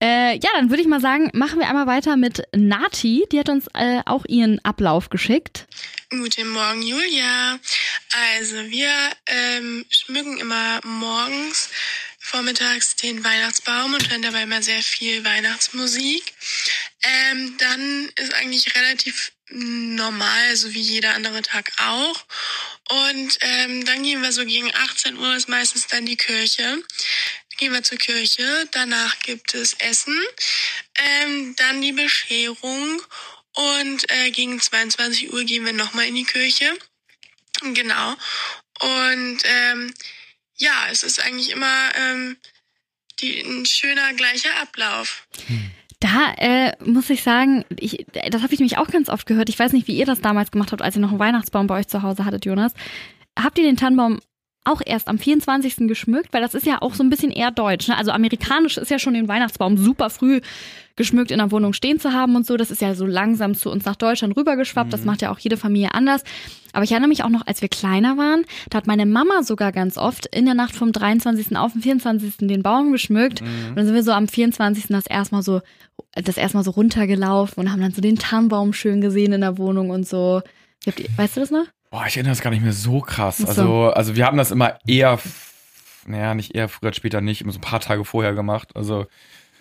Äh, 0.00 0.34
ja, 0.34 0.50
dann 0.54 0.70
würde 0.70 0.82
ich 0.82 0.88
mal 0.88 1.00
sagen, 1.00 1.30
machen 1.34 1.58
wir 1.58 1.68
einmal 1.68 1.88
weiter 1.88 2.16
mit 2.16 2.44
Nati. 2.54 3.24
Die 3.32 3.38
hat 3.38 3.48
uns 3.48 3.66
äh, 3.74 4.00
auch 4.06 4.24
ihren 4.26 4.64
Ablauf 4.64 5.10
geschickt. 5.10 5.66
Guten 6.10 6.50
Morgen, 6.50 6.82
Julia. 6.82 7.58
Also, 8.36 8.56
wir 8.68 8.92
ähm, 9.26 9.84
schmücken 9.90 10.38
immer 10.38 10.80
morgens, 10.84 11.70
vormittags 12.20 12.94
den 12.94 13.24
Weihnachtsbaum 13.24 13.94
und 13.94 14.08
hören 14.08 14.22
dabei 14.22 14.42
immer 14.42 14.62
sehr 14.62 14.82
viel 14.82 15.24
Weihnachtsmusik. 15.24 16.22
Ähm, 17.02 17.56
dann 17.58 18.08
ist 18.16 18.34
eigentlich 18.34 18.72
relativ 18.76 19.32
normal, 19.50 20.56
so 20.56 20.72
wie 20.74 20.80
jeder 20.80 21.14
andere 21.14 21.42
Tag 21.42 21.72
auch. 21.78 22.24
Und 22.90 23.38
ähm, 23.40 23.84
dann 23.84 24.02
gehen 24.02 24.22
wir 24.22 24.32
so 24.32 24.44
gegen 24.44 24.74
18 24.74 25.16
Uhr, 25.16 25.36
ist 25.36 25.48
meistens 25.48 25.86
dann 25.86 26.06
die 26.06 26.16
Kirche. 26.16 26.82
Gehen 27.58 27.72
wir 27.72 27.82
zur 27.82 27.98
Kirche, 27.98 28.68
danach 28.72 29.18
gibt 29.20 29.54
es 29.54 29.72
Essen, 29.74 30.18
ähm, 30.94 31.56
dann 31.56 31.80
die 31.80 31.92
Bescherung 31.92 33.00
und 33.52 34.10
äh, 34.10 34.30
gegen 34.30 34.60
22 34.60 35.32
Uhr 35.32 35.42
gehen 35.44 35.64
wir 35.64 35.72
nochmal 35.72 36.06
in 36.06 36.14
die 36.14 36.24
Kirche. 36.24 36.76
Genau. 37.62 38.14
Und 38.80 39.38
ähm, 39.44 39.94
ja, 40.56 40.88
es 40.90 41.02
ist 41.02 41.20
eigentlich 41.20 41.50
immer 41.50 41.94
ähm, 41.94 42.36
die, 43.20 43.40
ein 43.40 43.64
schöner 43.64 44.12
gleicher 44.12 44.54
Ablauf. 44.56 45.26
Da 46.00 46.34
äh, 46.36 46.72
muss 46.84 47.08
ich 47.08 47.22
sagen, 47.22 47.64
ich, 47.78 48.06
das 48.30 48.42
habe 48.42 48.52
ich 48.52 48.60
nämlich 48.60 48.78
auch 48.78 48.88
ganz 48.88 49.08
oft 49.08 49.26
gehört. 49.26 49.48
Ich 49.48 49.58
weiß 49.58 49.72
nicht, 49.72 49.88
wie 49.88 49.96
ihr 49.96 50.04
das 50.04 50.20
damals 50.20 50.50
gemacht 50.50 50.72
habt, 50.72 50.82
als 50.82 50.96
ihr 50.96 51.00
noch 51.00 51.10
einen 51.10 51.18
Weihnachtsbaum 51.18 51.66
bei 51.66 51.78
euch 51.78 51.88
zu 51.88 52.02
Hause 52.02 52.24
hattet, 52.24 52.44
Jonas. 52.44 52.74
Habt 53.38 53.58
ihr 53.58 53.64
den 53.64 53.76
Tannenbaum 53.76 54.20
auch 54.66 54.80
erst 54.84 55.08
am 55.08 55.18
24. 55.18 55.88
geschmückt? 55.88 56.32
Weil 56.32 56.42
das 56.42 56.54
ist 56.54 56.66
ja 56.66 56.82
auch 56.82 56.94
so 56.94 57.02
ein 57.02 57.10
bisschen 57.10 57.30
eher 57.30 57.50
deutsch. 57.50 57.88
Ne? 57.88 57.96
Also 57.96 58.10
amerikanisch 58.10 58.76
ist 58.76 58.90
ja 58.90 58.98
schon 58.98 59.14
den 59.14 59.28
Weihnachtsbaum 59.28 59.76
super 59.78 60.10
früh 60.10 60.40
geschmückt 60.96 61.30
in 61.30 61.38
der 61.38 61.50
Wohnung 61.50 61.74
stehen 61.74 62.00
zu 62.00 62.12
haben 62.12 62.36
und 62.36 62.46
so. 62.46 62.56
Das 62.56 62.70
ist 62.70 62.80
ja 62.80 62.94
so 62.94 63.06
langsam 63.06 63.54
zu 63.54 63.70
uns 63.70 63.84
nach 63.84 63.96
Deutschland 63.96 64.36
rübergeschwappt. 64.36 64.92
Das 64.92 65.04
macht 65.04 65.22
ja 65.22 65.30
auch 65.30 65.38
jede 65.38 65.56
Familie 65.56 65.94
anders. 65.94 66.24
Aber 66.72 66.84
ich 66.84 66.90
erinnere 66.90 67.08
mich 67.08 67.22
auch 67.22 67.28
noch, 67.28 67.46
als 67.46 67.62
wir 67.62 67.68
kleiner 67.68 68.16
waren, 68.16 68.44
da 68.70 68.78
hat 68.78 68.86
meine 68.86 69.06
Mama 69.06 69.42
sogar 69.42 69.72
ganz 69.72 69.98
oft 69.98 70.26
in 70.26 70.46
der 70.46 70.54
Nacht 70.54 70.74
vom 70.74 70.92
23. 70.92 71.56
auf 71.56 71.72
den 71.72 71.82
24. 71.82 72.36
den 72.48 72.62
Baum 72.62 72.92
geschmückt. 72.92 73.42
Und 73.42 73.76
dann 73.76 73.86
sind 73.86 73.94
wir 73.94 74.02
so 74.02 74.12
am 74.12 74.26
24. 74.26 74.86
das 74.88 75.06
erstmal 75.06 75.42
so, 75.42 75.60
das 76.14 76.36
erstmal 76.36 76.64
so 76.64 76.72
runtergelaufen 76.72 77.62
und 77.62 77.72
haben 77.72 77.80
dann 77.80 77.92
so 77.92 78.00
den 78.00 78.16
Tannenbaum 78.16 78.72
schön 78.72 79.00
gesehen 79.00 79.32
in 79.32 79.42
der 79.42 79.58
Wohnung 79.58 79.90
und 79.90 80.06
so. 80.06 80.42
Weißt 81.16 81.36
du 81.36 81.40
das 81.40 81.50
noch? 81.50 81.66
Boah, 81.96 82.04
ich 82.06 82.16
erinnere 82.16 82.32
das 82.32 82.42
gar 82.42 82.50
nicht 82.50 82.62
mehr 82.62 82.74
so 82.74 83.00
krass. 83.00 83.38
So. 83.38 83.46
Also, 83.46 83.84
also 83.86 84.16
wir 84.16 84.26
haben 84.26 84.36
das 84.36 84.50
immer 84.50 84.78
eher, 84.86 85.18
naja, 86.06 86.34
nicht 86.34 86.54
eher 86.54 86.68
früher, 86.68 86.92
später 86.92 87.22
nicht, 87.22 87.40
immer 87.40 87.52
so 87.52 87.58
ein 87.58 87.62
paar 87.62 87.80
Tage 87.80 88.04
vorher 88.04 88.34
gemacht. 88.34 88.76
Also 88.76 89.06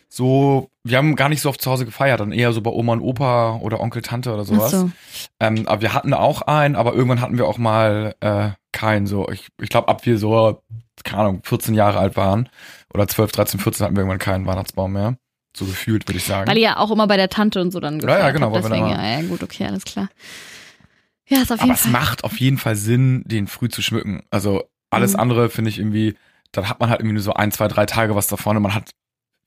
so, 0.09 0.69
wir 0.83 0.97
haben 0.97 1.15
gar 1.15 1.29
nicht 1.29 1.39
so 1.39 1.47
oft 1.47 1.61
zu 1.61 1.71
Hause 1.71 1.85
gefeiert, 1.85 2.19
dann 2.19 2.33
eher 2.33 2.51
so 2.51 2.59
bei 2.59 2.71
Oma 2.71 2.91
und 2.91 2.99
Opa 2.99 3.59
oder 3.61 3.79
Onkel, 3.79 4.01
Tante 4.01 4.33
oder 4.33 4.43
sowas. 4.43 4.71
So. 4.71 4.91
Ähm, 5.39 5.65
aber 5.65 5.81
wir 5.81 5.93
hatten 5.93 6.13
auch 6.13 6.41
einen, 6.41 6.75
aber 6.75 6.93
irgendwann 6.93 7.21
hatten 7.21 7.37
wir 7.37 7.47
auch 7.47 7.57
mal 7.57 8.15
äh, 8.19 8.49
keinen. 8.73 9.07
So, 9.07 9.29
ich, 9.29 9.47
ich 9.61 9.69
glaube, 9.69 9.87
ab 9.87 10.05
wir 10.05 10.17
so, 10.17 10.61
keine 11.05 11.21
Ahnung, 11.21 11.39
14 11.43 11.73
Jahre 11.73 11.99
alt 11.99 12.17
waren 12.17 12.49
oder 12.93 13.07
12, 13.07 13.31
13, 13.31 13.59
14 13.61 13.85
hatten 13.85 13.95
wir 13.95 14.01
irgendwann 14.01 14.19
keinen 14.19 14.45
Weihnachtsbaum 14.45 14.91
mehr. 14.91 15.15
So 15.55 15.63
gefühlt, 15.63 16.05
würde 16.09 16.17
ich 16.17 16.25
sagen. 16.25 16.49
Weil 16.49 16.57
ihr 16.57 16.63
ja 16.63 16.77
auch 16.79 16.91
immer 16.91 17.07
bei 17.07 17.15
der 17.15 17.29
Tante 17.29 17.61
und 17.61 17.71
so 17.71 17.79
dann 17.79 17.99
gefeiert 17.99 18.19
ja, 18.19 18.31
genau, 18.31 18.53
habt. 18.53 18.65
Deswegen, 18.65 18.89
ja, 18.89 19.19
ja, 19.19 19.21
gut, 19.21 19.41
okay, 19.41 19.67
alles 19.67 19.85
klar. 19.85 20.09
Ja, 21.27 21.41
ist 21.41 21.51
auf 21.51 21.59
Aber 21.59 21.67
jeden 21.67 21.75
es 21.75 21.81
Fall. 21.83 21.91
macht 21.91 22.23
auf 22.23 22.39
jeden 22.39 22.57
Fall 22.57 22.75
Sinn, 22.75 23.23
den 23.25 23.47
früh 23.47 23.69
zu 23.69 23.81
schmücken. 23.81 24.23
Also 24.29 24.63
alles 24.89 25.13
Mhm. 25.13 25.19
andere 25.21 25.49
finde 25.49 25.69
ich 25.69 25.79
irgendwie, 25.79 26.15
dann 26.51 26.69
hat 26.69 26.79
man 26.79 26.89
halt 26.89 26.99
irgendwie 27.01 27.13
nur 27.15 27.23
so 27.23 27.33
ein, 27.33 27.51
zwei, 27.51 27.67
drei 27.67 27.85
Tage 27.85 28.15
was 28.15 28.27
davon 28.27 28.57
und 28.57 28.63
man 28.63 28.75
hat, 28.75 28.91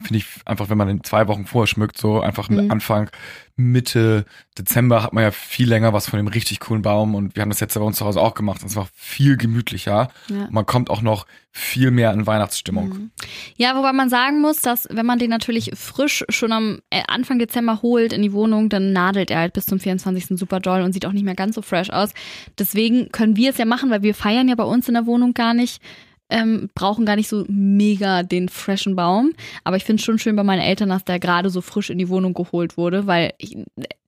finde 0.01 0.19
ich, 0.19 0.27
einfach, 0.45 0.71
wenn 0.71 0.79
man 0.79 0.87
den 0.87 1.03
zwei 1.03 1.27
Wochen 1.27 1.45
vorher 1.45 1.67
schmückt, 1.67 1.99
so 1.99 2.21
einfach 2.21 2.49
Mhm. 2.49 2.71
Anfang, 2.71 3.11
Mitte 3.57 4.25
Dezember 4.57 5.03
hat 5.03 5.13
man 5.13 5.25
ja 5.25 5.31
viel 5.33 5.69
länger 5.69 5.93
was 5.93 6.09
von 6.09 6.19
dem 6.19 6.29
richtig 6.29 6.61
coolen 6.61 6.83
Baum 6.83 7.17
und 7.17 7.35
wir 7.35 7.43
haben 7.43 7.51
das 7.51 7.59
jetzt 7.59 7.75
bei 7.75 7.81
uns 7.81 7.97
zu 7.97 8.05
Hause 8.07 8.21
auch 8.21 8.35
gemacht 8.35 8.63
und 8.63 8.69
es 8.69 8.77
war 8.77 8.89
viel 8.95 9.37
gemütlicher. 9.37 10.11
Ja. 10.29 10.49
Man 10.51 10.65
kommt 10.65 10.91
auch 10.91 11.03
noch 11.03 11.27
viel 11.51 11.91
mehr 11.91 12.13
in 12.13 12.27
Weihnachtsstimmung. 12.29 12.89
Mhm. 12.89 13.11
Ja, 13.57 13.75
wobei 13.77 13.93
man 13.93 14.09
sagen 14.09 14.41
muss, 14.41 14.61
dass 14.61 14.87
wenn 14.91 15.05
man 15.07 15.19
den 15.19 15.31
natürlich 15.31 15.73
frisch 15.75 16.25
schon 16.29 16.53
am 16.53 16.79
äh, 16.91 17.03
Anfang 17.09 17.41
Dezember 17.41 17.83
holt 17.83 18.13
in 18.13 18.23
die 18.23 18.33
Wohnung, 18.33 18.69
dann 18.69 18.93
nadelt 18.93 19.33
er 19.33 19.41
halt 19.41 19.55
bis 19.55 19.67
zum 19.67 19.81
24. 19.81 20.39
super 20.39 20.61
doll 20.61 20.83
und 20.83 20.93
sieht 20.93 21.07
auch 21.07 21.13
nicht 21.13 21.25
mehr 21.25 21.35
ganz 21.35 21.57
so 21.57 21.63
fresh 21.63 21.91
aus. 21.91 22.11
Deswegen 22.57 23.11
können 23.11 23.35
wir 23.35 23.51
es 23.51 23.59
ja 23.59 23.65
machen, 23.65 23.91
weil 23.91 24.03
wir 24.03 24.15
feiern 24.15 24.47
ja 24.49 24.55
bei 24.55 24.65
uns 24.65 24.87
in 24.87 24.95
der 24.95 25.07
Wohnung 25.07 25.35
gar 25.35 25.55
nicht, 25.55 25.83
ähm, 26.31 26.69
brauchen 26.75 27.07
gar 27.07 27.17
nicht 27.17 27.29
so 27.29 27.45
mega 27.49 28.23
den 28.23 28.49
freshen 28.49 28.97
Baum. 28.97 29.33
Aber 29.65 29.77
ich 29.77 29.85
finde 29.85 30.01
es 30.01 30.05
schon 30.05 30.19
schön 30.19 30.37
bei 30.37 30.43
meinen 30.45 30.61
Eltern, 30.63 30.89
dass 30.91 31.05
der 31.05 31.19
gerade 31.19 31.51
so 31.51 31.61
frisch 31.61 31.91
in 31.91 31.99
die 31.99 32.09
Wohnung 32.09 32.35
geholt 32.35 32.77
wurde, 32.77 33.07
weil 33.07 33.33
ich, 33.39 33.57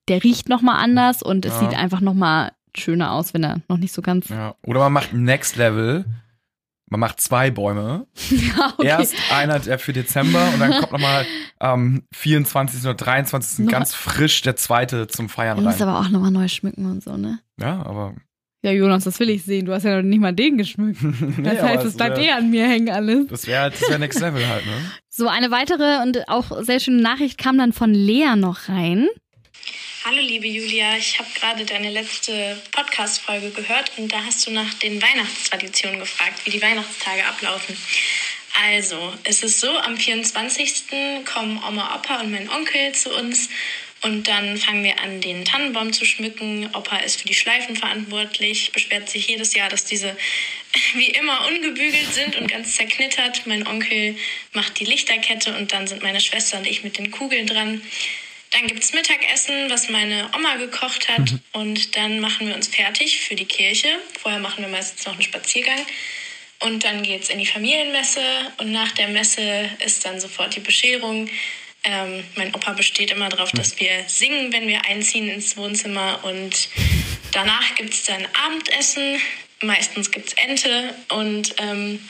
der 0.09 0.23
riecht 0.23 0.49
nochmal 0.49 0.83
anders 0.83 1.23
und 1.23 1.45
es 1.47 1.53
Ja. 1.55 1.61
sieht 1.61 1.79
einfach 1.79 2.01
nochmal 2.01 2.53
schöner 2.77 3.13
aus, 3.13 3.35
wenn 3.35 3.43
er 3.45 3.61
noch 3.69 3.79
nicht 3.79 3.93
so 3.93 4.03
ganz. 4.03 4.29
Ja. 4.29 4.55
Oder 4.67 4.81
man 4.81 4.93
macht 4.93 5.13
Next 5.13 5.57
Level. 5.57 6.05
Man 6.93 6.99
macht 7.01 7.21
zwei 7.21 7.51
Bäume. 7.53 8.07
Ja, 8.31 8.73
okay. 8.77 8.87
Erst 8.89 9.15
einer 9.33 9.61
für 9.79 9.93
Dezember 9.93 10.45
und 10.53 10.59
dann 10.61 10.73
kommt 10.73 10.91
nochmal 10.93 11.25
am 11.61 12.03
24. 12.13 12.83
oder 12.83 12.95
23. 12.95 13.61
Noch- 13.67 13.71
ganz 13.73 13.95
frisch 13.95 14.43
der 14.43 14.57
zweite 14.57 15.07
zum 15.07 15.29
Feiern 15.29 15.57
Man 15.57 15.65
muss 15.67 15.81
rein. 15.81 15.89
aber 15.89 16.01
auch 16.01 16.09
nochmal 16.09 16.33
neu 16.33 16.49
schmücken 16.49 16.87
und 16.87 17.03
so, 17.05 17.17
ne? 17.17 17.39
Ja, 17.61 17.81
aber. 17.87 18.15
Ja, 18.63 18.73
Jonas, 18.73 19.05
das 19.05 19.19
will 19.19 19.31
ich 19.31 19.45
sehen. 19.45 19.65
Du 19.65 19.73
hast 19.73 19.85
ja 19.85 19.97
noch 19.97 20.03
nicht 20.03 20.21
mal 20.21 20.35
den 20.35 20.59
geschmückt. 20.59 21.01
Das 21.43 21.63
heißt, 21.63 21.85
es 21.85 21.97
bleibt 21.97 22.19
eh 22.19 22.31
an 22.31 22.51
mir 22.51 22.69
hängen 22.69 22.91
alles. 22.91 23.27
Das 23.29 23.47
wäre 23.47 23.71
das 23.71 23.89
wär 23.89 23.99
Next 23.99 24.21
Level 24.21 24.47
halt, 24.47 24.67
ne? 24.67 24.93
So, 25.09 25.29
eine 25.29 25.51
weitere 25.51 26.03
und 26.03 26.29
auch 26.29 26.63
sehr 26.63 26.81
schöne 26.81 27.03
Nachricht 27.03 27.39
kam 27.39 27.59
dann 27.59 27.73
von 27.73 27.93
Lea 27.93 28.37
noch 28.37 28.69
rein. 28.69 29.09
Hallo 30.05 30.21
liebe 30.21 30.47
Julia, 30.47 30.97
ich 30.97 31.19
habe 31.19 31.29
gerade 31.39 31.65
deine 31.65 31.91
letzte 31.91 32.57
Podcast-Folge 32.73 33.51
gehört 33.51 33.93
und 33.99 34.11
da 34.11 34.25
hast 34.25 34.47
du 34.47 34.51
nach 34.51 34.73
den 34.75 35.01
Weihnachtstraditionen 35.01 36.01
gefragt, 36.01 36.41
wie 36.45 36.51
die 36.51 36.63
Weihnachtstage 36.63 37.25
ablaufen. 37.27 37.77
Also, 38.67 39.13
es 39.25 39.43
ist 39.43 39.61
so, 39.61 39.69
am 39.69 39.97
24. 39.97 41.25
kommen 41.31 41.61
Oma, 41.67 41.95
Opa 41.97 42.21
und 42.21 42.31
mein 42.31 42.49
Onkel 42.49 42.93
zu 42.93 43.15
uns 43.15 43.49
und 44.03 44.29
dann 44.29 44.57
fangen 44.57 44.83
wir 44.83 44.99
an, 45.01 45.21
den 45.21 45.45
Tannenbaum 45.45 45.93
zu 45.93 46.05
schmücken. 46.05 46.71
Opa 46.75 46.99
ist 46.99 47.21
für 47.21 47.29
die 47.29 47.35
Schleifen 47.35 47.77
verantwortlich, 47.77 48.73
beschwert 48.73 49.11
sich 49.11 49.27
jedes 49.29 49.55
Jahr, 49.55 49.69
dass 49.69 49.85
diese 49.85 50.17
wie 50.95 51.09
immer 51.09 51.47
ungebügelt 51.49 52.13
sind 52.13 52.37
und 52.37 52.51
ganz 52.51 52.77
zerknittert. 52.77 53.47
Mein 53.47 53.67
Onkel 53.67 54.17
macht 54.53 54.81
die 54.81 54.85
Lichterkette 54.85 55.57
und 55.57 55.73
dann 55.73 55.87
sind 55.87 56.03
meine 56.03 56.21
Schwester 56.21 56.59
und 56.59 56.67
ich 56.67 56.83
mit 56.83 56.97
den 56.97 57.11
Kugeln 57.11 57.47
dran. 57.47 57.83
Dann 58.53 58.67
gibt's 58.67 58.93
Mittagessen, 58.93 59.71
was 59.71 59.91
meine 59.91 60.29
Oma 60.37 60.57
gekocht 60.57 61.09
hat. 61.09 61.35
Und 61.53 61.97
dann 61.97 62.19
machen 62.21 62.49
wir 62.49 62.55
uns 62.55 62.67
fertig 62.67 63.21
für 63.21 63.37
die 63.37 63.45
Kirche. 63.45 63.89
Vorher 64.19 64.41
machen 64.41 64.65
wir 64.65 64.69
meistens 64.69 65.05
noch 65.07 65.13
einen 65.13 65.23
Spaziergang. 65.23 65.87
Und 66.59 66.85
dann 66.85 67.03
geht's 67.03 67.29
in 67.29 67.39
die 67.39 67.47
Familienmesse. 67.47 68.23
Und 68.59 68.73
nach 68.73 68.91
der 68.93 69.09
Messe 69.09 69.71
ist 69.85 70.05
dann 70.05 70.21
sofort 70.21 70.57
die 70.57 70.61
Bescherung. 70.61 71.31
Ähm, 71.85 72.25
mein 72.37 72.55
Opa 72.55 72.73
besteht 72.73 73.11
immer 73.11 73.29
darauf, 73.29 73.53
dass 73.53 73.79
wir 73.81 74.05
singen, 74.07 74.53
wenn 74.53 74.69
wir 74.69 74.85
einziehen 74.87 75.29
ins 75.29 75.57
Wohnzimmer. 75.57 76.21
Und 76.25 76.69
danach 77.33 77.75
gibt's 77.77 78.05
dann 78.05 78.27
Abendessen. 78.47 79.19
Meistens 79.63 80.11
gibt's 80.11 80.35
Ente. 80.35 80.95
Und 81.09 81.55
ähm, 81.59 82.01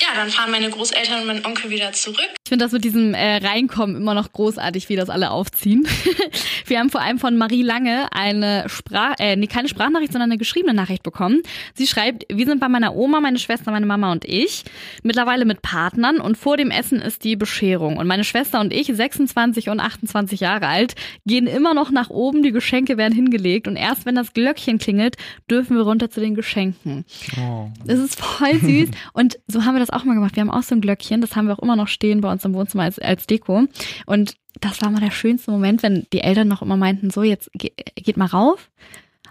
ja, 0.00 0.08
dann 0.14 0.30
fahren 0.30 0.50
meine 0.50 0.70
Großeltern 0.70 1.20
und 1.20 1.26
mein 1.26 1.44
Onkel 1.44 1.70
wieder 1.70 1.92
zurück. 1.92 2.28
Ich 2.44 2.48
finde 2.48 2.64
das 2.64 2.72
mit 2.72 2.84
diesem 2.84 3.14
äh, 3.14 3.36
Reinkommen 3.36 3.96
immer 3.96 4.14
noch 4.14 4.32
großartig, 4.32 4.88
wie 4.88 4.96
das 4.96 5.10
alle 5.10 5.30
aufziehen. 5.30 5.86
Wir 6.66 6.78
haben 6.78 6.90
vor 6.90 7.00
allem 7.00 7.18
von 7.18 7.36
Marie 7.36 7.62
Lange 7.62 8.08
eine 8.12 8.64
Sprach, 8.68 9.14
äh, 9.18 9.36
nee, 9.36 9.46
keine 9.46 9.68
Sprachnachricht, 9.68 10.12
sondern 10.12 10.30
eine 10.30 10.38
geschriebene 10.38 10.74
Nachricht 10.74 11.02
bekommen. 11.02 11.42
Sie 11.74 11.86
schreibt, 11.86 12.26
wir 12.30 12.46
sind 12.46 12.60
bei 12.60 12.68
meiner 12.68 12.94
Oma, 12.94 13.20
meine 13.20 13.38
Schwester, 13.38 13.70
meine 13.70 13.86
Mama 13.86 14.12
und 14.12 14.24
ich, 14.24 14.64
mittlerweile 15.02 15.44
mit 15.44 15.62
Partnern 15.62 16.20
und 16.20 16.36
vor 16.36 16.56
dem 16.56 16.70
Essen 16.70 17.00
ist 17.00 17.24
die 17.24 17.36
Bescherung. 17.36 17.96
Und 17.96 18.06
meine 18.06 18.24
Schwester 18.24 18.60
und 18.60 18.72
ich, 18.72 18.86
26 18.86 19.68
und 19.68 19.80
28 19.80 20.40
Jahre 20.40 20.66
alt, 20.66 20.94
gehen 21.26 21.46
immer 21.46 21.74
noch 21.74 21.90
nach 21.90 22.10
oben, 22.10 22.42
die 22.42 22.52
Geschenke 22.52 22.96
werden 22.96 23.14
hingelegt 23.14 23.68
und 23.68 23.76
erst 23.76 24.06
wenn 24.06 24.14
das 24.14 24.32
Glöckchen 24.32 24.78
klingelt, 24.78 25.16
dürfen 25.50 25.76
wir 25.76 25.82
runter 25.82 26.10
zu 26.10 26.20
den 26.20 26.34
Geschenken. 26.34 27.04
Oh. 27.38 27.68
Das 27.84 27.98
ist 27.98 28.20
voll 28.20 28.58
süß. 28.60 28.90
Und 29.12 29.38
so 29.46 29.64
haben 29.64 29.74
wir 29.74 29.80
das 29.80 29.87
auch 29.90 30.04
mal 30.04 30.14
gemacht. 30.14 30.36
Wir 30.36 30.40
haben 30.42 30.50
auch 30.50 30.62
so 30.62 30.74
ein 30.74 30.80
Glöckchen, 30.80 31.20
das 31.20 31.36
haben 31.36 31.46
wir 31.46 31.54
auch 31.54 31.62
immer 31.62 31.76
noch 31.76 31.88
stehen 31.88 32.20
bei 32.20 32.30
uns 32.30 32.44
im 32.44 32.54
Wohnzimmer 32.54 32.84
als, 32.84 32.98
als 32.98 33.26
Deko. 33.26 33.64
Und 34.06 34.34
das 34.60 34.82
war 34.82 34.90
mal 34.90 35.00
der 35.00 35.10
schönste 35.10 35.50
Moment, 35.50 35.82
wenn 35.82 36.06
die 36.12 36.20
Eltern 36.20 36.48
noch 36.48 36.62
immer 36.62 36.76
meinten, 36.76 37.10
so, 37.10 37.22
jetzt 37.22 37.50
ge 37.54 37.70
geht 37.96 38.16
mal 38.16 38.26
rauf. 38.26 38.70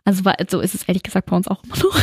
Also 0.06 0.24
so 0.48 0.60
ist 0.62 0.74
es 0.74 0.84
ehrlich 0.84 1.04
gesagt 1.04 1.26
bei 1.30 1.36
uns 1.36 1.50
auch 1.50 1.62
immer 1.66 1.76
noch. 1.76 2.00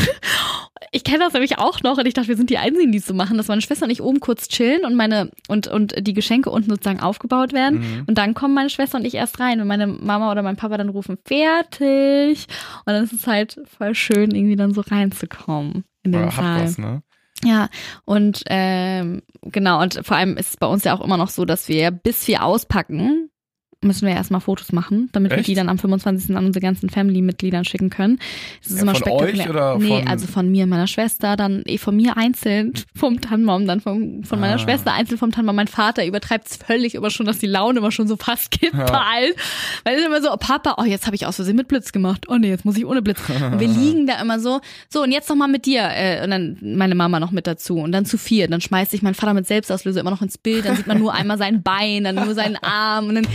Ich 0.92 1.02
kenne 1.04 1.20
das 1.20 1.32
nämlich 1.32 1.58
auch 1.58 1.82
noch 1.82 1.96
und 1.98 2.06
ich 2.06 2.12
dachte, 2.14 2.28
wir 2.28 2.36
sind 2.36 2.50
die 2.50 2.58
Einzigen, 2.58 2.92
die 2.92 2.98
es 2.98 3.06
so 3.06 3.14
machen, 3.14 3.36
dass 3.38 3.48
meine 3.48 3.62
Schwester 3.62 3.86
und 3.86 3.90
ich 3.90 4.02
oben 4.02 4.20
kurz 4.20 4.46
chillen 4.48 4.84
und 4.84 4.94
meine 4.94 5.30
und 5.48 5.66
und 5.66 5.94
die 6.06 6.12
Geschenke 6.12 6.50
unten 6.50 6.68
sozusagen 6.70 7.00
aufgebaut 7.00 7.52
werden 7.52 7.78
Mhm. 7.80 8.04
und 8.06 8.18
dann 8.18 8.34
kommen 8.34 8.54
meine 8.54 8.68
Schwester 8.70 8.98
und 8.98 9.04
ich 9.06 9.14
erst 9.14 9.40
rein 9.40 9.60
und 9.60 9.66
meine 9.66 9.86
Mama 9.86 10.30
oder 10.30 10.42
mein 10.42 10.56
Papa 10.56 10.76
dann 10.76 10.90
rufen 10.90 11.16
fertig 11.24 12.46
und 12.84 12.92
dann 12.92 13.04
ist 13.04 13.12
es 13.12 13.26
halt 13.26 13.58
voll 13.76 13.94
schön 13.94 14.32
irgendwie 14.34 14.56
dann 14.56 14.74
so 14.74 14.82
reinzukommen 14.82 15.84
in 16.02 16.12
den 16.12 16.20
Ja, 16.22 16.30
Saal. 16.30 16.62
was, 16.64 16.78
ne? 16.78 17.02
Ja, 17.42 17.68
und 18.04 18.42
ähm, 18.46 19.22
genau, 19.42 19.82
und 19.82 20.00
vor 20.06 20.16
allem 20.16 20.36
ist 20.36 20.50
es 20.50 20.56
bei 20.56 20.66
uns 20.66 20.84
ja 20.84 20.94
auch 20.94 21.00
immer 21.00 21.16
noch 21.16 21.28
so, 21.28 21.44
dass 21.44 21.68
wir, 21.68 21.90
bis 21.90 22.26
wir 22.28 22.44
auspacken, 22.44 23.30
müssen 23.84 24.06
wir 24.06 24.14
erstmal 24.14 24.40
Fotos 24.40 24.72
machen, 24.72 25.08
damit 25.12 25.30
wir 25.30 25.38
Echt? 25.38 25.48
die 25.48 25.54
dann 25.54 25.68
am 25.68 25.78
25. 25.78 26.34
an 26.36 26.46
unsere 26.46 26.62
ganzen 26.62 26.90
Family-Mitgliedern 26.90 27.64
schicken 27.64 27.90
können. 27.90 28.18
Das 28.62 28.70
ist 28.72 28.76
Ja, 28.76 28.82
immer 28.82 28.94
von 28.94 29.00
spektakulär. 29.02 29.44
euch 29.44 29.50
oder 29.50 29.78
nee, 29.78 29.88
von- 30.00 30.08
also 30.08 30.26
von 30.26 30.50
mir 30.50 30.64
und 30.64 30.70
meiner 30.70 30.86
Schwester, 30.86 31.36
dann 31.36 31.62
eh 31.66 31.78
von 31.78 31.94
mir 31.96 32.16
einzeln 32.16 32.72
vom 32.96 33.20
Tannenbaum, 33.20 33.66
dann 33.66 33.80
von 33.80 34.24
meiner 34.32 34.54
Ah. 34.54 34.58
Schwester 34.58 34.92
einzeln 34.92 35.18
vom 35.18 35.30
Tannenbaum. 35.32 35.56
Mein 35.56 35.68
Vater 35.68 36.04
übertreibt 36.06 36.48
es 36.50 36.56
völlig 36.56 36.94
immer 36.94 37.10
schon, 37.10 37.26
dass 37.26 37.38
die 37.38 37.46
Laune 37.46 37.78
immer 37.78 37.92
schon 37.92 38.08
so 38.08 38.16
fast 38.16 38.50
geballt. 38.60 39.34
Weil 39.84 39.96
es 39.98 40.04
immer 40.06 40.22
so, 40.22 40.32
oh 40.32 40.36
Papa, 40.36 40.76
oh 40.78 40.84
jetzt 40.84 41.06
habe 41.06 41.16
ich 41.16 41.26
aus 41.26 41.36
Versehen 41.36 41.56
mit 41.56 41.68
Blitz 41.68 41.92
gemacht. 41.92 42.26
Oh 42.28 42.36
nee, 42.36 42.48
jetzt 42.48 42.64
muss 42.64 42.76
ich 42.76 42.86
ohne 42.86 43.02
Blitz. 43.02 43.18
Und 43.28 43.60
wir 43.60 43.68
liegen 43.68 44.06
da 44.06 44.20
immer 44.20 44.40
so, 44.40 44.60
so 44.88 45.02
und 45.02 45.12
jetzt 45.12 45.28
noch 45.28 45.36
mal 45.36 45.48
mit 45.48 45.66
dir. 45.66 45.82
Äh, 45.92 46.24
und 46.24 46.30
dann 46.30 46.56
meine 46.62 46.94
Mama 46.94 47.20
noch 47.20 47.30
mit 47.30 47.46
dazu. 47.46 47.78
Und 47.78 47.92
dann 47.92 48.04
zu 48.06 48.18
vier. 48.18 48.48
Dann 48.48 48.60
schmeißt 48.60 48.90
sich 48.90 49.02
mein 49.02 49.14
Vater 49.14 49.34
mit 49.34 49.46
Selbstauslöser 49.46 50.00
immer 50.00 50.10
noch 50.10 50.22
ins 50.22 50.38
Bild. 50.38 50.64
Dann 50.66 50.76
sieht 50.76 50.86
man 50.86 50.98
nur 50.98 51.12
einmal 51.12 51.38
sein 51.38 51.62
Bein, 51.62 52.04
dann 52.04 52.14
nur 52.16 52.34
seinen 52.34 52.56
Arm. 52.56 53.08
Und 53.08 53.14
dann 53.16 53.26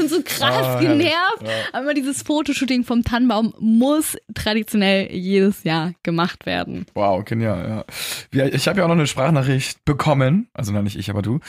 immer 0.00 0.08
schon 0.08 0.08
so 0.08 0.22
krass 0.24 0.42
Ah, 0.52 0.80
herrlich. 0.80 0.88
genervt. 0.88 1.42
Ja. 1.42 1.48
Aber 1.78 1.94
dieses 1.94 2.22
Fotoshooting 2.22 2.84
vom 2.84 3.02
Tannenbaum 3.02 3.54
muss 3.58 4.16
traditionell 4.34 5.10
jedes 5.12 5.64
Jahr 5.64 5.92
gemacht 6.02 6.46
werden. 6.46 6.86
Wow, 6.94 7.24
genial, 7.24 7.84
ja. 8.32 8.46
Ich 8.48 8.68
habe 8.68 8.78
ja 8.78 8.84
auch 8.84 8.88
noch 8.88 8.96
eine 8.96 9.06
Sprachnachricht 9.06 9.84
bekommen, 9.84 10.48
also 10.54 10.72
nein, 10.72 10.84
nicht 10.84 10.98
ich, 10.98 11.10
aber 11.10 11.22
du. 11.22 11.40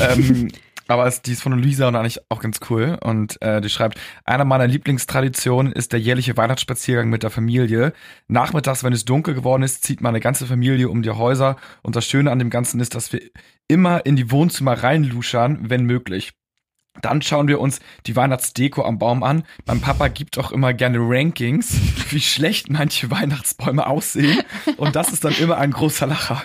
Ähm, 0.00 0.48
aber 0.88 1.06
es, 1.06 1.22
die 1.22 1.32
ist 1.32 1.42
von 1.42 1.52
Luisa 1.52 1.86
und 1.88 1.94
eigentlich 1.96 2.18
auch 2.30 2.40
ganz 2.40 2.58
cool. 2.68 2.98
Und 3.00 3.40
äh, 3.42 3.60
die 3.60 3.68
schreibt, 3.68 3.98
einer 4.24 4.44
meiner 4.44 4.66
Lieblingstraditionen 4.66 5.72
ist 5.72 5.92
der 5.92 6.00
jährliche 6.00 6.36
Weihnachtsspaziergang 6.36 7.08
mit 7.08 7.22
der 7.22 7.30
Familie. 7.30 7.92
Nachmittags, 8.28 8.82
wenn 8.82 8.92
es 8.92 9.04
dunkel 9.04 9.34
geworden 9.34 9.62
ist, 9.62 9.84
zieht 9.84 10.00
meine 10.00 10.20
ganze 10.20 10.46
Familie 10.46 10.88
um 10.88 11.02
die 11.02 11.10
Häuser. 11.10 11.56
Und 11.82 11.94
das 11.96 12.06
Schöne 12.06 12.30
an 12.32 12.38
dem 12.40 12.50
Ganzen 12.50 12.80
ist, 12.80 12.94
dass 12.94 13.12
wir 13.12 13.20
immer 13.68 14.04
in 14.04 14.16
die 14.16 14.30
Wohnzimmer 14.32 14.82
reinluschern, 14.82 15.70
wenn 15.70 15.84
möglich. 15.84 16.32
Dann 17.02 17.22
schauen 17.22 17.46
wir 17.46 17.60
uns 17.60 17.78
die 18.06 18.16
Weihnachtsdeko 18.16 18.82
am 18.82 18.98
Baum 18.98 19.22
an. 19.22 19.44
Mein 19.64 19.80
Papa 19.80 20.08
gibt 20.08 20.38
auch 20.38 20.50
immer 20.50 20.74
gerne 20.74 20.98
Rankings, 20.98 21.76
wie 22.10 22.20
schlecht 22.20 22.68
manche 22.68 23.10
Weihnachtsbäume 23.10 23.86
aussehen. 23.86 24.42
Und 24.76 24.96
das 24.96 25.12
ist 25.12 25.24
dann 25.24 25.34
immer 25.34 25.56
ein 25.56 25.70
großer 25.70 26.08
Lacher. 26.08 26.42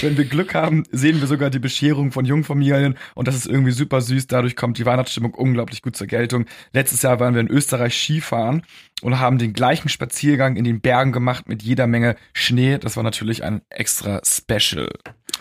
Wenn 0.00 0.16
wir 0.16 0.24
Glück 0.24 0.54
haben, 0.54 0.84
sehen 0.90 1.20
wir 1.20 1.28
sogar 1.28 1.50
die 1.50 1.58
Bescherung 1.58 2.10
von 2.10 2.24
Jungfamilien. 2.24 2.96
Und 3.14 3.28
das 3.28 3.36
ist 3.36 3.46
irgendwie 3.46 3.72
super 3.72 4.00
süß. 4.00 4.28
Dadurch 4.28 4.56
kommt 4.56 4.78
die 4.78 4.86
Weihnachtsstimmung 4.86 5.34
unglaublich 5.34 5.82
gut 5.82 5.94
zur 5.94 6.06
Geltung. 6.06 6.46
Letztes 6.72 7.02
Jahr 7.02 7.20
waren 7.20 7.34
wir 7.34 7.42
in 7.42 7.48
Österreich 7.48 7.94
Skifahren 7.94 8.62
und 9.02 9.20
haben 9.20 9.36
den 9.36 9.52
gleichen 9.52 9.90
Spaziergang 9.90 10.56
in 10.56 10.64
den 10.64 10.80
Bergen 10.80 11.12
gemacht 11.12 11.48
mit 11.48 11.62
jeder 11.62 11.86
Menge 11.86 12.16
Schnee. 12.32 12.78
Das 12.78 12.96
war 12.96 13.02
natürlich 13.02 13.44
ein 13.44 13.60
extra 13.68 14.22
Special. 14.24 14.88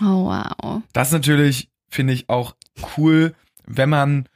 Oh 0.01 0.25
wow. 0.25 0.81
Das 0.91 1.07
ist 1.07 1.13
natürlich, 1.13 1.69
finde 1.89 2.11
ich, 2.11 2.27
auch 2.27 2.55
cool, 2.97 3.33
wenn 3.65 3.89
man 3.89 4.27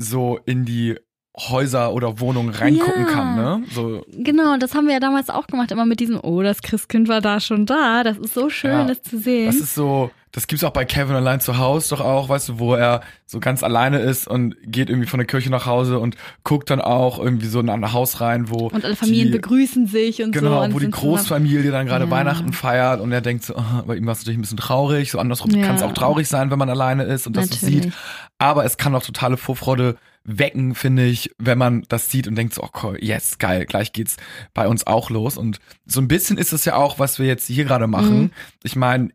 so 0.00 0.38
in 0.46 0.64
die 0.64 0.96
Häuser 1.38 1.94
oder 1.94 2.18
Wohnungen 2.20 2.50
reingucken 2.50 3.02
Ja. 3.06 3.12
kann, 3.12 3.36
ne? 3.36 3.64
So, 3.70 4.04
Genau, 4.08 4.56
das 4.56 4.74
haben 4.74 4.86
wir 4.86 4.94
ja 4.94 5.00
damals 5.00 5.30
auch 5.30 5.46
gemacht, 5.46 5.70
immer 5.70 5.86
mit 5.86 6.00
diesem, 6.00 6.18
oh, 6.22 6.42
das 6.42 6.60
Christkind 6.60 7.06
war 7.08 7.20
da 7.20 7.38
schon 7.38 7.66
da. 7.66 8.02
Das 8.02 8.18
ist 8.18 8.34
so 8.34 8.50
schön, 8.50 8.70
Ja, 8.72 8.84
das 8.84 9.02
zu 9.02 9.18
sehen. 9.18 9.46
das 9.46 9.56
ist 9.56 9.74
so, 9.74 10.10
das 10.32 10.46
gibt's 10.46 10.62
auch 10.64 10.70
bei 10.72 10.84
Kevin 10.84 11.16
allein 11.16 11.40
zu 11.40 11.58
Hause 11.58 11.90
doch 11.96 12.00
auch, 12.00 12.28
weißt 12.28 12.50
du, 12.50 12.58
wo 12.58 12.74
er 12.74 13.00
so 13.26 13.40
ganz 13.40 13.62
alleine 13.62 13.98
ist 13.98 14.28
und 14.28 14.54
geht 14.62 14.88
irgendwie 14.88 15.08
von 15.08 15.18
der 15.18 15.26
Kirche 15.26 15.50
nach 15.50 15.66
Hause 15.66 15.98
und 15.98 16.16
guckt 16.44 16.70
dann 16.70 16.80
auch 16.80 17.18
irgendwie 17.18 17.46
so 17.46 17.60
in 17.60 17.68
ein 17.68 17.92
Haus 17.92 18.20
rein, 18.20 18.48
wo 18.48 18.68
und 18.68 18.84
alle 18.84 18.96
Familien 18.96 19.28
die, 19.28 19.32
begrüßen 19.38 19.86
sich 19.86 20.22
und 20.22 20.34
so. 20.34 20.40
Genau, 20.40 20.66
wo 20.72 20.78
die. 20.78 20.90
Großfamilie 20.90 21.70
dann 21.70 21.86
gerade 21.86 22.04
Ja. 22.04 22.10
Weihnachten 22.10 22.52
feiert 22.52 23.00
und 23.00 23.10
er 23.12 23.20
denkt 23.20 23.44
so, 23.44 23.54
oh, 23.56 23.82
bei 23.86 23.96
ihm 23.96 24.06
war 24.06 24.12
es 24.12 24.20
natürlich 24.20 24.38
ein 24.38 24.42
bisschen 24.42 24.56
traurig. 24.58 25.10
So 25.10 25.18
andersrum 25.18 25.50
Ja. 25.50 25.66
kann 25.66 25.76
es 25.76 25.82
auch 25.82 25.92
traurig 25.94 26.28
sein, 26.28 26.50
wenn 26.50 26.58
man 26.58 26.68
alleine 26.70 27.04
ist 27.04 27.26
und 27.26 27.36
das 27.36 27.48
sieht. 27.50 27.92
Aber 28.38 28.64
es 28.64 28.76
kann 28.76 28.94
auch 28.94 29.02
totale 29.02 29.36
Vorfreude 29.36 29.96
wecken, 30.24 30.74
finde 30.74 31.06
ich, 31.06 31.30
wenn 31.38 31.58
man 31.58 31.84
das 31.88 32.10
sieht 32.10 32.28
und 32.28 32.36
denkt 32.36 32.54
so, 32.54 32.62
oh 32.62 32.68
cool, 32.82 32.98
yes, 33.00 33.38
geil, 33.38 33.64
gleich 33.66 33.92
geht's 33.92 34.16
bei 34.54 34.68
uns 34.68 34.86
auch 34.86 35.10
los. 35.10 35.36
Und 35.38 35.58
so 35.86 36.00
ein 36.00 36.08
bisschen 36.08 36.36
ist 36.38 36.52
es 36.52 36.64
ja 36.64 36.76
auch, 36.76 36.98
was 36.98 37.18
wir 37.18 37.26
jetzt 37.26 37.46
hier 37.46 37.64
gerade 37.64 37.86
machen. 37.86 38.20
Mhm. 38.20 38.30
Ich 38.62 38.76
meine, 38.76 39.10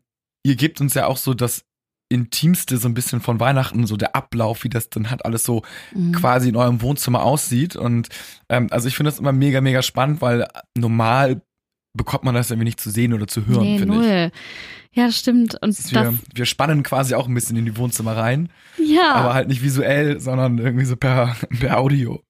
ihr 0.46 0.54
gebt 0.56 0.80
uns 0.80 0.94
ja 0.94 1.06
auch 1.06 1.16
so 1.16 1.34
das 1.34 1.64
Intimste 2.08 2.76
so 2.76 2.86
ein 2.86 2.94
bisschen 2.94 3.20
von 3.20 3.40
Weihnachten, 3.40 3.84
so 3.84 3.96
der 3.96 4.14
Ablauf, 4.14 4.62
wie 4.62 4.68
das 4.68 4.88
dann 4.90 5.10
halt 5.10 5.24
alles 5.24 5.44
so 5.44 5.62
Mhm. 5.92 6.12
quasi 6.12 6.48
in 6.50 6.56
eurem 6.56 6.80
Wohnzimmer 6.80 7.24
aussieht. 7.24 7.74
Und 7.74 8.08
ähm, 8.48 8.68
also 8.70 8.86
ich 8.86 8.96
finde 8.96 9.10
das 9.10 9.18
immer 9.18 9.32
mega, 9.32 9.60
mega 9.60 9.82
spannend, 9.82 10.22
weil 10.22 10.46
normal 10.78 11.42
bekommt 11.96 12.22
man 12.22 12.34
das 12.34 12.50
irgendwie 12.50 12.66
nicht 12.66 12.80
zu 12.80 12.90
sehen 12.90 13.12
oder 13.12 13.26
zu 13.26 13.46
hören, 13.46 13.62
nee, 13.62 13.78
finde 13.78 14.28
ich. 14.28 14.32
Ja, 14.92 15.10
stimmt. 15.10 15.60
Und 15.60 15.76
das, 15.76 15.92
wir, 15.92 16.14
wir 16.32 16.46
spannen 16.46 16.82
quasi 16.84 17.14
auch 17.14 17.26
ein 17.26 17.34
bisschen 17.34 17.56
in 17.56 17.64
die 17.64 17.76
Wohnzimmer 17.76 18.16
rein, 18.16 18.50
ja. 18.78 19.14
aber 19.14 19.34
halt 19.34 19.48
nicht 19.48 19.62
visuell, 19.62 20.20
sondern 20.20 20.58
irgendwie 20.58 20.84
so 20.84 20.96
per, 20.96 21.36
per 21.60 21.78
Audio. 21.78 22.22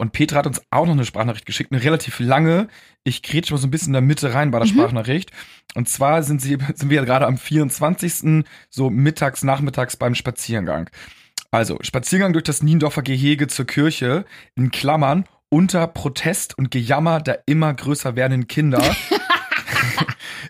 Und 0.00 0.12
Petra 0.12 0.38
hat 0.38 0.46
uns 0.46 0.62
auch 0.70 0.86
noch 0.86 0.94
eine 0.94 1.04
Sprachnachricht 1.04 1.44
geschickt, 1.44 1.72
eine 1.72 1.82
relativ 1.82 2.20
lange. 2.20 2.68
Ich 3.04 3.22
kriege 3.22 3.46
mal 3.50 3.58
so 3.58 3.66
ein 3.66 3.70
bisschen 3.70 3.88
in 3.88 3.92
der 3.92 4.00
Mitte 4.02 4.32
rein 4.32 4.50
bei 4.50 4.58
der 4.58 4.66
Mhm. 4.66 4.72
Sprachnachricht. 4.72 5.30
Und 5.74 5.90
zwar 5.90 6.22
sind, 6.22 6.40
sie, 6.40 6.56
sind 6.74 6.88
wir 6.88 6.96
ja 6.96 7.04
gerade 7.04 7.26
am 7.26 7.36
24. 7.36 8.44
so 8.70 8.88
mittags, 8.88 9.44
nachmittags 9.44 9.96
beim 9.96 10.14
Spaziergang. 10.14 10.88
Also, 11.50 11.78
Spaziergang 11.82 12.32
durch 12.32 12.44
das 12.44 12.62
Niendorfer 12.62 13.02
Gehege 13.02 13.46
zur 13.46 13.66
Kirche, 13.66 14.24
in 14.54 14.70
Klammern, 14.70 15.26
unter 15.50 15.86
Protest 15.86 16.56
und 16.56 16.70
Gejammer 16.70 17.20
der 17.20 17.42
immer 17.44 17.74
größer 17.74 18.16
werdenden 18.16 18.48
Kinder. 18.48 18.82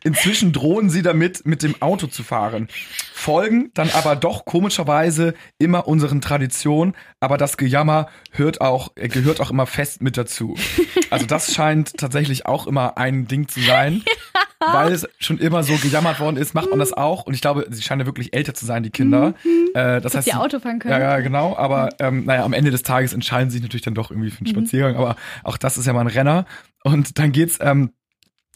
Inzwischen 0.05 0.53
drohen 0.53 0.91
sie 0.91 1.03
damit, 1.03 1.47
mit 1.47 1.63
dem 1.63 1.81
Auto 1.81 2.07
zu 2.07 2.23
fahren. 2.23 2.69
Folgen 3.13 3.71
dann 3.75 3.91
aber 3.91 4.17
doch 4.17 4.45
komischerweise 4.45 5.35
immer 5.59 5.87
unseren 5.87 6.21
Traditionen, 6.21 6.95
aber 7.21 7.37
das 7.37 7.57
Gejammer 7.57 8.09
hört 8.33 8.61
auch, 8.61 8.93
äh, 8.97 9.09
gehört 9.09 9.41
auch 9.41 9.51
immer 9.51 9.67
fest 9.67 10.03
mit 10.03 10.17
dazu. 10.17 10.57
Also 11.11 11.27
das 11.27 11.53
scheint 11.55 11.97
tatsächlich 11.99 12.47
auch 12.47 12.67
immer 12.67 12.97
ein 12.97 13.27
Ding 13.27 13.49
zu 13.49 13.61
sein. 13.61 14.03
Weil 14.73 14.93
es 14.93 15.09
schon 15.19 15.39
immer 15.39 15.63
so 15.63 15.75
gejammert 15.77 16.21
worden 16.21 16.37
ist, 16.37 16.53
macht 16.53 16.69
man 16.69 16.79
das 16.79 16.93
auch. 16.93 17.23
Und 17.25 17.33
ich 17.33 17.41
glaube, 17.41 17.67
sie 17.71 17.81
scheinen 17.81 18.01
ja 18.01 18.07
wirklich 18.07 18.35
älter 18.35 18.53
zu 18.53 18.67
sein, 18.67 18.83
die 18.83 18.91
Kinder. 18.91 19.33
Äh, 19.73 20.03
das 20.03 20.03
dass 20.03 20.17
heißt, 20.17 20.27
die 20.29 20.35
Auto 20.35 20.59
fahren 20.61 20.79
können. 20.81 21.01
ja, 21.01 21.19
genau. 21.21 21.57
Aber 21.57 21.89
ähm, 21.99 22.27
naja, 22.27 22.45
am 22.45 22.53
Ende 22.53 22.71
des 22.71 22.83
Tages 22.83 23.15
entscheiden 23.15 23.49
sie 23.49 23.55
sich 23.57 23.63
natürlich 23.63 23.85
dann 23.85 23.95
doch 23.95 24.11
irgendwie 24.11 24.31
für 24.31 24.41
einen 24.45 24.49
Mhm. 24.55 24.61
Spaziergang. 24.61 24.97
Aber 24.97 25.17
auch 25.45 25.57
das 25.57 25.79
ist 25.79 25.87
ja 25.87 25.95
mal 25.95 26.03
ein 26.03 26.09
Renner. 26.09 26.45
Und 26.85 27.19
dann 27.19 27.33
geht's 27.33 27.57
ähm, 27.63 27.93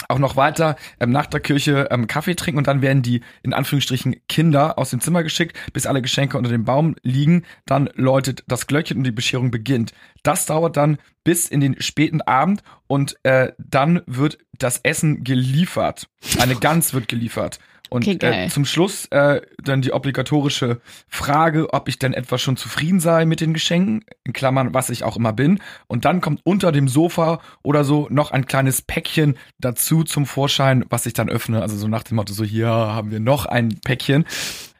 auch 0.08 0.18
noch 0.18 0.36
weiter 0.36 0.76
ähm, 1.00 1.10
nach 1.10 1.26
der 1.26 1.40
Kirche 1.40 1.88
ähm, 1.90 2.06
Kaffee 2.06 2.34
trinken 2.34 2.58
und 2.58 2.66
dann 2.66 2.82
werden 2.82 3.02
die 3.02 3.22
in 3.42 3.52
Anführungsstrichen 3.52 4.16
Kinder 4.28 4.78
aus 4.78 4.90
dem 4.90 5.00
Zimmer 5.00 5.22
geschickt, 5.22 5.56
bis 5.72 5.86
alle 5.86 6.02
Geschenke 6.02 6.36
unter 6.36 6.50
dem 6.50 6.64
Baum 6.64 6.96
liegen. 7.02 7.44
Dann 7.66 7.88
läutet 7.94 8.44
das 8.48 8.66
Glöckchen 8.66 8.98
und 8.98 9.04
die 9.04 9.12
Bescherung 9.12 9.50
beginnt. 9.50 9.92
Das 10.24 10.46
dauert 10.46 10.76
dann 10.76 10.98
bis 11.22 11.48
in 11.48 11.60
den 11.60 11.80
späten 11.80 12.20
Abend 12.20 12.62
und 12.88 13.16
äh, 13.22 13.52
dann 13.58 14.02
wird 14.06 14.38
das 14.58 14.80
Essen 14.82 15.22
geliefert. 15.22 16.08
Eine 16.38 16.56
Gans 16.56 16.92
wird 16.92 17.06
geliefert. 17.06 17.60
Und 17.90 18.08
Okay, 18.08 18.46
äh, 18.46 18.48
zum 18.48 18.64
Schluss 18.64 19.06
äh, 19.12 19.40
dann 19.62 19.82
die 19.82 19.92
obligatorische 19.92 20.80
Frage, 21.06 21.72
ob 21.72 21.86
ich 21.86 21.98
denn 21.98 22.12
etwa 22.12 22.38
schon 22.38 22.56
zufrieden 22.56 22.98
sei 22.98 23.24
mit 23.24 23.40
den 23.40 23.54
Geschenken, 23.54 24.04
in 24.24 24.32
Klammern, 24.32 24.74
was 24.74 24.90
ich 24.90 25.04
auch 25.04 25.16
immer 25.16 25.32
bin. 25.32 25.60
Und 25.86 26.04
dann 26.04 26.20
kommt 26.20 26.40
unter 26.44 26.72
dem 26.72 26.88
Sofa 26.88 27.40
oder 27.62 27.84
so 27.84 28.08
noch 28.10 28.32
ein 28.32 28.46
kleines 28.46 28.82
Päckchen 28.82 29.36
dazu 29.60 30.02
zum 30.02 30.26
Vorschein, 30.26 30.84
was 30.88 31.06
ich 31.06 31.12
dann 31.12 31.28
öffne. 31.28 31.62
Also 31.62 31.76
so 31.76 31.86
nach 31.86 32.02
dem 32.02 32.16
Motto, 32.16 32.32
so 32.32 32.42
hier 32.42 32.68
haben 32.68 33.10
wir 33.10 33.20
noch 33.20 33.46
ein 33.46 33.78
Päckchen. 33.84 34.24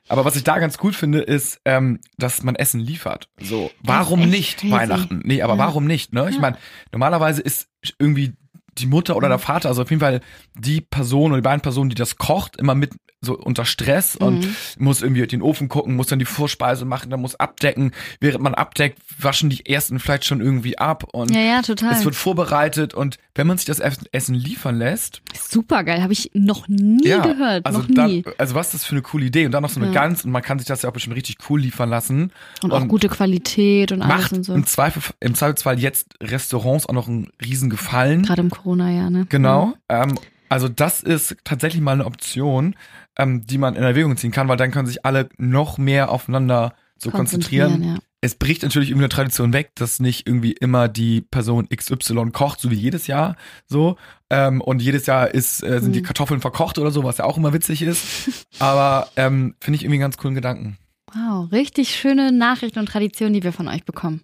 Aber 0.09 0.25
was 0.25 0.37
ich 0.37 0.45
da 0.45 0.59
ganz 0.59 0.79
cool 0.83 0.93
finde, 0.93 1.21
ist, 1.21 1.61
ähm, 1.65 2.01
dass 2.19 2.43
man 2.43 2.57
Essen 2.57 2.81
liefert. 2.81 3.29
So, 3.41 3.71
warum 3.83 4.29
nicht 4.29 4.59
crazy. 4.59 4.73
Weihnachten? 4.73 5.23
Nee, 5.25 5.43
aber 5.43 5.55
Ja. 5.55 5.59
warum 5.61 5.87
nicht? 5.87 6.13
Ne? 6.13 6.27
Ich 6.29 6.35
Ja. 6.37 6.41
meine, 6.43 6.59
normalerweise 6.93 7.41
ist 7.41 7.69
irgendwie 7.99 8.35
die 8.79 8.87
Mutter 8.87 9.17
oder 9.17 9.29
der 9.29 9.39
Vater, 9.39 9.69
also 9.69 9.83
auf 9.83 9.91
jeden 9.91 10.01
Fall 10.01 10.21
die 10.55 10.81
Person 10.81 11.31
oder 11.31 11.37
die 11.41 11.45
beiden 11.45 11.61
Personen, 11.63 11.91
die 11.91 11.95
das 11.97 12.17
kocht, 12.17 12.57
immer 12.57 12.75
mit 12.75 12.93
so 13.25 13.37
unter 13.37 13.65
Stress 13.65 14.15
und 14.17 14.41
Mhm. 14.45 14.55
muss 14.79 15.03
irgendwie 15.03 15.27
den 15.27 15.43
Ofen 15.43 15.69
gucken, 15.69 15.97
muss 15.97 16.07
dann 16.09 16.19
die 16.19 16.25
Vorspeise 16.25 16.85
machen, 16.85 17.11
dann 17.11 17.21
muss 17.21 17.35
abdecken. 17.35 17.93
Während 18.21 18.43
man 18.43 18.55
abdeckt, 18.55 18.99
waschen 19.19 19.51
die 19.51 19.67
ersten 19.67 19.99
vielleicht 19.99 20.25
schon 20.25 20.41
irgendwie 20.41 20.79
ab 20.79 21.05
und 21.13 21.31
Ja, 21.35 21.41
ja, 21.41 21.63
total. 21.63 21.93
es 21.93 22.05
wird 22.05 22.15
vorbereitet 22.15 22.95
und 22.95 23.19
wenn 23.35 23.47
man 23.47 23.57
sich 23.59 23.67
das 23.67 23.81
Essen 23.81 24.35
liefern 24.35 24.77
lässt, 24.79 25.23
Super 25.49 25.85
geil, 25.85 26.03
habe 26.03 26.13
ich 26.13 26.31
noch 26.35 26.69
nie 26.69 27.03
gehört, 27.03 27.65
also 27.67 27.81
noch 27.81 27.89
nie. 27.89 28.23
Dann, 28.23 28.35
also 28.39 28.55
was 28.55 28.69
ist 28.69 28.75
das 28.75 28.85
für 28.85 28.93
eine 28.93 29.03
coole 29.03 29.25
Idee 29.27 29.47
und 29.47 29.53
dann 29.53 29.63
noch 29.63 29.71
so 29.71 29.81
eine 29.81 29.89
Ja. 29.93 30.01
Gans 30.01 30.25
und 30.25 30.31
man 30.31 30.43
kann 30.43 30.59
sich 30.59 30.67
das 30.69 30.83
ja 30.83 30.89
auch 30.89 30.93
bestimmt 30.93 31.17
richtig 31.17 31.37
cool 31.49 31.61
liefern 31.61 31.89
lassen 31.91 32.33
und 32.63 32.73
auch 32.73 32.87
gute 32.89 33.09
Qualität 33.09 33.93
und 33.93 34.03
alles 34.03 34.33
und 34.33 34.45
so. 34.45 34.55
im 34.55 34.67
Zweifel 34.67 35.03
im 35.21 35.35
Zweifelsfall 35.35 35.79
jetzt 35.81 36.15
Restaurants 36.23 36.87
auch 36.87 36.93
noch 36.93 37.09
einen 37.09 37.29
riesen 37.45 37.71
Gefallen. 37.71 38.23
Gerade 38.23 38.43
im 38.43 38.51
Corona-Jahr, 38.51 39.11
ne? 39.11 39.27
Genau. 39.29 39.75
Ähm, 39.89 40.15
also 40.49 40.69
das 40.69 41.03
ist 41.03 41.37
tatsächlich 41.45 41.83
mal 41.83 41.93
eine 41.93 42.05
Option, 42.07 42.77
ähm, 43.19 43.47
die 43.47 43.59
man 43.59 43.77
in 43.77 43.83
Erwägung 43.83 44.17
ziehen 44.17 44.31
kann, 44.33 44.49
weil 44.49 44.57
dann 44.57 44.71
können 44.71 44.87
sich 44.87 45.05
alle 45.05 45.29
noch 45.37 45.79
mehr 45.79 46.11
aufeinander 46.11 46.75
so 46.97 47.11
konzentrieren. 47.11 47.83
Ja. 47.83 47.97
Es 48.21 48.37
bricht 48.37 48.63
natürlich 48.63 48.89
irgendwie 48.89 49.05
eine 49.05 49.11
Tradition 49.11 49.53
weg, 49.53 49.73
dass 49.75 50.01
nicht 50.01 50.27
irgendwie 50.27 50.53
immer 50.53 50.89
die 50.89 51.21
Person 51.21 51.69
XY 51.69 52.31
kocht, 52.33 52.61
so 52.61 52.71
wie 52.71 52.75
jedes 52.77 53.07
Jahr 53.07 53.37
so. 53.67 53.97
Ähm, 54.31 54.63
und 54.63 54.81
jedes 54.81 55.05
Jahr 55.07 55.29
ist, 55.35 55.63
äh, 55.63 55.81
sind 55.81 55.93
die 55.93 56.01
Mhm. 56.01 56.05
Kartoffeln 56.05 56.41
verkocht 56.41 56.79
oder 56.79 56.91
so, 56.91 57.05
was 57.05 57.19
ja 57.19 57.25
auch 57.27 57.37
immer 57.37 57.53
witzig 57.53 57.83
ist. 57.83 58.31
Aber 58.59 59.09
ähm, 59.17 59.55
finde 59.61 59.77
ich 59.77 59.83
irgendwie 59.83 59.97
einen 59.97 60.03
ganz 60.03 60.17
coolen 60.17 60.35
Gedanken. 60.35 60.79
Wow, 61.13 61.53
richtig 61.53 61.95
schöne 61.95 62.33
Nachrichten 62.33 62.79
und 62.79 62.87
Traditionen, 62.89 63.35
die 63.35 63.43
wir 63.43 63.53
von 63.53 63.69
euch 63.69 63.85
bekommen. 63.85 64.23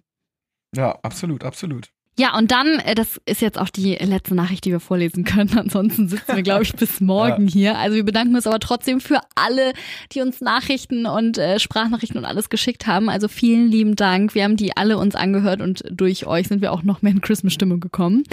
Ja, 0.75 0.97
absolut, 1.03 1.43
absolut. 1.43 1.89
Ja, 2.19 2.37
und 2.37 2.51
dann, 2.51 2.79
äh, 2.79 2.93
das 2.93 3.21
ist 3.25 3.41
jetzt 3.41 3.57
auch 3.57 3.69
die 3.69 3.95
letzte 3.95 4.35
Nachricht, 4.35 4.65
die 4.65 4.71
wir 4.71 4.79
vorlesen 4.79 5.23
können. 5.23 5.49
Ansonsten 5.57 6.07
sitzen 6.09 6.35
wir, 6.35 6.43
glaube 6.43 6.63
ich, 6.63 6.73
bis 6.73 6.99
morgen 7.01 7.47
hier. 7.47 7.77
Also 7.77 7.95
wir 7.95 8.03
bedanken 8.03 8.35
uns 8.35 8.47
aber 8.47 8.59
trotzdem 8.59 8.99
für 8.99 9.21
alle, 9.35 9.73
die 10.11 10.21
uns 10.21 10.41
Nachrichten 10.41 11.05
und 11.05 11.37
äh, 11.37 11.59
Sprachnachrichten 11.59 12.17
und 12.17 12.25
alles 12.25 12.49
geschickt 12.49 12.85
haben. 12.85 13.09
Also 13.09 13.27
vielen 13.27 13.67
lieben 13.67 13.95
Dank. 13.95 14.35
Wir 14.35 14.43
haben 14.43 14.57
die 14.57 14.75
alle 14.75 14.97
uns 14.97 15.15
angehört 15.15 15.61
und 15.61 15.83
durch 15.89 16.27
euch 16.27 16.47
sind 16.47 16.61
wir 16.61 16.73
auch 16.73 16.83
noch 16.83 17.01
mehr 17.01 17.13
in 17.13 17.21
Christmas-Stimmung 17.21 17.79
gekommen. 17.79 18.23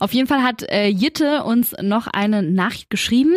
Auf 0.00 0.12
jeden 0.14 0.26
Fall 0.26 0.42
hat 0.42 0.62
äh, 0.62 0.88
Jitte 0.88 1.44
uns 1.44 1.74
noch 1.82 2.06
eine 2.06 2.42
Nachricht 2.42 2.90
geschrieben. 2.90 3.34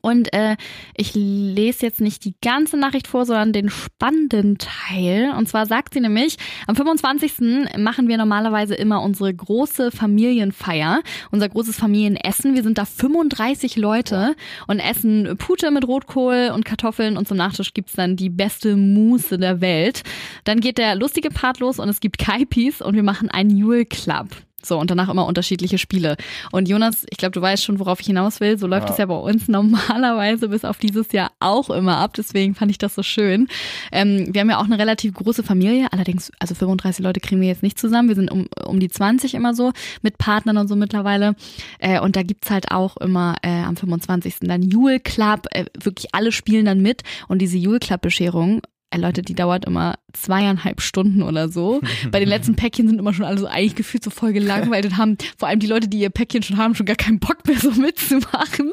Und 0.00 0.32
äh, 0.32 0.56
ich 0.96 1.14
lese 1.14 1.86
jetzt 1.86 2.00
nicht 2.00 2.24
die 2.24 2.34
ganze 2.42 2.76
Nachricht 2.76 3.06
vor, 3.06 3.26
sondern 3.26 3.52
den 3.52 3.70
spannenden 3.70 4.58
Teil. 4.58 5.32
Und 5.36 5.48
zwar 5.48 5.66
sagt 5.66 5.94
sie 5.94 6.00
nämlich, 6.00 6.36
am 6.66 6.76
25. 6.76 7.68
machen 7.78 8.08
wir 8.08 8.16
normalerweise 8.16 8.74
immer 8.74 9.02
unsere 9.02 9.32
große 9.32 9.90
Familienfeier, 9.90 11.02
unser 11.30 11.48
großes 11.48 11.76
Familienessen. 11.76 12.54
Wir 12.54 12.62
sind 12.62 12.78
da 12.78 12.84
35 12.84 13.76
Leute 13.76 14.34
und 14.66 14.78
essen 14.78 15.36
Pute 15.36 15.70
mit 15.70 15.86
Rotkohl 15.86 16.50
und 16.54 16.64
Kartoffeln 16.64 17.16
und 17.16 17.28
zum 17.28 17.36
Nachtisch 17.36 17.74
gibt's 17.74 17.94
dann 17.94 18.16
die 18.16 18.30
beste 18.30 18.76
Mousse 18.76 19.38
der 19.38 19.60
Welt. 19.60 20.02
Dann 20.44 20.60
geht 20.60 20.78
der 20.78 20.94
lustige 20.94 21.30
Part 21.30 21.60
los 21.60 21.78
und 21.78 21.88
es 21.88 22.00
gibt 22.00 22.18
Kaipis 22.18 22.80
und 22.80 22.94
wir 22.94 23.02
machen 23.02 23.30
einen 23.30 23.56
Yule 23.56 23.86
Club. 23.86 24.28
So, 24.64 24.78
und 24.78 24.90
danach 24.90 25.08
immer 25.08 25.26
unterschiedliche 25.26 25.78
Spiele. 25.78 26.16
Und 26.52 26.68
Jonas, 26.68 27.04
ich 27.10 27.18
glaube, 27.18 27.32
du 27.32 27.40
weißt 27.40 27.64
schon, 27.64 27.78
worauf 27.78 28.00
ich 28.00 28.06
hinaus 28.06 28.40
will. 28.40 28.58
So 28.58 28.66
läuft 28.66 28.86
Ja. 28.88 28.92
es 28.92 28.98
ja 28.98 29.06
bei 29.06 29.16
uns 29.16 29.48
normalerweise 29.48 30.48
bis 30.48 30.64
auf 30.64 30.78
dieses 30.78 31.12
Jahr 31.12 31.30
auch 31.40 31.70
immer 31.70 31.98
ab. 31.98 32.14
Deswegen 32.16 32.54
fand 32.54 32.70
ich 32.70 32.78
das 32.78 32.94
so 32.94 33.02
schön. 33.02 33.48
Ähm, 33.90 34.28
wir 34.32 34.40
haben 34.40 34.50
ja 34.50 34.58
auch 34.58 34.64
eine 34.64 34.78
relativ 34.78 35.14
große 35.14 35.42
Familie. 35.42 35.88
Allerdings, 35.92 36.30
also 36.38 36.54
35 36.54 37.02
Leute 37.04 37.20
kriegen 37.20 37.40
wir 37.40 37.48
jetzt 37.48 37.62
nicht 37.62 37.78
zusammen. 37.78 38.08
Wir 38.08 38.14
sind 38.16 38.30
um, 38.30 38.46
um 38.64 38.80
die 38.80 38.88
20 38.88 39.34
immer 39.34 39.54
so 39.54 39.72
mit 40.02 40.18
Partnern 40.18 40.56
und 40.58 40.68
so 40.68 40.76
mittlerweile. 40.76 41.34
Äh, 41.78 42.00
und 42.00 42.16
da 42.16 42.22
gibt's 42.22 42.50
halt 42.50 42.70
auch 42.70 42.96
immer 42.98 43.36
äh, 43.42 43.62
am 43.62 43.76
25. 43.76 44.36
dann 44.42 44.62
Yule 44.62 45.00
Club. 45.00 45.46
Äh, 45.50 45.64
wirklich 45.82 46.14
alle 46.14 46.32
spielen 46.32 46.64
dann 46.66 46.80
mit. 46.80 47.02
Und 47.28 47.38
diese 47.40 47.58
Yule 47.58 47.78
Club 47.78 48.02
Bescherung, 48.02 48.62
Leute, 49.00 49.22
die 49.22 49.34
dauert 49.34 49.64
immer 49.64 49.94
zweieinhalb 50.12 50.80
Stunden 50.80 51.22
oder 51.22 51.48
so. 51.48 51.80
Bei 52.10 52.20
den 52.20 52.28
letzten 52.28 52.56
Päckchen 52.56 52.88
sind 52.88 52.98
immer 52.98 53.14
schon 53.14 53.24
alle 53.24 53.38
so 53.38 53.46
eigentlich 53.46 53.74
gefühlt 53.74 54.04
so 54.04 54.10
voll 54.10 54.32
gelangweilt 54.32 54.84
und 54.86 54.96
haben 54.96 55.16
vor 55.38 55.48
allem 55.48 55.60
die 55.60 55.66
Leute, 55.66 55.88
die 55.88 56.00
ihr 56.00 56.10
Päckchen 56.10 56.42
schon 56.42 56.58
haben, 56.58 56.74
schon 56.74 56.86
gar 56.86 56.96
keinen 56.96 57.18
Bock 57.18 57.46
mehr 57.46 57.58
so 57.58 57.70
mitzumachen. 57.80 58.72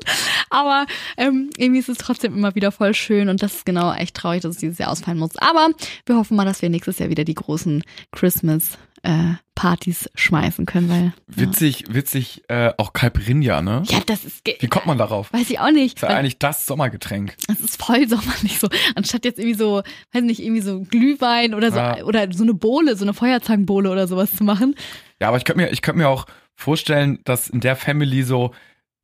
Aber 0.49 0.86
ähm, 1.17 1.49
irgendwie 1.57 1.80
ist 1.80 1.89
es 1.89 1.97
trotzdem 1.97 2.36
immer 2.36 2.55
wieder 2.55 2.72
voll 2.72 2.93
schön 2.93 3.30
und 3.30 3.41
das 3.41 3.55
ist 3.55 3.65
genau 3.65 3.93
echt 3.93 4.15
traurig, 4.15 4.41
dass 4.41 4.55
es 4.55 4.59
dieses 4.59 4.78
Jahr 4.78 4.91
ausfallen 4.91 5.20
muss. 5.20 5.38
Aber 5.38 5.70
wir 6.05 6.15
hoffen 6.15 6.36
mal, 6.36 6.45
dass 6.45 6.61
wir 6.61 6.70
nächstes 6.70 6.99
Jahr 6.99 7.09
wieder 7.09 7.24
die 7.24 7.36
großen 7.36 7.84
Christmas 8.11 8.78
äh, 9.04 9.34
Partys 9.56 10.10
schmeißen 10.16 10.66
können, 10.66 10.89
weil 10.89 11.04
ja. 11.06 11.12
Witzig, 11.28 11.84
witzig, 11.89 12.43
äh, 12.47 12.72
auch 12.78 12.93
Caipirinha, 12.93 13.62
ne? 13.62 13.84
ja, 13.88 14.00
das 14.06 14.24
ist 14.24 14.41
Wie 14.60 14.68
kommt 14.68 14.86
man 14.86 14.97
darauf? 14.97 15.32
weiß 15.34 15.50
ich 15.50 15.60
auch 15.60 15.72
nicht. 15.72 15.97
Ist 15.97 16.02
ja 16.04 16.10
eigentlich 16.10 16.39
das 16.39 16.66
Sommergetränk. 16.66 17.36
Es 17.50 17.60
ist 17.60 17.82
voll 17.84 18.08
sommerlich 18.08 18.60
so. 18.60 18.70
Anstatt 18.95 19.26
jetzt 19.26 19.38
irgendwie 19.39 19.58
so, 19.58 19.82
weiß 20.14 20.24
nicht, 20.24 20.41
irgendwie 20.41 20.62
so 20.62 20.82
Glühwein 20.82 21.54
oder 21.54 21.72
so, 21.72 21.78
Ja. 21.78 22.04
oder 22.04 22.32
so 22.32 22.43
eine 22.43 22.54
Bohle, 22.54 22.95
so 22.95 23.04
eine 23.06 23.14
Feuerzangenbowle 23.14 23.89
oder 23.91 24.08
sowas 24.08 24.34
zu 24.36 24.43
machen. 24.43 24.76
Ja, 25.20 25.28
aber 25.28 25.38
ich 25.38 25.43
könnte 25.45 25.62
mir, 25.62 25.70
ich 25.72 25.82
könnte 25.82 26.00
mir 26.00 26.08
auch 26.10 26.26
vorstellen, 26.56 27.20
dass 27.26 27.50
in 27.50 27.60
der 27.60 27.76
Family 27.76 28.24
so 28.24 28.52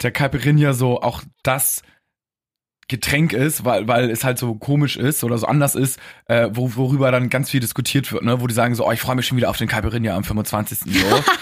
der 0.01 0.11
Caipirinha 0.11 0.73
so 0.73 1.01
auch 1.01 1.21
das 1.43 1.81
Getränk 2.87 3.33
ist, 3.33 3.65
weil, 3.65 3.87
weil 3.87 4.11
es 4.11 4.23
halt 4.23 4.37
so 4.37 4.53
komisch 4.53 4.95
ist 4.95 5.23
oder 5.23 5.39
so 5.39 5.47
anders 5.47 5.73
ist, 5.73 5.99
äh, 6.27 6.49
wo, 6.51 6.75
worüber 6.75 7.09
dann 7.11 7.29
ganz 7.29 7.49
viel 7.49 7.59
diskutiert 7.59 8.11
wird, 8.11 8.23
ne? 8.23 8.41
Wo 8.41 8.45
die 8.47 8.53
sagen 8.53 8.75
so, 8.75 8.87
oh, 8.87 8.91
ich 8.91 8.99
freue 9.01 9.15
mich 9.15 9.25
schon 9.25 9.37
wieder 9.37 9.49
auf 9.49 9.57
den 9.57 9.67
Caipirinha 9.67 10.15
am 10.15 10.23
25. 10.23 10.79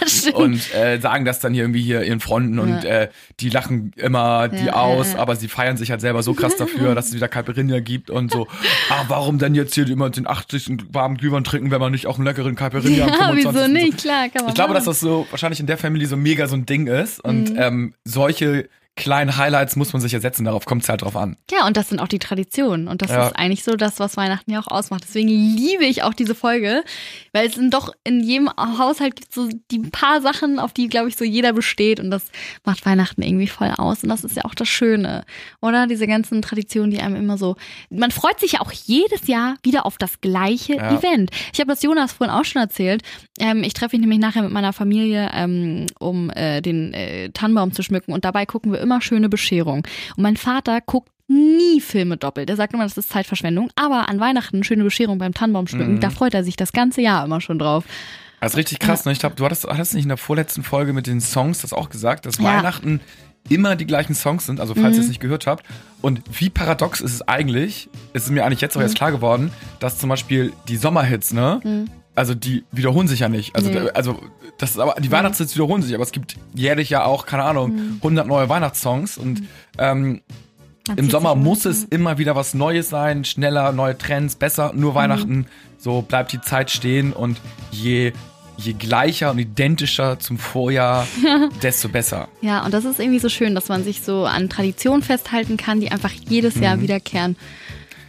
So. 0.06 0.36
Und 0.36 0.74
äh, 0.76 1.00
sagen 1.00 1.26
das 1.26 1.40
dann 1.40 1.54
hier 1.54 1.64
irgendwie 1.64 1.82
hier 1.82 2.04
ihren 2.04 2.20
Freunden 2.20 2.60
und 2.60 2.86
äh, 2.86 3.10
die 3.40 3.50
lachen 3.50 3.92
immer 3.96 4.48
die 4.48 4.66
Ja, 4.66 4.74
aus, 4.74 5.08
ja, 5.08 5.14
ja. 5.16 5.20
aber 5.20 5.36
sie 5.36 5.48
feiern 5.48 5.76
sich 5.76 5.92
halt 5.92 6.02
selber 6.02 6.22
so 6.24 6.34
krass 6.34 6.56
dafür, 6.56 6.94
dass 6.96 7.08
es 7.08 7.14
wieder 7.16 7.28
Caipirinha 7.28 7.80
gibt 7.80 8.10
und 8.10 8.32
so, 8.32 8.48
ah, 8.90 9.06
warum 9.08 9.40
denn 9.40 9.56
jetzt 9.56 9.74
hier 9.74 9.90
immer 9.90 10.10
den 10.10 10.28
80. 10.28 10.78
warmen 10.92 11.18
Glühwein 11.18 11.44
trinken, 11.44 11.72
wenn 11.72 11.80
man 11.80 11.92
nicht 11.92 12.06
auch 12.08 12.18
einen 12.18 12.26
leckeren 12.26 12.56
Caipirinha 12.56 13.06
am 13.08 13.10
ja, 13.12 13.18
25. 13.30 13.46
wieso 13.54 13.66
so 13.66 13.72
nicht? 13.72 13.98
Klar, 14.00 14.30
kann 14.30 14.42
man 14.44 14.50
ich 14.50 14.56
glaube, 14.56 14.74
dass 14.74 14.84
machen. 14.86 14.92
das 14.92 15.00
so 15.00 15.28
wahrscheinlich 15.32 15.60
in 15.60 15.68
der 15.68 15.78
Family 15.78 16.06
so 16.06 16.16
mega 16.18 16.48
so 16.48 16.56
ein 16.56 16.66
Ding 16.66 16.88
ist. 16.88 17.20
Und 17.24 17.50
Mhm. 17.52 17.56
ähm, 17.60 17.94
solche 18.06 18.70
kleinen 18.96 19.38
Highlights 19.38 19.76
muss 19.76 19.92
man 19.94 20.02
sich 20.02 20.14
ersetzen, 20.14 20.46
darauf 20.46 20.66
kommt 20.66 20.84
es 20.84 20.90
halt 20.90 21.02
drauf 21.02 21.16
an. 21.16 21.36
Ja, 21.52 21.66
und 21.66 21.78
das 21.78 21.90
sind 21.90 22.00
auch 22.00 22.08
die 22.08 22.20
Traditionen. 22.20 22.88
Und 22.88 23.02
das 23.02 23.10
Ja. 23.10 23.28
ist 23.28 23.36
eigentlich 23.36 23.64
so 23.64 23.76
das, 23.76 24.00
was 24.00 24.18
Weihnachten 24.18 24.52
ja 24.52 24.60
auch 24.60 24.68
ausmacht. 24.68 25.04
Deswegen 25.08 25.30
liebe 25.30 25.84
ich 25.86 26.04
auch 26.04 26.14
diese 26.14 26.36
Folge, 26.36 26.84
weil 27.32 27.48
es 27.48 27.56
sind 27.56 27.74
doch 27.74 27.92
in 28.04 28.22
jedem 28.22 28.50
Haushalt 28.56 29.16
gibt 29.16 29.34
so 29.34 29.50
die 29.72 29.80
paar 29.80 30.22
Sachen, 30.22 30.60
auf 30.60 30.74
die, 30.74 30.88
glaube 30.90 31.10
ich, 31.10 31.16
so 31.18 31.26
jeder 31.26 31.54
besteht. 31.54 32.00
Und 32.00 32.12
das 32.12 32.26
macht 32.66 32.86
Weihnachten 32.86 33.24
irgendwie 33.24 33.48
voll 33.48 33.74
aus. 33.78 34.04
Und 34.04 34.10
das 34.10 34.24
ist 34.24 34.36
ja 34.36 34.46
auch 34.46 34.54
das 34.56 34.70
Schöne, 34.70 35.26
oder? 35.60 35.88
Diese 35.88 36.06
ganzen 36.06 36.42
Traditionen, 36.44 36.92
die 36.92 37.00
einem 37.00 37.16
immer 37.16 37.38
so. 37.40 37.56
Man 37.90 38.12
freut 38.12 38.40
sich 38.40 38.54
ja 38.54 38.62
auch 38.62 38.72
jedes 38.72 39.26
Jahr 39.28 39.56
wieder 39.64 39.88
auf 39.88 39.98
das 39.98 40.22
gleiche 40.22 40.76
Ja. 40.76 40.92
Event. 40.98 41.32
Ich 41.52 41.60
habe 41.60 41.70
das 41.72 41.82
Jonas 41.82 42.14
vorhin 42.14 42.36
auch 42.36 42.46
schon 42.46 42.62
erzählt. 42.62 43.02
Ähm, 43.40 43.64
ich 43.64 43.74
treffe 43.74 43.96
mich 43.96 44.02
nämlich 44.02 44.20
nachher 44.20 44.44
mit 44.44 44.52
meiner 44.52 44.72
Familie, 44.74 45.32
ähm, 45.34 45.88
um 46.00 46.30
äh, 46.30 46.62
den 46.62 46.94
äh, 46.94 47.30
Tannenbaum 47.32 47.72
zu 47.74 47.82
schmücken. 47.82 48.14
Und 48.14 48.24
dabei 48.26 48.46
gucken 48.46 48.72
wir 48.72 48.83
immer 48.84 49.02
schöne 49.02 49.30
Bescherung. 49.30 49.88
Und 50.16 50.22
mein 50.24 50.38
Vater 50.38 50.80
guckt 50.86 51.10
nie 51.28 51.80
Filme 51.82 52.18
doppelt. 52.18 52.50
Er 52.50 52.56
sagt 52.58 52.74
immer, 52.74 52.84
das 52.84 52.98
ist 52.98 53.10
Zeitverschwendung. 53.10 53.72
Aber 53.76 54.10
an 54.10 54.20
Weihnachten 54.20 54.64
schöne 54.64 54.84
Bescherung 54.84 55.18
beim 55.18 55.34
Tannenbaum 55.34 55.66
schmücken, 55.68 55.96
Mhm. 55.96 56.00
da 56.02 56.10
freut 56.12 56.34
er 56.36 56.44
sich 56.44 56.56
das 56.58 56.74
ganze 56.74 57.02
Jahr 57.02 57.26
immer 57.26 57.42
schon 57.42 57.58
drauf. 57.58 57.86
Das 58.42 58.52
ist 58.54 58.58
richtig 58.58 58.80
krass, 58.80 59.06
ne? 59.06 59.14
Ich 59.14 59.20
glaube, 59.20 59.36
du 59.38 59.46
hattest, 59.46 59.66
hattest 59.66 59.94
nicht 59.94 60.04
in 60.04 60.10
der 60.10 60.18
vorletzten 60.18 60.64
Folge 60.64 60.92
mit 60.92 61.08
den 61.08 61.22
Songs 61.22 61.62
das 61.62 61.72
auch 61.72 61.90
gesagt, 61.90 62.26
dass 62.26 62.38
Ja. 62.38 62.44
Weihnachten 62.44 63.00
immer 63.50 63.76
die 63.78 63.86
gleichen 63.86 64.16
Songs 64.16 64.46
sind, 64.46 64.60
also 64.60 64.74
falls 64.74 64.90
Mhm. 64.90 64.94
ihr 64.96 65.00
es 65.02 65.08
nicht 65.08 65.20
gehört 65.22 65.48
habt. 65.48 65.66
Und 66.02 66.22
wie 66.40 66.50
paradox 66.50 67.00
ist 67.02 67.14
es 67.14 67.22
eigentlich, 67.28 67.90
ist 68.12 68.26
es 68.26 68.30
mir 68.32 68.46
eigentlich 68.46 68.60
jetzt 68.62 68.76
auch 68.76 68.80
Mhm. 68.82 68.86
erst 68.88 68.96
klar 68.96 69.12
geworden, 69.12 69.52
dass 69.80 69.98
zum 69.98 70.10
Beispiel 70.10 70.52
die 70.68 70.76
Sommerhits, 70.76 71.32
ne? 71.34 71.62
Mhm. 71.64 71.86
Also 72.16 72.36
die 72.36 72.64
wiederholen 72.72 73.08
sich 73.08 73.22
ja 73.22 73.30
nicht. 73.30 73.56
Also, 73.56 73.70
Nee. 73.72 73.90
also 73.94 74.20
das 74.60 74.72
ist 74.72 74.80
aber 74.80 74.96
die 75.02 75.12
Weihnachtshits 75.12 75.56
wiederholen 75.56 75.82
sich, 75.82 75.96
aber 75.96 76.04
es 76.04 76.12
gibt 76.12 76.36
jährlich 76.54 76.90
ja 76.92 77.06
auch, 77.06 77.26
keine 77.26 77.44
Ahnung, 77.44 77.74
Mhm. 77.76 77.98
100 78.02 78.28
neue 78.28 78.50
Weihnachtssongs 78.50 79.18
und 79.18 79.44
ähm, 79.80 80.22
Man 80.88 80.98
im 80.98 81.10
Sommer 81.10 81.34
muss 81.36 81.66
es 81.66 81.86
immer 81.86 82.18
wieder 82.18 82.36
was 82.36 82.54
Neues 82.54 82.90
sein, 82.90 83.24
schneller, 83.26 83.72
neue 83.72 83.98
Trends, 83.98 84.36
besser. 84.36 84.74
Mhm. 84.74 84.80
Nur 84.82 84.96
Weihnachten, 84.96 85.48
so 85.80 86.02
bleibt 86.02 86.34
die 86.34 86.42
Zeit 86.42 86.70
stehen 86.72 87.14
und 87.14 87.40
je, 87.72 88.12
je 88.58 88.74
gleicher 88.74 89.32
und 89.32 89.40
identischer 89.40 90.20
zum 90.20 90.38
Vorjahr, 90.38 91.08
desto 91.64 91.90
besser. 91.90 92.28
Ja, 92.42 92.64
und 92.64 92.74
das 92.74 92.86
ist 92.86 93.00
irgendwie 93.00 93.20
so 93.20 93.30
schön, 93.30 93.56
dass 93.56 93.70
man 93.70 93.84
sich 93.84 94.02
so 94.04 94.26
an 94.26 94.50
Traditionen 94.50 95.02
festhalten 95.02 95.58
kann, 95.58 95.80
die 95.80 95.90
einfach 95.92 96.12
jedes 96.12 96.60
Jahr 96.60 96.76
Mhm. 96.78 96.82
wiederkehren. 96.82 97.36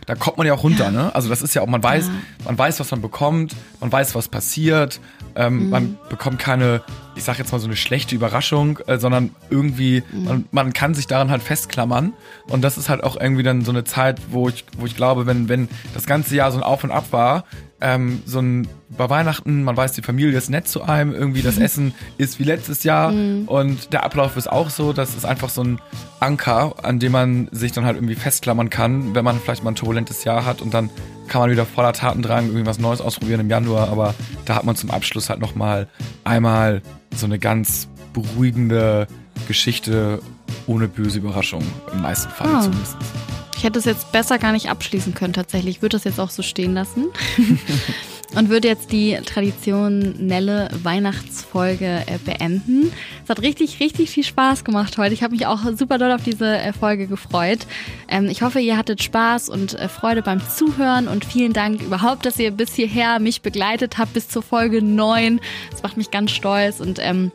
Da 0.06 0.14
kommt 0.14 0.38
man 0.38 0.46
ja 0.46 0.54
auch 0.54 0.62
runter, 0.62 0.90
ne? 0.90 1.14
Also 1.14 1.28
das 1.28 1.42
ist 1.42 1.54
ja 1.54 1.62
auch, 1.62 1.66
man 1.66 1.82
weiß, 1.82 2.10
man 2.44 2.58
weiß, 2.58 2.80
was 2.80 2.90
man 2.90 3.00
bekommt, 3.00 3.54
man 3.80 3.90
weiß, 3.90 4.14
was 4.14 4.28
passiert, 4.28 5.00
Mhm. 5.36 5.40
ähm, 5.42 5.70
man 5.70 5.98
bekommt 6.08 6.38
keine, 6.38 6.82
ich 7.16 7.24
sag 7.24 7.38
jetzt 7.38 7.52
mal 7.52 7.58
so 7.58 7.66
eine 7.66 7.76
schlechte 7.76 8.14
Überraschung, 8.14 8.78
äh, 8.86 8.98
sondern 8.98 9.30
irgendwie, 9.50 10.02
Mhm. 10.12 10.24
man, 10.24 10.44
man 10.50 10.72
kann 10.72 10.94
sich 10.94 11.06
daran 11.06 11.30
halt 11.30 11.42
festklammern. 11.42 12.12
Und 12.48 12.62
das 12.62 12.78
ist 12.78 12.88
halt 12.88 13.02
auch 13.04 13.16
irgendwie 13.20 13.42
dann 13.42 13.64
so 13.64 13.70
eine 13.72 13.84
Zeit, 13.84 14.20
wo 14.30 14.48
ich, 14.48 14.64
wo 14.78 14.86
ich 14.86 14.96
glaube, 14.96 15.26
wenn, 15.26 15.48
wenn 15.48 15.68
das 15.94 16.06
ganze 16.06 16.34
Jahr 16.36 16.50
so 16.52 16.58
ein 16.58 16.62
Auf 16.64 16.84
und 16.84 16.90
Ab 16.90 17.06
war, 17.12 17.44
ähm, 17.80 18.22
so 18.24 18.38
ein 18.40 18.68
bei 18.96 19.10
Weihnachten, 19.10 19.64
man 19.64 19.76
weiß, 19.76 19.92
die 19.92 20.02
Familie 20.02 20.38
ist 20.38 20.48
nett 20.48 20.68
zu 20.68 20.82
einem, 20.84 21.12
irgendwie 21.12 21.42
das 21.42 21.58
Essen 21.58 21.92
ist 22.16 22.38
wie 22.38 22.44
letztes 22.44 22.84
Jahr 22.84 23.12
und 23.46 23.92
der 23.92 24.04
Ablauf 24.04 24.36
ist 24.36 24.50
auch 24.50 24.70
so, 24.70 24.92
das 24.92 25.16
ist 25.16 25.24
einfach 25.26 25.48
so 25.50 25.62
ein 25.64 25.80
Anker, 26.20 26.74
an 26.84 27.00
dem 27.00 27.10
man 27.12 27.48
sich 27.50 27.72
dann 27.72 27.84
halt 27.84 27.96
irgendwie 27.96 28.14
festklammern 28.14 28.70
kann, 28.70 29.14
wenn 29.14 29.24
man 29.24 29.40
vielleicht 29.40 29.64
mal 29.64 29.72
ein 29.72 29.74
turbulentes 29.74 30.22
Jahr 30.24 30.44
hat 30.46 30.62
und 30.62 30.72
dann 30.72 30.90
kann 31.28 31.40
man 31.40 31.50
wieder 31.50 31.64
voller 31.66 31.92
Tatendrang 31.92 32.46
irgendwie 32.46 32.66
was 32.66 32.78
Neues 32.78 33.00
ausprobieren 33.00 33.40
im 33.40 33.50
Januar, 33.50 33.88
aber 33.88 34.14
da 34.44 34.54
hat 34.56 34.64
man 34.64 34.76
zum 34.76 34.90
Abschluss 34.90 35.30
halt 35.30 35.40
nochmal 35.40 35.88
einmal 36.24 36.82
so 37.16 37.26
eine 37.26 37.38
ganz 37.38 37.88
beruhigende 38.12 39.06
Geschichte 39.48 40.20
ohne 40.66 40.88
böse 40.88 41.18
Überraschung, 41.18 41.62
im 41.92 42.02
meisten 42.02 42.30
Fall 42.30 42.48
Ah. 42.54 42.60
zumindest. 42.60 42.96
Ich 43.56 43.64
hätte 43.64 43.78
es 43.78 43.84
jetzt 43.86 44.12
besser 44.12 44.38
gar 44.38 44.52
nicht 44.52 44.68
abschließen 44.68 45.14
können 45.14 45.32
tatsächlich. 45.32 45.76
Ich 45.76 45.82
würde 45.82 45.96
das 45.96 46.04
jetzt 46.04 46.20
auch 46.20 46.30
so 46.30 46.42
stehen 46.42 46.74
lassen. 46.74 47.06
Und 48.36 48.48
würde 48.48 48.68
jetzt 48.68 48.90
die 48.92 49.16
traditionelle 49.24 50.68
Weihnachtsfolge 50.82 52.02
äh, 52.06 52.18
beenden. 52.24 52.92
Es 53.22 53.30
hat 53.30 53.42
richtig, 53.42 53.80
richtig 53.80 54.10
viel 54.10 54.24
Spaß 54.24 54.64
gemacht 54.64 54.98
heute. 54.98 55.14
Ich 55.14 55.22
habe 55.22 55.32
mich 55.34 55.46
auch 55.46 55.60
super 55.76 55.98
doll 55.98 56.10
auf 56.10 56.22
diese 56.22 56.58
äh, 56.58 56.72
Folge 56.72 57.06
gefreut. 57.06 57.60
Ähm, 58.08 58.28
ich 58.28 58.42
hoffe, 58.42 58.60
ihr 58.60 58.76
hattet 58.76 59.02
Spaß 59.02 59.48
und 59.48 59.74
äh, 59.74 59.88
Freude 59.88 60.22
beim 60.22 60.40
Zuhören 60.48 61.08
und 61.08 61.24
vielen 61.24 61.52
Dank 61.52 61.80
überhaupt, 61.80 62.26
dass 62.26 62.38
ihr 62.38 62.50
bis 62.50 62.74
hierher 62.74 63.18
mich 63.20 63.42
begleitet 63.42 63.98
habt 63.98 64.12
bis 64.14 64.28
zur 64.28 64.42
Folge 64.42 64.82
9. 64.82 65.40
Das 65.70 65.82
macht 65.82 65.96
mich 65.96 66.10
ganz 66.10 66.32
stolz 66.32 66.80
und 66.80 66.98
ähm, 67.00 67.30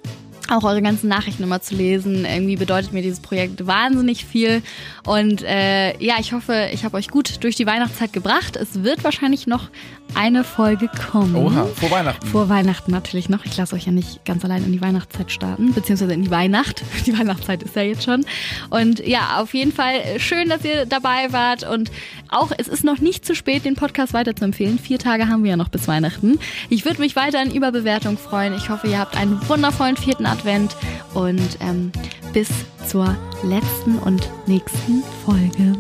auch 0.50 0.64
eure 0.64 0.82
ganzen 0.82 1.08
Nachrichten 1.08 1.44
immer 1.44 1.62
zu 1.62 1.76
lesen. 1.76 2.26
Irgendwie 2.26 2.56
bedeutet 2.56 2.94
mir 2.94 3.02
dieses 3.02 3.20
Projekt 3.20 3.66
wahnsinnig 3.68 4.26
viel. 4.26 4.62
Und 5.06 5.44
äh, 5.44 5.98
ja, 6.04 6.16
ich 6.20 6.34
hoffe, 6.34 6.70
ich 6.74 6.84
habe 6.84 6.98
euch 6.98 7.10
gut 7.10 7.44
durch 7.44 7.56
die 7.56 7.66
Weihnachtszeit 7.66 8.14
gebracht. 8.14 8.56
Es 8.56 8.84
wird 8.84 9.04
wahrscheinlich 9.04 9.48
noch 9.48 9.70
eine 10.16 10.44
Folge 10.44 10.90
kommen. 11.12 11.36
Oha, 11.36 11.66
vor 11.66 11.92
Weihnachten. 11.92 12.28
Vor 12.28 12.50
Weihnachten 12.50 12.92
natürlich 12.92 13.30
noch. 13.30 13.46
Ich 13.46 13.56
lasse 13.58 13.76
euch 13.76 13.86
ja 13.86 13.92
nicht 13.92 14.26
ganz 14.26 14.44
allein 14.44 14.64
in 14.64 14.72
die 14.72 14.82
Weihnachtszeit 14.82 15.32
starten, 15.32 15.74
beziehungsweise 15.74 16.14
in 16.14 16.24
die 16.24 16.32
Weihnacht. 16.32 16.84
Die 17.06 17.18
Weihnachtszeit 17.18 17.64
ist 17.64 17.76
ja 17.76 17.82
jetzt 17.82 18.04
schon. 18.04 18.26
Und 18.70 19.06
ja, 19.06 19.40
auf 19.40 19.54
jeden 19.54 19.72
Fall 19.72 20.20
schön, 20.20 20.50
dass 20.50 20.64
ihr 20.64 20.86
dabei 20.86 21.32
wart. 21.32 21.64
Und 21.64 21.92
auch, 22.30 22.52
es 22.58 22.68
ist 22.68 22.84
noch 22.84 23.00
nicht 23.00 23.26
zu 23.26 23.36
spät, 23.36 23.66
den 23.66 23.76
Podcast 23.76 24.14
weiterzuempfehlen. 24.14 24.78
Vier 24.78 25.00
Tage 25.00 25.28
haben 25.28 25.44
wir 25.44 25.52
ja 25.52 25.58
noch 25.58 25.70
bis 25.70 25.88
Weihnachten. 25.88 26.40
Ich 26.70 26.86
würde 26.86 27.00
mich 27.00 27.16
weiterhin 27.16 27.52
über 27.52 27.72
Bewertung 27.72 28.18
freuen. 28.18 28.54
Ich 28.56 28.70
hoffe, 28.70 28.88
ihr 28.88 29.00
habt 29.00 29.18
einen 29.18 29.48
wundervollen 29.48 29.98
vierten 29.98 30.26
Advent. 30.40 30.76
Und 31.14 31.58
ähm, 31.60 31.92
bis 32.34 32.50
zur 32.88 33.16
letzten 33.44 34.00
und 34.00 34.30
nächsten 34.48 35.04
Folge. 35.26 35.78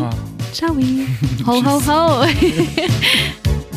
Ah. 0.00 0.10
Ciao. 0.52 0.74
ho, 1.46 1.64
ho, 1.64 1.80
ho. 1.86 2.26